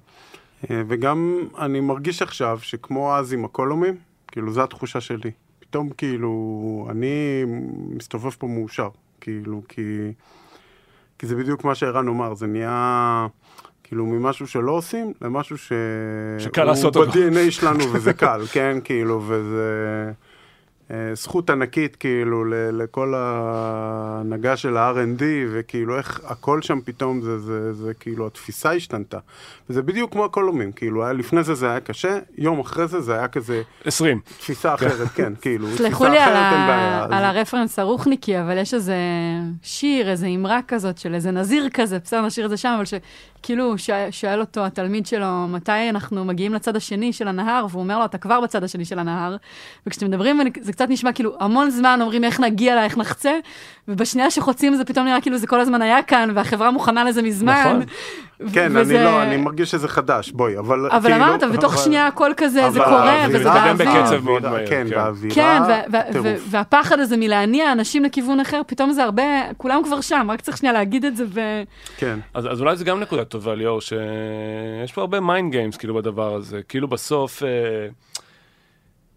אה, 0.71 0.83
וגם 0.89 1.39
אני 1.59 1.81
מרגיש 1.81 2.23
עכשיו 2.23 2.59
שכמו 2.63 3.15
אז 3.15 3.33
עם 3.33 3.45
הקולומים, 3.45 3.97
כאילו 4.29 4.53
זו 4.53 4.63
התחושה 4.63 5.01
שלי. 5.01 5.31
פתאום 5.61 5.91
כאילו, 5.91 6.89
אני 6.91 7.45
מסתובב 7.91 8.31
פה 8.31 8.47
מאושר, 8.47 8.89
כאילו, 9.21 9.63
כי, 9.69 10.13
כי 11.19 11.27
זה 11.27 11.37
בדיוק 11.37 11.65
מה 11.65 11.75
שערן 11.75 12.09
אמר, 12.09 12.35
זה 12.35 12.47
נהיה 12.47 13.27
כאילו 13.85 14.07
ממשהו 14.07 14.47
שלא 14.47 14.73
עושים 14.73 15.13
למשהו 15.23 15.59
ש... 15.59 15.73
שקל 16.39 16.65
לעשות 16.65 16.97
אותו. 16.97 17.19
הוא 17.19 17.31
ב-DNA 17.31 17.51
שלנו 17.51 17.93
וזה 17.93 18.13
קל, 18.13 18.41
כן, 18.53 18.79
כאילו, 18.85 19.23
וזה... 19.27 20.13
אה, 20.91 21.15
זכות 21.15 21.51
ענקית 21.51 21.97
כאילו 21.97 22.45
ל- 22.45 22.55
לכל 22.83 23.15
ההנהגה 23.17 24.57
של 24.57 24.77
ה-R&D 24.77 25.23
וכאילו 25.53 25.99
איך 25.99 26.21
הכל 26.25 26.63
שם 26.63 26.79
פתאום 26.85 27.21
זה, 27.23 27.39
זה, 27.39 27.73
זה 27.73 27.95
כאילו 27.95 28.27
התפיסה 28.27 28.73
השתנתה 28.73 29.19
וזה 29.71 29.83
בדיוק 29.83 30.13
כמו 30.13 30.25
הקולומים 30.25 30.73
כאילו 30.73 31.05
היה 31.05 31.13
לפני 31.13 31.43
זה 31.43 31.55
זה 31.55 31.71
היה 31.71 31.81
קשה 31.81 32.19
יום 32.39 32.61
אחרי 32.61 32.89
זה 32.89 33.01
זה 33.01 33.15
היה 33.15 33.29
כזה 33.29 33.63
20. 33.85 34.21
תפיסה 34.39 34.75
אחרת 34.75 35.09
כן 35.15 35.33
כאילו 35.41 35.69
סלחו 35.77 36.05
תפיסה 36.05 36.09
לי 36.09 36.19
על, 36.19 36.33
אחרת, 36.33 36.53
אין. 36.53 36.67
בעיה, 36.67 37.05
על 37.05 37.25
אז- 37.25 37.37
הרפרנס 37.37 37.79
הרוחניקי, 37.79 38.41
אבל 38.41 38.59
יש 38.59 38.75
איזה 38.75 38.97
שיר, 39.63 40.11
איזה 40.11 40.27
אמרה 40.27 40.61
כזאת 40.69 40.99
של 40.99 41.15
איזה 41.15 41.31
נזיר 41.31 41.69
כזה, 41.75 41.99
בסדר, 42.05 42.23
נשאיר 42.27 42.47
את 42.47 42.51
זה 42.51 42.57
שם, 42.57 42.73
אבל 42.77 42.85
שכאילו 43.47 43.79
ש... 43.79 43.91
שואל 44.11 44.41
אותו 44.41 44.65
התלמיד 44.67 45.07
שלו, 45.07 45.47
מתי 45.49 45.73
אנחנו 45.91 46.25
מגיעים 46.25 46.55
לצד 46.55 46.77
השני 46.77 47.13
של 47.13 47.29
הנהר, 47.29 47.67
והוא 47.71 47.83
אומר 47.83 47.99
לו, 47.99 48.05
אתה 48.05 48.19
כבר 48.19 48.41
בצד 48.41 48.65
השני 48.65 48.85
של 48.85 48.99
הנהר, 48.99 49.37
וכשאתם 49.87 50.07
מדברים, 50.07 50.41
זה 50.61 50.73
קצת 50.73 50.87
נשמע 50.89 51.13
כאילו 51.13 51.37
המון 51.41 51.71
זמן 51.71 51.99
אומרים 52.03 52.25
איך 52.25 52.41
נגיע 52.41 52.75
לה, 52.75 52.85
איך 52.85 52.99
נחצה, 52.99 53.33
ובשנייה 53.89 54.31
שחוצים 54.31 54.75
זה 54.75 54.85
פתאום 54.85 55.07
נראה 55.07 55.21
כאילו 55.21 55.39
זה 55.39 55.47
כל 55.47 55.61
הזמן 55.61 55.83
היה 55.83 56.03
כאן, 56.03 56.29
והחברה 56.35 56.71
מוכנה 56.71 57.05
לזה 57.05 57.23
מזמן. 57.23 57.61
נכון. 57.61 57.83
כן 58.53 58.73
וזה- 58.75 58.97
אני 58.97 59.05
לא 59.05 59.23
אני 59.23 59.37
מרגיש 59.37 59.71
שזה 59.71 59.89
חדש 59.89 60.31
בואי 60.31 60.59
אבל 60.59 60.87
אבל 60.91 61.11
כאילו, 61.11 61.25
אמרת, 61.25 61.43
בתוך 61.43 61.75
אבל- 61.75 61.83
שנייה 61.83 62.07
הכל 62.07 62.31
כזה, 62.37 62.61
זה 62.61 62.67
אבל 62.67 62.85
קורה, 62.85 63.27
וזה 63.31 63.45
באוויר. 63.45 63.75
בקצב 63.75 64.25
מאוד 64.25 64.45
האווירה- 64.45 64.51
מהר, 64.51 64.67
כן 64.67 64.87
כן. 64.91 64.97
והאווירה 64.97 65.35
כן. 65.35 65.63
ו- 66.23 66.35
והפחד 66.51 67.01
הזה 67.01 67.17
מלהניע 67.17 67.73
אנשים 67.73 68.05
לכיוון 68.05 68.41
אחר, 68.41 68.61
פתאום 68.67 68.93
זה 68.93 69.05
הרבה, 69.05 69.23
כולם 69.57 69.81
כבר 69.85 70.01
שם, 70.01 70.27
רק 70.31 70.41
צריך 70.41 70.57
שנייה 70.57 70.73
להגיד 70.73 71.05
את 71.05 71.17
זה, 71.17 71.25
ו... 71.29 71.41
כן 71.97 72.19
אז 72.35 72.61
אולי 72.61 72.77
זה 72.77 72.85
גם 72.85 73.01
נקודה 73.01 73.25
טובה, 73.37 73.55
ליאור, 73.55 73.81
שיש 73.81 74.93
פה 74.95 75.01
הרבה 75.01 75.21
mind 75.21 75.53
games 75.53 75.77
כאילו 75.77 75.95
בדבר 75.95 76.35
הזה. 76.35 76.63
כאילו 76.63 76.89
בסוף, 76.89 77.43
אה, 77.43 77.49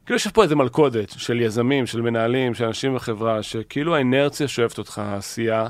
כאילו 0.05 0.15
יש 0.15 0.28
פה 0.28 0.43
איזה 0.43 0.55
מלכודת 0.55 1.09
של 1.09 1.41
יזמים, 1.41 1.86
של 1.86 2.01
מנהלים, 2.01 2.53
של 2.53 2.65
אנשים 2.65 2.95
בחברה, 2.95 3.43
שכאילו 3.43 3.95
האינרציה 3.95 4.47
שואפת 4.47 4.78
אותך, 4.78 4.97
העשייה, 4.97 5.67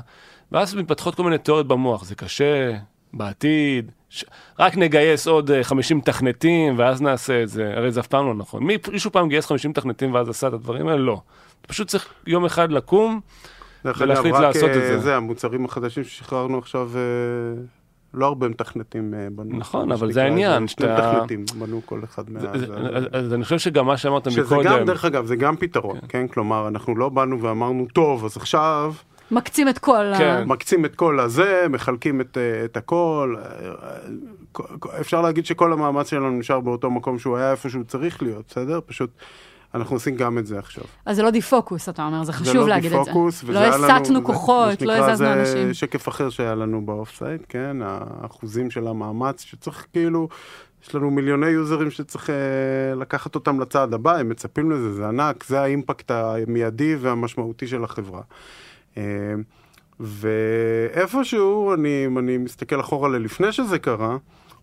ואז 0.52 0.74
מתפתחות 0.74 1.14
כל 1.14 1.22
מיני 1.22 1.38
תיאוריות 1.38 1.68
במוח. 1.68 2.04
זה 2.04 2.14
קשה, 2.14 2.76
בעתיד, 3.12 3.90
ש... 4.08 4.24
רק 4.58 4.76
נגייס 4.76 5.26
עוד 5.26 5.50
אה, 5.50 5.64
50 5.64 5.98
מתכנתים 5.98 6.78
ואז 6.78 7.02
נעשה 7.02 7.42
את 7.42 7.48
זה. 7.48 7.72
הרי 7.76 7.92
זה 7.92 8.00
אף 8.00 8.06
פעם 8.06 8.26
לא 8.26 8.34
נכון. 8.34 8.62
מי- 8.62 8.76
מישהו 8.92 9.12
פעם 9.12 9.28
גייס 9.28 9.46
50 9.46 9.70
מתכנתים 9.70 10.14
ואז 10.14 10.28
עשה 10.28 10.48
את 10.48 10.52
הדברים 10.52 10.88
האלה? 10.88 11.00
לא. 11.00 11.20
פשוט 11.66 11.88
צריך 11.88 12.08
יום 12.26 12.44
אחד 12.44 12.72
לקום, 12.72 13.20
דרך 13.84 14.00
ולהחליט 14.00 14.34
אגב, 14.34 14.44
רק 14.44 14.54
לעשות 14.54 14.70
את 14.70 14.76
אה, 14.76 14.80
זה. 14.80 14.98
זה 14.98 15.16
המוצרים 15.16 15.64
החדשים 15.64 16.04
ששחררנו 16.04 16.58
עכשיו 16.58 16.90
אה, 16.94 17.00
לא 18.14 18.26
הרבה 18.26 18.48
מתכנתים 18.48 19.14
אה, 19.14 19.28
בנו. 19.32 19.58
נכון, 19.58 19.92
אבל 19.92 20.12
זה 20.12 20.22
העניין, 20.22 20.68
שני 20.68 20.86
שאתה- 20.88 21.12
מתכנתים 21.12 21.44
בנו 21.58 21.80
כל 21.86 22.00
אחד 22.04 22.30
מה... 22.30 22.40
זה- 22.40 22.46
זה- 22.58 22.66
זה- 22.66 22.74
אז- 22.96 23.04
אז 23.12 23.34
אני 23.34 23.44
חושב 23.44 23.58
שגם 23.58 23.86
מה 23.86 23.96
שאמרת 23.96 24.30
שזה 24.30 24.42
מקודם, 24.42 24.64
גם, 24.64 24.84
דרך 24.84 25.04
אגב, 25.04 25.26
זה 25.26 25.36
גם 25.36 25.56
פתרון, 25.56 25.98
כן? 26.08 26.26
כלומר, 26.28 26.68
אנחנו 26.68 26.96
לא 26.96 27.08
באנו 27.08 27.42
ואמרנו, 27.42 27.86
טוב, 27.92 28.24
אז 28.24 28.36
עכשיו 28.36 28.94
מקצים 29.30 29.68
את 29.68 29.78
כל 29.78 30.04
ה... 30.06 30.18
כן. 30.18 30.44
מקצים 30.46 30.84
את 30.84 30.94
כל 30.96 31.20
הזה, 31.20 31.66
מחלקים 31.70 32.20
את, 32.20 32.38
אה, 32.38 32.64
את 32.64 32.76
הכל. 32.76 33.34
אה, 33.38 34.60
אפשר 35.00 35.20
להגיד 35.22 35.46
שכל 35.46 35.72
המאמץ 35.72 36.10
שלנו 36.10 36.30
נשאר 36.30 36.60
באותו 36.60 36.90
מקום 36.90 37.18
שהוא 37.18 37.36
היה 37.36 37.50
איפה 37.50 37.68
שהוא 37.68 37.84
צריך 37.84 38.22
להיות, 38.22 38.44
בסדר? 38.48 38.80
פשוט 38.86 39.10
אנחנו 39.74 39.96
עושים 39.96 40.16
גם 40.16 40.38
את 40.38 40.46
זה 40.46 40.58
עכשיו. 40.58 40.84
אז 41.06 41.16
זה 41.16 41.22
לא 41.22 41.30
defocus, 41.30 41.88
אתה 41.88 42.06
אומר, 42.06 42.18
זה 42.24 42.32
זה 42.32 42.32
חשוב 42.32 42.54
לא 42.56 42.68
להגיד 42.68 42.92
את 42.92 42.98
זה. 42.98 43.10
defocus, 43.10 43.44
לא 43.44 43.58
הסטנו 43.58 44.18
זה- 44.20 44.24
כוחות, 44.26 44.82
לא 44.82 44.92
הזזנו 44.92 45.16
זה 45.16 45.32
אנשים. 45.32 45.74
שקף 45.74 46.08
אחר 46.08 46.30
שהיה 46.30 46.54
לנו 46.54 46.86
ב 46.86 46.91
off-site, 46.91 47.40
כן? 47.48 47.76
האחוזים 47.82 48.70
של 48.70 48.86
המאמץ 48.86 49.42
שצריך 49.42 49.86
כאילו, 49.92 50.28
יש 50.84 50.94
לנו 50.94 51.10
מיליוני 51.10 51.46
יוזרים 51.46 51.90
שצריך 51.90 52.30
אה, 52.30 52.34
לקחת 52.94 53.34
אותם 53.34 53.60
לצעד 53.60 53.94
הבא, 53.94 54.16
הם 54.16 54.28
מצפים 54.28 54.70
לזה, 54.70 54.92
זה 54.92 55.08
ענק, 55.08 55.44
זה 55.44 55.60
ה 55.60 55.67
impact 55.67 56.10
המיידי 56.10 56.96
והמשמעותי 57.00 57.66
של 57.66 57.84
החברה. 57.84 58.20
אה, 58.96 59.02
ואיפשהו, 60.00 61.74
אני, 61.74 62.02
אם 62.06 62.18
אני 62.18 62.38
מסתכל 62.38 62.80
אחורה 62.80 63.08
ללפני 63.08 63.52
שזה 63.52 63.78
קרה, 63.78 64.16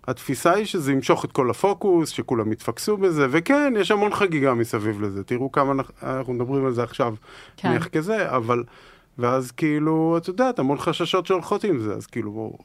התפיסה 0.08 0.54
היא 0.54 0.66
שזה 0.66 0.92
ימשוך 0.92 1.26
את 1.26 1.32
כל 1.32 1.50
הפוקוס, 1.50 2.10
שכולם 2.10 2.52
יתפקסו 2.52 2.98
בזה, 2.98 3.28
וכן, 3.32 3.74
יש 3.80 3.92
המון 3.92 4.14
חגיגה 4.14 4.54
מסביב 4.54 5.02
לזה. 5.02 5.24
תראו 5.24 5.52
כמה 5.52 5.72
אנחנו, 5.72 5.94
אנחנו 6.04 6.34
מדברים 6.34 6.66
על 6.66 6.74
זה 6.74 6.84
עכשיו, 6.84 7.16
כן. 7.58 7.70
נניח 7.70 7.88
כזה, 7.88 8.30
אבל... 8.36 8.64
ואז 9.18 9.52
כאילו, 9.52 10.18
את 10.18 10.28
יודעת, 10.28 10.60
המון 10.60 10.78
חששות 10.78 11.26
שהולכות 11.26 11.64
עם 11.64 11.80
זה, 11.80 11.94
אז 11.94 12.08
כאילו, 12.08 12.58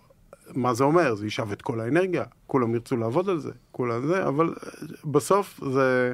מה 0.54 0.74
זה 0.74 0.84
אומר? 0.84 1.14
זה 1.14 1.26
יישב 1.26 1.52
את 1.52 1.62
כל 1.62 1.80
האנרגיה, 1.80 2.24
כולם 2.46 2.74
ירצו 2.74 2.96
לעבוד 2.96 3.28
על 3.28 3.38
זה, 3.38 3.50
כולם 3.72 4.06
זה, 4.06 4.28
אבל 4.28 4.48
אה, 4.48 4.86
בסוף 5.04 5.60
זה, 5.72 6.12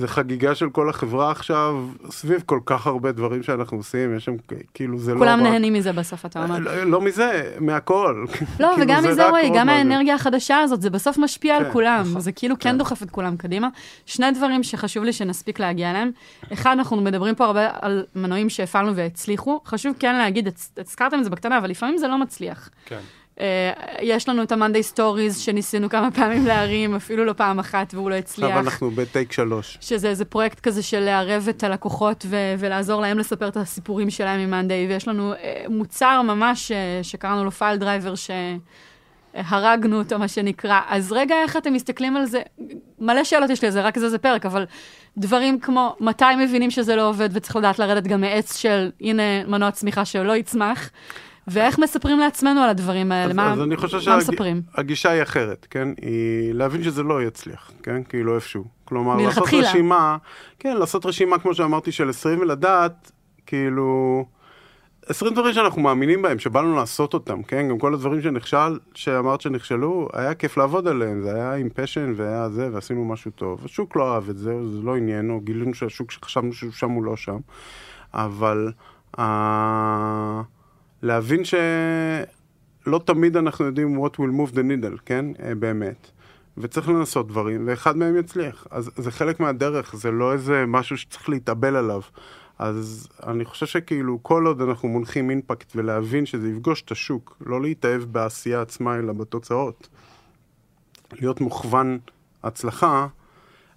זה 0.00 0.08
חגיגה 0.08 0.54
של 0.54 0.70
כל 0.70 0.90
החברה 0.90 1.30
עכשיו, 1.30 1.86
סביב 2.10 2.42
כל 2.46 2.60
כך 2.66 2.86
הרבה 2.86 3.12
דברים 3.12 3.42
שאנחנו 3.42 3.76
עושים, 3.76 4.16
יש 4.16 4.24
שם 4.24 4.34
כאילו, 4.74 4.98
זה 4.98 5.12
כולם 5.18 5.38
לא 5.38 5.44
רק... 5.44 5.50
נהנים 5.50 5.72
מזה 5.72 5.92
בסוף, 5.92 6.26
אתה 6.26 6.42
אומר. 6.42 6.58
לא, 6.58 6.84
לא 6.84 7.00
מזה, 7.00 7.52
מהכל. 7.60 8.24
לא, 8.60 8.68
כאילו, 8.74 8.82
וגם 8.82 9.02
זה 9.02 9.08
מזה, 9.08 9.24
רק 9.24 9.30
רועי, 9.30 9.48
עוד 9.48 9.56
גם. 9.56 9.68
האנרגיה 9.68 10.14
החדשה 10.14 10.58
הזאת, 10.58 10.82
זה 10.82 10.90
בסוף 10.90 11.18
משפיע 11.18 11.56
על 11.56 11.64
כן, 11.64 11.72
כולם. 11.72 12.04
נכון. 12.08 12.20
זה 12.20 12.32
כאילו 12.32 12.56
כן 12.58 12.70
כן. 12.70 12.78
דוחף 12.78 13.02
את 13.02 13.10
כולם 13.10 13.36
קדימה. 13.36 13.68
שני 14.06 14.30
דברים 14.30 14.62
שחשוב 14.62 15.04
לי 15.04 15.12
שנספיק 15.12 15.60
להגיע 15.60 15.90
אליהם. 15.90 16.10
אחד, 16.52 16.70
אנחנו 16.70 16.96
מדברים 16.96 17.34
פה 17.34 17.44
הרבה 17.44 17.68
על 17.80 18.04
מנועים 18.14 18.48
שהפעלנו 18.48 18.96
והצליחו. 18.96 19.60
חשוב 19.66 19.94
כן 19.98 20.14
להגיד, 20.14 20.48
הזכרתם 20.78 21.18
את 21.18 21.24
זה 21.24 21.30
בקטנה, 21.30 21.58
אבל 21.58 21.70
לפעמים 21.70 21.98
זה 21.98 22.08
לא 22.08 22.18
מצליח. 22.18 22.70
כן. 22.86 23.00
אה, 23.40 23.72
יש 24.02 24.28
לנו 24.28 24.42
את 24.42 24.52
ה-Monday 24.52 24.96
Stories 24.96 25.38
שניסינו 25.38 25.88
כמה 25.88 26.10
פעמים 26.10 26.46
להרים, 26.46 26.94
אפילו 26.94 27.24
לא 27.24 27.32
פעם 27.32 27.58
אחת, 27.58 27.94
והוא 27.94 28.10
לא 28.10 28.14
הצליח. 28.14 28.48
עכשיו 28.48 28.62
אנחנו 28.62 28.90
ב 28.90 28.98
take 28.98 29.32
שלוש. 29.32 29.78
שזה 29.80 30.08
איזה 30.08 30.24
פרויקט 30.24 30.60
כזה 30.60 30.82
של 30.82 31.00
לערב 31.00 31.46
את 31.50 31.64
הלקוחות 31.64 32.26
ו- 32.28 32.54
ולעזור 32.58 33.00
להם 33.00 33.18
לספר 33.18 33.48
את 33.48 33.56
הסיפורים 33.56 34.10
שלהם 34.10 34.40
עם 34.40 34.50
monday, 34.50 34.86
ויש 34.88 35.08
לנו 35.08 35.32
אה, 35.32 35.64
מוצר 35.68 36.22
ממש 36.22 36.72
אה, 36.72 37.00
שקראנו 37.02 37.44
לו 37.44 37.50
pile 37.50 37.76
driver, 37.76 38.14
הרגנו 39.34 39.98
אותו, 39.98 40.18
מה 40.18 40.28
שנקרא. 40.28 40.80
אז 40.88 41.12
רגע, 41.12 41.34
איך 41.42 41.56
אתם 41.56 41.72
מסתכלים 41.72 42.16
על 42.16 42.26
זה? 42.26 42.42
מלא 42.98 43.24
שאלות 43.24 43.50
יש 43.50 43.62
לי 43.62 43.68
על 43.68 43.72
זה, 43.72 43.82
רק 43.82 43.98
זה 43.98 44.08
זה 44.08 44.18
פרק, 44.18 44.46
אבל 44.46 44.66
דברים 45.18 45.60
כמו, 45.60 45.96
מתי 46.00 46.24
מבינים 46.38 46.70
שזה 46.70 46.96
לא 46.96 47.08
עובד 47.08 47.28
וצריך 47.32 47.56
לדעת 47.56 47.78
לרדת 47.78 48.06
גם 48.06 48.20
מעץ 48.20 48.56
של, 48.56 48.90
הנה, 49.00 49.44
מנוע 49.46 49.70
צמיחה 49.70 50.04
שלא 50.04 50.36
יצמח, 50.36 50.90
ואיך 51.50 51.78
מספרים 51.78 52.18
לעצמנו 52.18 52.60
על 52.60 52.70
הדברים 52.70 53.12
האלה? 53.12 53.30
אז, 53.30 53.36
מה, 53.36 53.52
אז 53.52 53.60
אני 53.60 53.76
חושב 53.76 53.96
מה 53.96 54.02
שהג- 54.02 54.16
מספרים? 54.18 54.62
הגישה 54.74 55.10
היא 55.10 55.22
אחרת, 55.22 55.66
כן? 55.70 55.88
היא 56.02 56.52
להבין 56.54 56.82
שזה 56.82 57.02
לא 57.02 57.22
יצליח, 57.22 57.70
כן? 57.82 58.02
כאילו 58.08 58.34
איפשהו. 58.34 58.64
כלומר, 58.84 59.16
לעשות. 59.16 59.48
רשימה, 59.52 60.16
כן, 60.58 60.76
לעשות 60.76 61.06
רשימה, 61.06 61.38
כמו 61.38 61.54
שאמרתי, 61.54 61.92
של 61.92 62.08
20 62.08 62.40
ולדעת, 62.40 63.12
כאילו... 63.46 64.24
20 65.06 65.34
דברים 65.34 65.54
שאנחנו 65.54 65.82
מאמינים 65.82 66.22
בהם, 66.22 66.38
שבא 66.38 66.60
לנו 66.60 66.76
לעשות 66.76 67.14
אותם, 67.14 67.42
כן? 67.42 67.68
גם 67.68 67.78
כל 67.78 67.94
הדברים 67.94 68.22
שנכשל, 68.22 68.78
שאמרת 68.94 69.40
שנכשלו, 69.40 70.08
היה 70.12 70.34
כיף 70.34 70.56
לעבוד 70.56 70.88
עליהם, 70.88 71.22
זה 71.22 71.34
היה 71.34 71.54
עם 71.54 71.68
פשן 71.74 72.12
והיה 72.16 72.48
זה, 72.48 72.68
ועשינו 72.72 73.04
משהו 73.04 73.30
טוב. 73.30 73.60
השוק 73.64 73.96
לא 73.96 74.14
אהב 74.14 74.28
את 74.28 74.38
זה, 74.38 74.68
זה 74.68 74.82
לא 74.82 74.96
עניין, 74.96 75.30
או 75.30 75.40
גילינו 75.40 75.74
שהשוק 75.74 76.10
שחשבנו 76.10 76.52
שהוא 76.52 76.72
שם 76.72 76.90
הוא 76.90 77.04
לא 77.04 77.16
שם. 77.16 77.36
אבל 78.14 78.72
אה, 79.18 80.40
להבין 81.02 81.42
שלא 81.44 83.00
תמיד 83.04 83.36
אנחנו 83.36 83.64
יודעים 83.64 84.04
what 84.04 84.10
will 84.10 84.50
move 84.50 84.54
the 84.54 84.58
needle, 84.58 84.98
כן? 85.06 85.26
אה, 85.42 85.54
באמת. 85.54 86.10
וצריך 86.58 86.88
לנסות 86.88 87.28
דברים, 87.28 87.64
ואחד 87.66 87.96
מהם 87.96 88.16
יצליח. 88.16 88.66
אז 88.70 88.90
זה 88.96 89.10
חלק 89.10 89.40
מהדרך, 89.40 89.96
זה 89.96 90.10
לא 90.10 90.32
איזה 90.32 90.64
משהו 90.66 90.98
שצריך 90.98 91.28
להתאבל 91.28 91.76
עליו. 91.76 92.00
אז 92.58 93.08
אני 93.26 93.44
חושב 93.44 93.66
שכאילו 93.66 94.18
כל 94.22 94.46
עוד 94.46 94.60
אנחנו 94.60 94.88
מונחים 94.88 95.30
אימפקט 95.30 95.72
ולהבין 95.76 96.26
שזה 96.26 96.48
יפגוש 96.48 96.82
את 96.82 96.90
השוק, 96.90 97.36
לא 97.46 97.62
להתאהב 97.62 98.02
בעשייה 98.02 98.62
עצמה 98.62 98.98
אלא 98.98 99.12
בתוצאות, 99.12 99.88
להיות 101.12 101.40
מוכוון 101.40 101.98
הצלחה, 102.42 103.06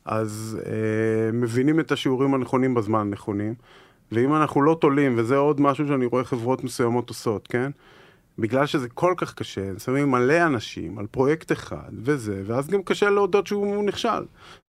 אז 0.05 0.59
אה, 0.65 1.31
מבינים 1.33 1.79
את 1.79 1.91
השיעורים 1.91 2.33
הנכונים 2.33 2.73
בזמן 2.73 2.99
הנכונים, 2.99 3.53
ואם 4.13 4.35
אנחנו 4.35 4.61
לא 4.61 4.77
תולים, 4.81 5.13
וזה 5.17 5.37
עוד 5.37 5.61
משהו 5.61 5.87
שאני 5.87 6.05
רואה 6.05 6.23
חברות 6.23 6.63
מסוימות 6.63 7.09
עושות, 7.09 7.47
כן? 7.47 7.71
בגלל 8.39 8.65
שזה 8.65 8.89
כל 8.89 9.13
כך 9.17 9.33
קשה, 9.33 9.79
שמים 9.79 10.11
מלא 10.11 10.45
אנשים 10.45 10.99
על 10.99 11.07
פרויקט 11.07 11.51
אחד 11.51 11.91
וזה, 12.03 12.43
ואז 12.45 12.69
גם 12.69 12.83
קשה 12.83 13.09
להודות 13.09 13.47
שהוא 13.47 13.83
נכשל. 13.83 14.23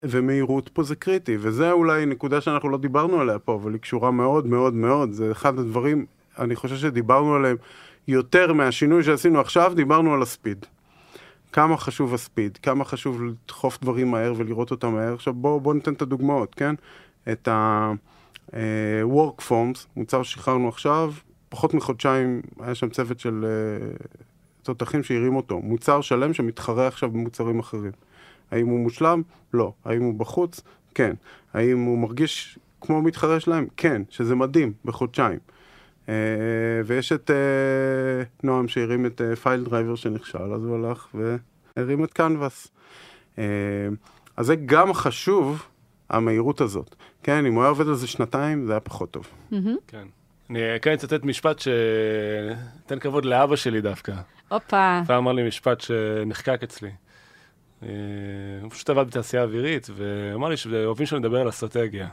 ומהירות 0.04 0.68
פה 0.68 0.82
זה 0.82 0.96
קריטי, 0.96 1.36
וזה 1.40 1.72
אולי 1.72 2.06
נקודה 2.06 2.40
שאנחנו 2.40 2.68
לא 2.68 2.78
דיברנו 2.78 3.20
עליה 3.20 3.38
פה, 3.38 3.54
אבל 3.54 3.72
היא 3.72 3.80
קשורה 3.80 4.10
מאוד 4.10 4.46
מאוד 4.46 4.74
מאוד, 4.74 5.12
זה 5.12 5.32
אחד 5.32 5.58
הדברים, 5.58 6.06
אני 6.38 6.56
חושב 6.56 6.76
שדיברנו 6.76 7.34
עליהם 7.34 7.56
יותר 8.08 8.52
מהשינוי 8.52 9.02
שעשינו 9.02 9.40
עכשיו, 9.40 9.72
דיברנו 9.76 10.14
על 10.14 10.22
הספיד. 10.22 10.66
כמה 11.52 11.76
חשוב 11.76 12.14
הספיד, 12.14 12.56
כמה 12.56 12.84
חשוב 12.84 13.22
לדחוף 13.22 13.78
דברים 13.82 14.10
מהר 14.10 14.32
ולראות 14.36 14.70
אותם 14.70 14.92
מהר. 14.92 15.14
עכשיו 15.14 15.34
בואו 15.34 15.60
בוא 15.60 15.74
ניתן 15.74 15.92
את 15.92 16.02
הדוגמאות, 16.02 16.54
כן? 16.54 16.74
את 17.32 17.48
ה-work 17.48 18.15
forms, 19.48 19.86
מוצר 19.96 20.22
ששחררנו 20.22 20.68
עכשיו, 20.68 21.12
פחות 21.48 21.74
מחודשיים 21.74 22.42
היה 22.60 22.74
שם 22.74 22.88
צוות 22.88 23.20
של 23.20 23.44
תותחים 24.62 25.02
שהרים 25.02 25.36
אותו. 25.36 25.60
מוצר 25.60 26.00
שלם 26.00 26.34
שמתחרה 26.34 26.86
עכשיו 26.86 27.10
במוצרים 27.10 27.58
אחרים. 27.58 27.92
האם 28.50 28.66
הוא 28.66 28.80
מושלם? 28.80 29.22
לא. 29.54 29.72
האם 29.84 30.02
הוא 30.02 30.14
בחוץ? 30.14 30.60
כן. 30.94 31.14
האם 31.54 31.80
הוא 31.80 31.98
מרגיש 31.98 32.58
כמו 32.80 33.02
מתחרה 33.02 33.40
שלהם? 33.40 33.66
כן, 33.76 34.02
שזה 34.10 34.34
מדהים, 34.34 34.72
בחודשיים. 34.84 35.38
Uh, 36.06 36.08
ויש 36.86 37.12
את 37.12 37.30
uh, 37.30 38.28
נועם 38.42 38.68
שהרים 38.68 39.06
את 39.06 39.20
פייל 39.42 39.62
uh, 39.62 39.68
דרייבר 39.68 39.94
שנכשל, 39.94 40.52
אז 40.54 40.64
הוא 40.64 40.74
הלך 40.74 41.08
והרים 41.76 42.04
את 42.04 42.12
קנבס. 42.12 42.68
Uh, 43.36 43.38
אז 44.36 44.46
זה 44.46 44.56
גם 44.56 44.92
חשוב, 44.92 45.62
המהירות 46.10 46.60
הזאת. 46.60 46.94
כן, 47.22 47.46
אם 47.46 47.54
הוא 47.54 47.62
היה 47.62 47.68
עובד 47.68 47.88
על 47.88 47.94
זה 47.94 48.06
שנתיים, 48.06 48.66
זה 48.66 48.72
היה 48.72 48.80
פחות 48.80 49.10
טוב. 49.10 49.28
כן. 49.86 50.06
אני 50.50 50.58
כן 50.82 50.92
אצטט 50.92 51.24
משפט 51.24 51.58
שתן 51.58 52.98
כבוד 52.98 53.24
לאבא 53.24 53.56
שלי 53.56 53.80
דווקא. 53.80 54.12
הופה. 54.48 55.00
פעם 55.06 55.16
אמר 55.16 55.32
לי 55.32 55.48
משפט 55.48 55.80
שנחקק 55.80 56.62
אצלי. 56.62 56.90
אה, 57.82 57.88
הוא 58.62 58.70
פשוט 58.70 58.90
עבד 58.90 59.06
בתעשייה 59.06 59.42
אווירית, 59.42 59.90
ואמר 59.96 60.48
לי 60.48 60.56
שאוהבים 60.56 61.06
שאני 61.06 61.20
מדבר 61.20 61.40
על 61.40 61.48
אסטרטגיה. 61.48 62.08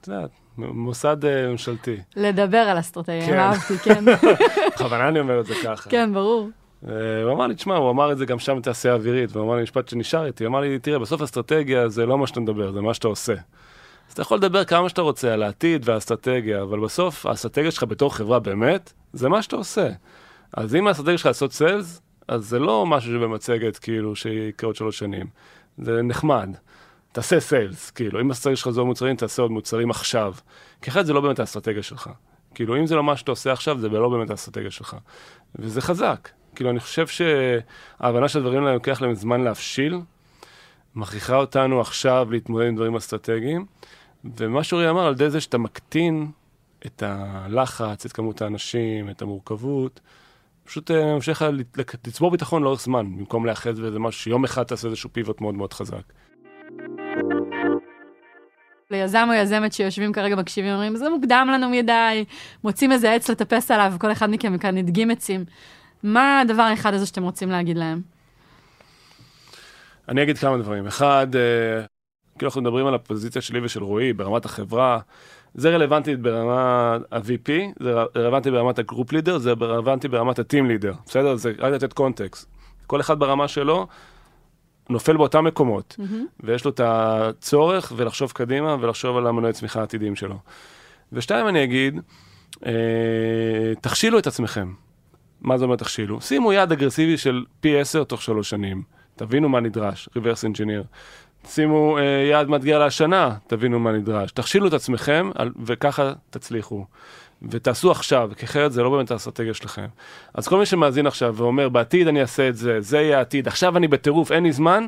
את 0.00 0.08
יודעת, 0.08 0.30
מוסד 0.58 1.24
אה, 1.24 1.48
ממשלתי. 1.48 1.96
לדבר 2.16 2.56
על 2.58 2.78
אסטרטגיה, 2.78 3.26
כן. 3.26 3.38
אהבתי, 3.38 3.78
כן. 3.78 4.04
בכוונה 4.74 5.08
אני 5.08 5.20
אומר 5.20 5.40
את 5.40 5.46
זה 5.46 5.54
ככה. 5.64 5.90
כן, 5.90 6.14
ברור. 6.14 6.48
אה, 6.88 7.22
הוא 7.22 7.32
אמר 7.32 7.46
לי, 7.46 7.54
תשמע, 7.54 7.76
הוא 7.76 7.90
אמר 7.90 8.12
את 8.12 8.18
זה 8.18 8.26
גם 8.26 8.38
שם 8.38 8.58
בתעשייה 8.58 8.94
אווירית, 8.94 9.36
והוא 9.36 9.46
אמר 9.46 9.56
לי 9.56 9.62
משפט 9.62 9.88
שנשאר 9.88 10.26
איתי, 10.26 10.44
הוא 10.44 10.50
אמר 10.50 10.60
לי, 10.60 10.78
תראה, 10.78 10.98
בסוף 10.98 11.22
אסטרטגיה 11.22 11.88
זה 11.88 12.06
לא 12.06 12.18
מה 12.18 12.26
שאתה 12.26 12.40
מדבר, 12.40 12.72
זה 12.72 12.80
מה 12.80 12.94
שאתה 12.94 13.08
עושה. 13.08 13.32
אז 13.32 14.12
אתה 14.12 14.22
יכול 14.22 14.36
לדבר 14.38 14.64
כמה 14.64 14.88
שאתה 14.88 15.02
רוצה 15.02 15.32
על 15.32 15.42
העתיד 15.42 15.88
והאסטרטגיה, 15.88 16.62
אבל 16.62 16.80
בסוף 16.80 17.26
האסטרטגיה 17.26 17.70
שלך 17.70 17.84
בתור 17.84 18.14
חברה 18.14 18.38
באמת, 18.38 18.92
זה 19.12 19.28
מה 19.28 19.42
שאתה 19.42 19.56
עושה. 19.56 19.88
אז 20.52 20.74
אם 20.74 20.86
האסטרטגיה 20.86 21.18
שלך 21.18 21.26
לעשות 21.26 21.52
סיילס, 21.52 22.02
אז 22.28 22.48
זה 22.48 22.58
לא 22.58 22.86
משהו 22.86 23.12
שבמצגת, 23.12 23.78
כאילו, 23.78 24.16
שיקרה 24.16 24.68
עוד 24.68 24.76
שלוש 24.76 24.98
שנים. 24.98 25.26
זה 25.78 26.02
נחמד. 26.02 26.48
תעשה 27.12 27.40
סיילס, 27.40 27.90
כאילו, 27.90 28.20
אם 28.20 28.30
האסטרטגיה 28.30 28.56
שלך 28.56 28.66
עוד 28.66 28.86
מוצרים, 28.86 29.16
תעשה 29.16 29.42
עוד 29.42 29.50
מוצרים 29.50 29.90
עכשיו. 29.90 30.34
כי 30.82 30.90
אחרת 30.90 31.06
זה 31.06 31.12
לא 31.12 31.20
באמת 31.20 31.38
האסטרטגיה 31.38 31.82
שלך. 31.82 32.10
כאילו, 32.54 32.76
אם 32.76 32.86
זה 32.86 32.94
לא 32.94 33.02
מה 33.04 33.16
שאתה 33.16 33.30
עושה 33.30 33.52
עכשיו, 33.52 33.78
זה 33.78 33.88
לא 33.88 34.08
באמת 34.08 34.30
האסטרטגיה 34.30 34.70
שלך. 34.70 34.96
וזה 35.54 35.80
חזק. 35.80 36.28
כאילו, 36.54 36.70
אני 36.70 36.80
חושב 36.80 37.06
שההבנה 37.06 38.28
שהדברים 38.28 38.62
האלה 38.62 38.74
לוקח 38.74 39.02
להם 39.02 39.14
זמן 39.14 39.40
להבשיל, 39.40 40.00
מכריחה 40.94 41.36
אותנו 41.36 41.80
עכשיו 41.80 42.28
להתמודד 42.30 42.66
עם 42.66 42.76
דברים 42.76 42.96
אסטרטגיים. 42.96 43.66
ומה 44.24 44.64
שאורי 44.64 44.90
אמר, 44.90 45.06
על 45.06 45.12
ידי 45.12 45.30
זה 45.30 45.40
שאתה 45.40 45.58
מקטין 45.58 46.30
את 46.86 47.02
הלחץ, 47.06 48.06
את 48.06 48.12
כמות 48.12 48.42
האנשים, 48.42 49.10
את 49.10 49.22
המורכבות, 49.22 50.00
פשוט 50.64 50.90
אה, 50.90 51.14
ממשיך 51.14 51.44
לצבור 52.06 52.30
ביטחון 52.30 52.62
לאורך 52.62 52.80
זמן, 52.80 53.16
במקום 53.18 53.44
להיאחז 53.46 53.80
באיזה 53.80 53.98
משהו 53.98 54.20
שיום 54.22 54.44
אחד 54.44 54.62
תעשה 54.62 54.88
איזשהו 54.88 55.12
פיבוט 55.12 55.40
מאוד 55.40 55.54
מאוד 55.54 55.72
חזק. 55.72 56.02
ליזם 58.90 59.28
או 59.30 59.34
יזמת 59.34 59.72
שיושבים 59.72 60.12
כרגע 60.12 60.36
מקשיבים, 60.36 60.72
אומרים, 60.72 60.96
זה 60.96 61.08
מוקדם 61.08 61.48
לנו 61.52 61.68
מדי, 61.68 62.24
מוצאים 62.64 62.92
איזה 62.92 63.12
עץ 63.12 63.30
לטפס 63.30 63.70
עליו, 63.70 63.92
וכל 63.96 64.12
אחד 64.12 64.30
מכם 64.30 64.58
כאן 64.58 64.76
הדגים 64.76 65.10
עצים. 65.10 65.44
מה 66.02 66.40
הדבר 66.40 66.62
האחד 66.62 66.94
הזה 66.94 67.06
שאתם 67.06 67.22
רוצים 67.22 67.50
להגיד 67.50 67.78
להם? 67.78 68.00
אני 70.08 70.22
אגיד 70.22 70.38
כמה 70.38 70.58
דברים. 70.58 70.86
אחד, 70.86 71.26
אה, 71.36 71.84
כאילו 72.38 72.48
אנחנו 72.48 72.60
מדברים 72.60 72.86
על 72.86 72.94
הפוזיציה 72.94 73.42
שלי 73.42 73.60
ושל 73.64 73.82
רועי 73.82 74.12
ברמת 74.12 74.44
החברה, 74.44 74.98
זה 75.54 75.70
רלוונטי 75.70 76.16
ברמה 76.16 76.96
ה-VP, 77.12 77.50
זה 77.80 77.94
רלוונטי 78.16 78.50
ברמת 78.50 78.78
הגרופ 78.78 79.12
לידר, 79.12 79.38
זה 79.38 79.52
רלוונטי 79.60 80.08
ברמת 80.08 80.38
ה-team 80.38 80.64
לידר, 80.66 80.92
בסדר? 81.06 81.36
זה 81.36 81.52
רק 81.58 81.72
לתת 81.72 81.92
קונטקסט. 81.92 82.48
כל 82.86 83.00
אחד 83.00 83.18
ברמה 83.18 83.48
שלו 83.48 83.86
נופל 84.90 85.16
באותם 85.16 85.44
מקומות, 85.44 85.96
ויש 86.40 86.64
לו 86.64 86.70
את 86.70 86.80
הצורך 86.84 87.92
ולחשוב 87.96 88.32
קדימה 88.32 88.76
ולחשוב 88.80 89.16
על 89.16 89.26
המנועי 89.26 89.52
צמיחה 89.52 89.80
העתידיים 89.80 90.16
שלו. 90.16 90.38
ושתיים, 91.12 91.48
אני 91.48 91.64
אגיד, 91.64 92.00
אה, 92.66 92.72
תכשילו 93.80 94.18
את 94.18 94.26
עצמכם. 94.26 94.72
מה 95.42 95.58
זה 95.58 95.64
אומר 95.64 95.76
תכשילו? 95.76 96.20
שימו 96.20 96.52
יעד 96.52 96.72
אגרסיבי 96.72 97.18
של 97.18 97.44
פי 97.60 97.80
10 97.80 98.04
תוך 98.04 98.22
שלוש 98.22 98.50
שנים. 98.50 98.82
תבינו 99.16 99.48
מה 99.48 99.60
נדרש, 99.60 100.08
reverse 100.18 100.54
engineer. 100.54 100.86
שימו 101.48 101.98
אה, 101.98 102.02
יעד 102.02 102.48
מאתגר 102.48 102.78
להשנה, 102.78 103.36
תבינו 103.46 103.78
מה 103.78 103.92
נדרש. 103.92 104.32
תכשילו 104.32 104.68
את 104.68 104.72
עצמכם 104.72 105.30
על, 105.34 105.50
וככה 105.64 106.12
תצליחו. 106.30 106.84
ותעשו 107.50 107.90
עכשיו, 107.90 108.30
כי 108.36 108.44
אחרת 108.44 108.72
זה 108.72 108.82
לא 108.82 108.90
באמת 108.90 109.10
האסטרטגיה 109.10 109.54
שלכם. 109.54 109.86
אז 110.34 110.48
כל 110.48 110.58
מי 110.58 110.66
שמאזין 110.66 111.06
עכשיו 111.06 111.34
ואומר, 111.36 111.68
בעתיד 111.68 112.08
אני 112.08 112.20
אעשה 112.20 112.48
את 112.48 112.56
זה, 112.56 112.80
זה 112.80 113.00
יהיה 113.00 113.18
העתיד, 113.18 113.48
עכשיו 113.48 113.76
אני 113.76 113.88
בטירוף, 113.88 114.32
אין 114.32 114.42
לי 114.42 114.52
זמן, 114.52 114.86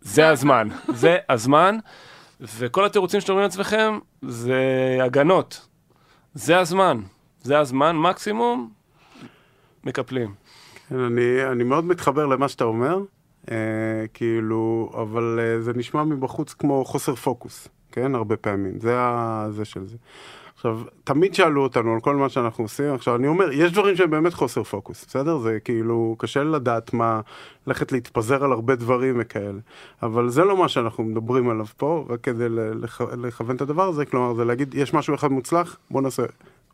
זה 0.00 0.28
הזמן. 0.32 0.68
זה 0.88 1.16
הזמן, 1.28 1.76
וכל 2.40 2.84
התירוצים 2.84 3.20
שאתם 3.20 3.32
אומרים 3.32 3.44
לעצמכם, 3.44 3.98
זה 4.22 4.62
הגנות. 5.02 5.66
זה 6.34 6.58
הזמן. 6.58 7.00
זה 7.42 7.58
הזמן, 7.58 7.96
מקסימום, 7.96 8.70
מקפלים. 9.86 10.34
כן, 10.88 10.98
אני, 10.98 11.46
אני 11.52 11.64
מאוד 11.64 11.84
מתחבר 11.84 12.26
למה 12.26 12.48
שאתה 12.48 12.64
אומר, 12.64 12.98
אה, 13.50 13.56
כאילו, 14.14 14.90
אבל 15.02 15.40
אה, 15.42 15.60
זה 15.60 15.72
נשמע 15.74 16.04
מבחוץ 16.04 16.52
כמו 16.52 16.84
חוסר 16.84 17.14
פוקוס, 17.14 17.68
כן? 17.92 18.14
הרבה 18.14 18.36
פעמים, 18.36 18.80
זה. 18.80 18.96
זה 19.50 19.64
של 19.64 19.86
זה. 19.86 19.96
עכשיו, 20.54 20.80
תמיד 21.04 21.34
שאלו 21.34 21.62
אותנו 21.62 21.94
על 21.94 22.00
כל 22.00 22.16
מה 22.16 22.28
שאנחנו 22.28 22.64
עושים, 22.64 22.94
עכשיו 22.94 23.16
אני 23.16 23.26
אומר, 23.26 23.52
יש 23.52 23.72
דברים 23.72 23.96
שהם 23.96 24.10
באמת 24.10 24.34
חוסר 24.34 24.62
פוקוס, 24.62 25.06
בסדר? 25.08 25.38
זה 25.38 25.58
כאילו, 25.64 26.16
קשה 26.18 26.44
לדעת 26.44 26.92
מה, 26.92 27.20
ללכת 27.66 27.92
להתפזר 27.92 28.44
על 28.44 28.52
הרבה 28.52 28.74
דברים 28.74 29.16
וכאלה, 29.18 29.58
אבל 30.02 30.28
זה 30.28 30.44
לא 30.44 30.56
מה 30.56 30.68
שאנחנו 30.68 31.04
מדברים 31.04 31.50
עליו 31.50 31.66
פה, 31.76 32.06
רק 32.08 32.20
כדי 32.20 32.48
לכ... 32.48 33.00
לכוון 33.22 33.56
את 33.56 33.60
הדבר 33.60 33.88
הזה, 33.88 34.04
כלומר, 34.04 34.34
זה 34.34 34.44
להגיד, 34.44 34.74
יש 34.74 34.94
משהו 34.94 35.14
אחד 35.14 35.28
מוצלח, 35.28 35.76
בוא 35.90 36.02
נעשה 36.02 36.22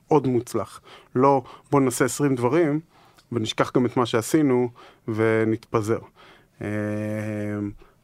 עוד 0.09 0.27
מוצלח. 0.27 0.81
לא, 1.15 1.43
בוא 1.71 1.81
נעשה 1.81 2.05
20 2.05 2.35
דברים, 2.35 2.81
ונשכח 3.33 3.73
גם 3.75 3.87
את 3.87 3.97
מה 3.97 4.07
שעשינו 4.07 4.71
ונתפזר. 5.09 5.99
אה, 6.63 6.69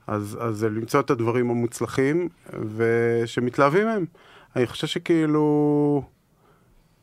אז, 0.07 0.39
אז 0.41 0.65
למצוא 0.65 1.01
את 1.01 1.11
הדברים 1.11 1.51
המוצלחים 1.51 2.29
ושמתלהבים 2.77 3.87
מהם. 3.87 4.05
אני 4.57 4.67
חושב 4.67 4.87
שכאילו... 4.87 6.03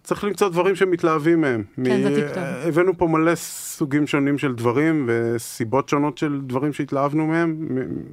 צריך 0.04 0.24
למצוא 0.24 0.50
דברים 0.50 0.76
שמתלהבים 0.76 1.42
מהם. 1.42 1.64
כן, 1.86 2.04
זה 2.04 2.16
טיקטוק. 2.16 2.44
הבאנו 2.68 2.98
פה 2.98 3.08
מלא 3.08 3.36
סוגים 3.36 4.08
שונים 4.08 4.38
של 4.38 4.56
דברים 4.56 5.06
וסיבות 5.08 5.90
שונות 5.90 6.18
של 6.18 6.42
דברים 6.42 6.74
שהתלהבנו 6.74 7.28
מהם, 7.28 7.68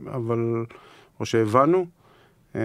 אבל... 0.06 0.64
או 1.20 1.26
שהבנו. 1.26 1.86
אה, 2.56 2.60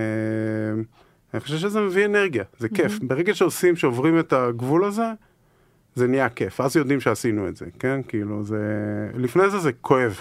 אני 1.33 1.39
חושב 1.39 1.57
שזה 1.57 1.81
מביא 1.81 2.05
אנרגיה, 2.05 2.43
זה 2.57 2.69
כיף. 2.69 2.97
Mm-hmm. 2.97 3.05
ברגע 3.07 3.35
שעושים, 3.35 3.75
שעוברים 3.75 4.19
את 4.19 4.33
הגבול 4.33 4.85
הזה, 4.85 5.05
זה 5.95 6.07
נהיה 6.07 6.29
כיף. 6.29 6.61
אז 6.61 6.75
יודעים 6.75 6.99
שעשינו 6.99 7.47
את 7.47 7.57
זה, 7.57 7.65
כן? 7.79 7.99
כאילו, 8.07 8.43
זה... 8.43 8.57
לפני 9.17 9.49
זה 9.49 9.59
זה 9.59 9.71
כואב. 9.71 10.19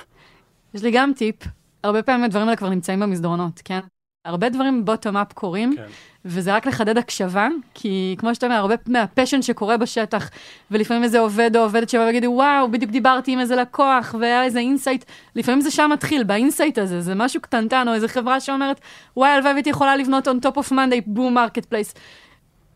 יש 0.74 0.82
לי 0.82 0.90
גם 0.90 1.12
טיפ, 1.16 1.36
הרבה 1.84 2.02
פעמים 2.02 2.24
הדברים 2.24 2.46
האלה 2.46 2.56
כבר 2.56 2.68
נמצאים 2.68 3.00
במסדרונות, 3.00 3.60
כן? 3.64 3.80
הרבה 4.24 4.48
דברים 4.48 4.84
bottom-up 4.84 5.32
קורים, 5.32 5.76
כן. 5.76 5.84
וזה 6.24 6.54
רק 6.54 6.66
לחדד 6.66 6.98
הקשבה, 6.98 7.48
כי 7.74 8.16
כמו 8.18 8.34
שאתה 8.34 8.46
אומר, 8.46 8.56
הרבה 8.56 8.74
מה 8.86 8.99
passion 8.99 9.42
שקורה 9.42 9.76
בשטח, 9.76 10.30
ולפעמים 10.70 11.04
איזה 11.04 11.18
עובד 11.18 11.56
או 11.56 11.62
עובדת 11.62 11.88
שבא 11.88 12.02
ויגידו, 12.02 12.26
וואו, 12.26 12.70
בדיוק 12.70 12.90
דיברתי 12.90 13.32
עם 13.32 13.40
איזה 13.40 13.56
לקוח, 13.56 14.14
והיה 14.20 14.44
איזה 14.44 14.58
insight, 14.58 15.04
לפעמים 15.36 15.60
זה 15.60 15.70
שם 15.70 15.90
מתחיל, 15.92 16.24
ב 16.24 16.31
insight 16.31 16.78
הזה, 16.78 17.00
זה 17.00 17.14
משהו 17.14 17.40
קטנטן, 17.40 17.88
או 17.88 17.94
איזה 17.94 18.08
חברה 18.08 18.40
שאומרת, 18.40 18.80
וואי, 19.16 19.30
הלוואי 19.30 19.52
והייתי 19.52 19.70
יכולה 19.70 19.96
לבנות 19.96 20.28
on 20.28 20.46
top 20.46 20.56
of 20.56 20.72
Monday, 20.72 21.00
boom 21.06 21.34
marketplace. 21.34 21.94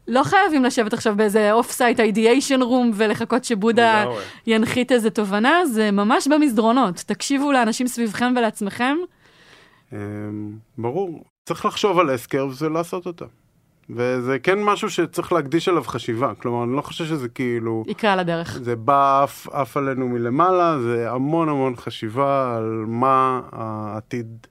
לא 0.08 0.22
חייבים 0.24 0.64
לשבת 0.64 0.92
עכשיו 0.92 1.16
באיזה 1.16 1.52
off-site 1.52 2.00
ideation 2.00 2.62
room 2.62 2.90
ולחכות 2.94 3.44
שבודהה 3.44 4.04
ינחית 4.46 4.92
איזה 4.92 5.10
תובנה, 5.10 5.66
זה 5.66 5.90
ממש 5.90 6.28
במסדרונות. 6.28 6.94
תקשיבו 6.96 7.52
לאנשים 7.52 7.86
סביבכם 7.86 8.34
ולעצמכם. 8.36 8.96
אמ, 9.92 9.98
ברור. 10.78 11.24
צריך 11.44 11.64
לחשוב 11.66 11.98
על 11.98 12.14
אסקר 12.14 12.48
ולעשות 12.58 13.06
אותה. 13.06 13.24
וזה 13.90 14.38
כן 14.38 14.62
משהו 14.62 14.90
שצריך 14.90 15.32
להקדיש 15.32 15.68
עליו 15.68 15.84
חשיבה. 15.84 16.34
כלומר, 16.34 16.64
אני 16.64 16.76
לא 16.76 16.82
חושב 16.82 17.04
שזה 17.04 17.28
כאילו... 17.28 17.84
יקרה 17.86 18.12
על 18.12 18.18
הדרך. 18.18 18.58
זה 18.62 18.76
בא 18.76 19.22
עף, 19.22 19.48
עף 19.48 19.76
עלינו 19.76 20.08
מלמעלה, 20.08 20.78
זה 20.80 21.10
המון 21.10 21.48
המון 21.48 21.76
חשיבה 21.76 22.56
על 22.56 22.84
מה 22.86 23.40
העתיד, 23.52 24.46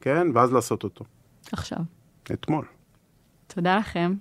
כן? 0.00 0.26
ואז 0.34 0.52
לעשות 0.52 0.84
אותו. 0.84 1.04
עכשיו. 1.52 1.78
אתמול. 2.32 2.64
תודה 3.46 3.76
לכם. 3.76 4.14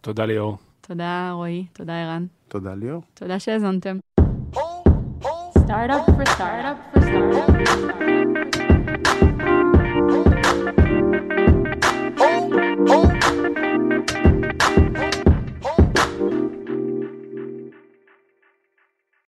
תודה 0.00 0.24
ליאור. 0.24 0.56
תודה 0.80 1.30
רועי, 1.32 1.66
תודה 1.72 2.02
ערן. 2.02 2.26
תודה 2.48 2.74
ליאור. 2.74 3.02
תודה 3.14 3.38
שהאזנתם. 3.38 3.98
Startup 5.68 6.06
for 6.16 6.26
startup 6.34 6.78
for 6.92 7.00
startup. 7.02 7.48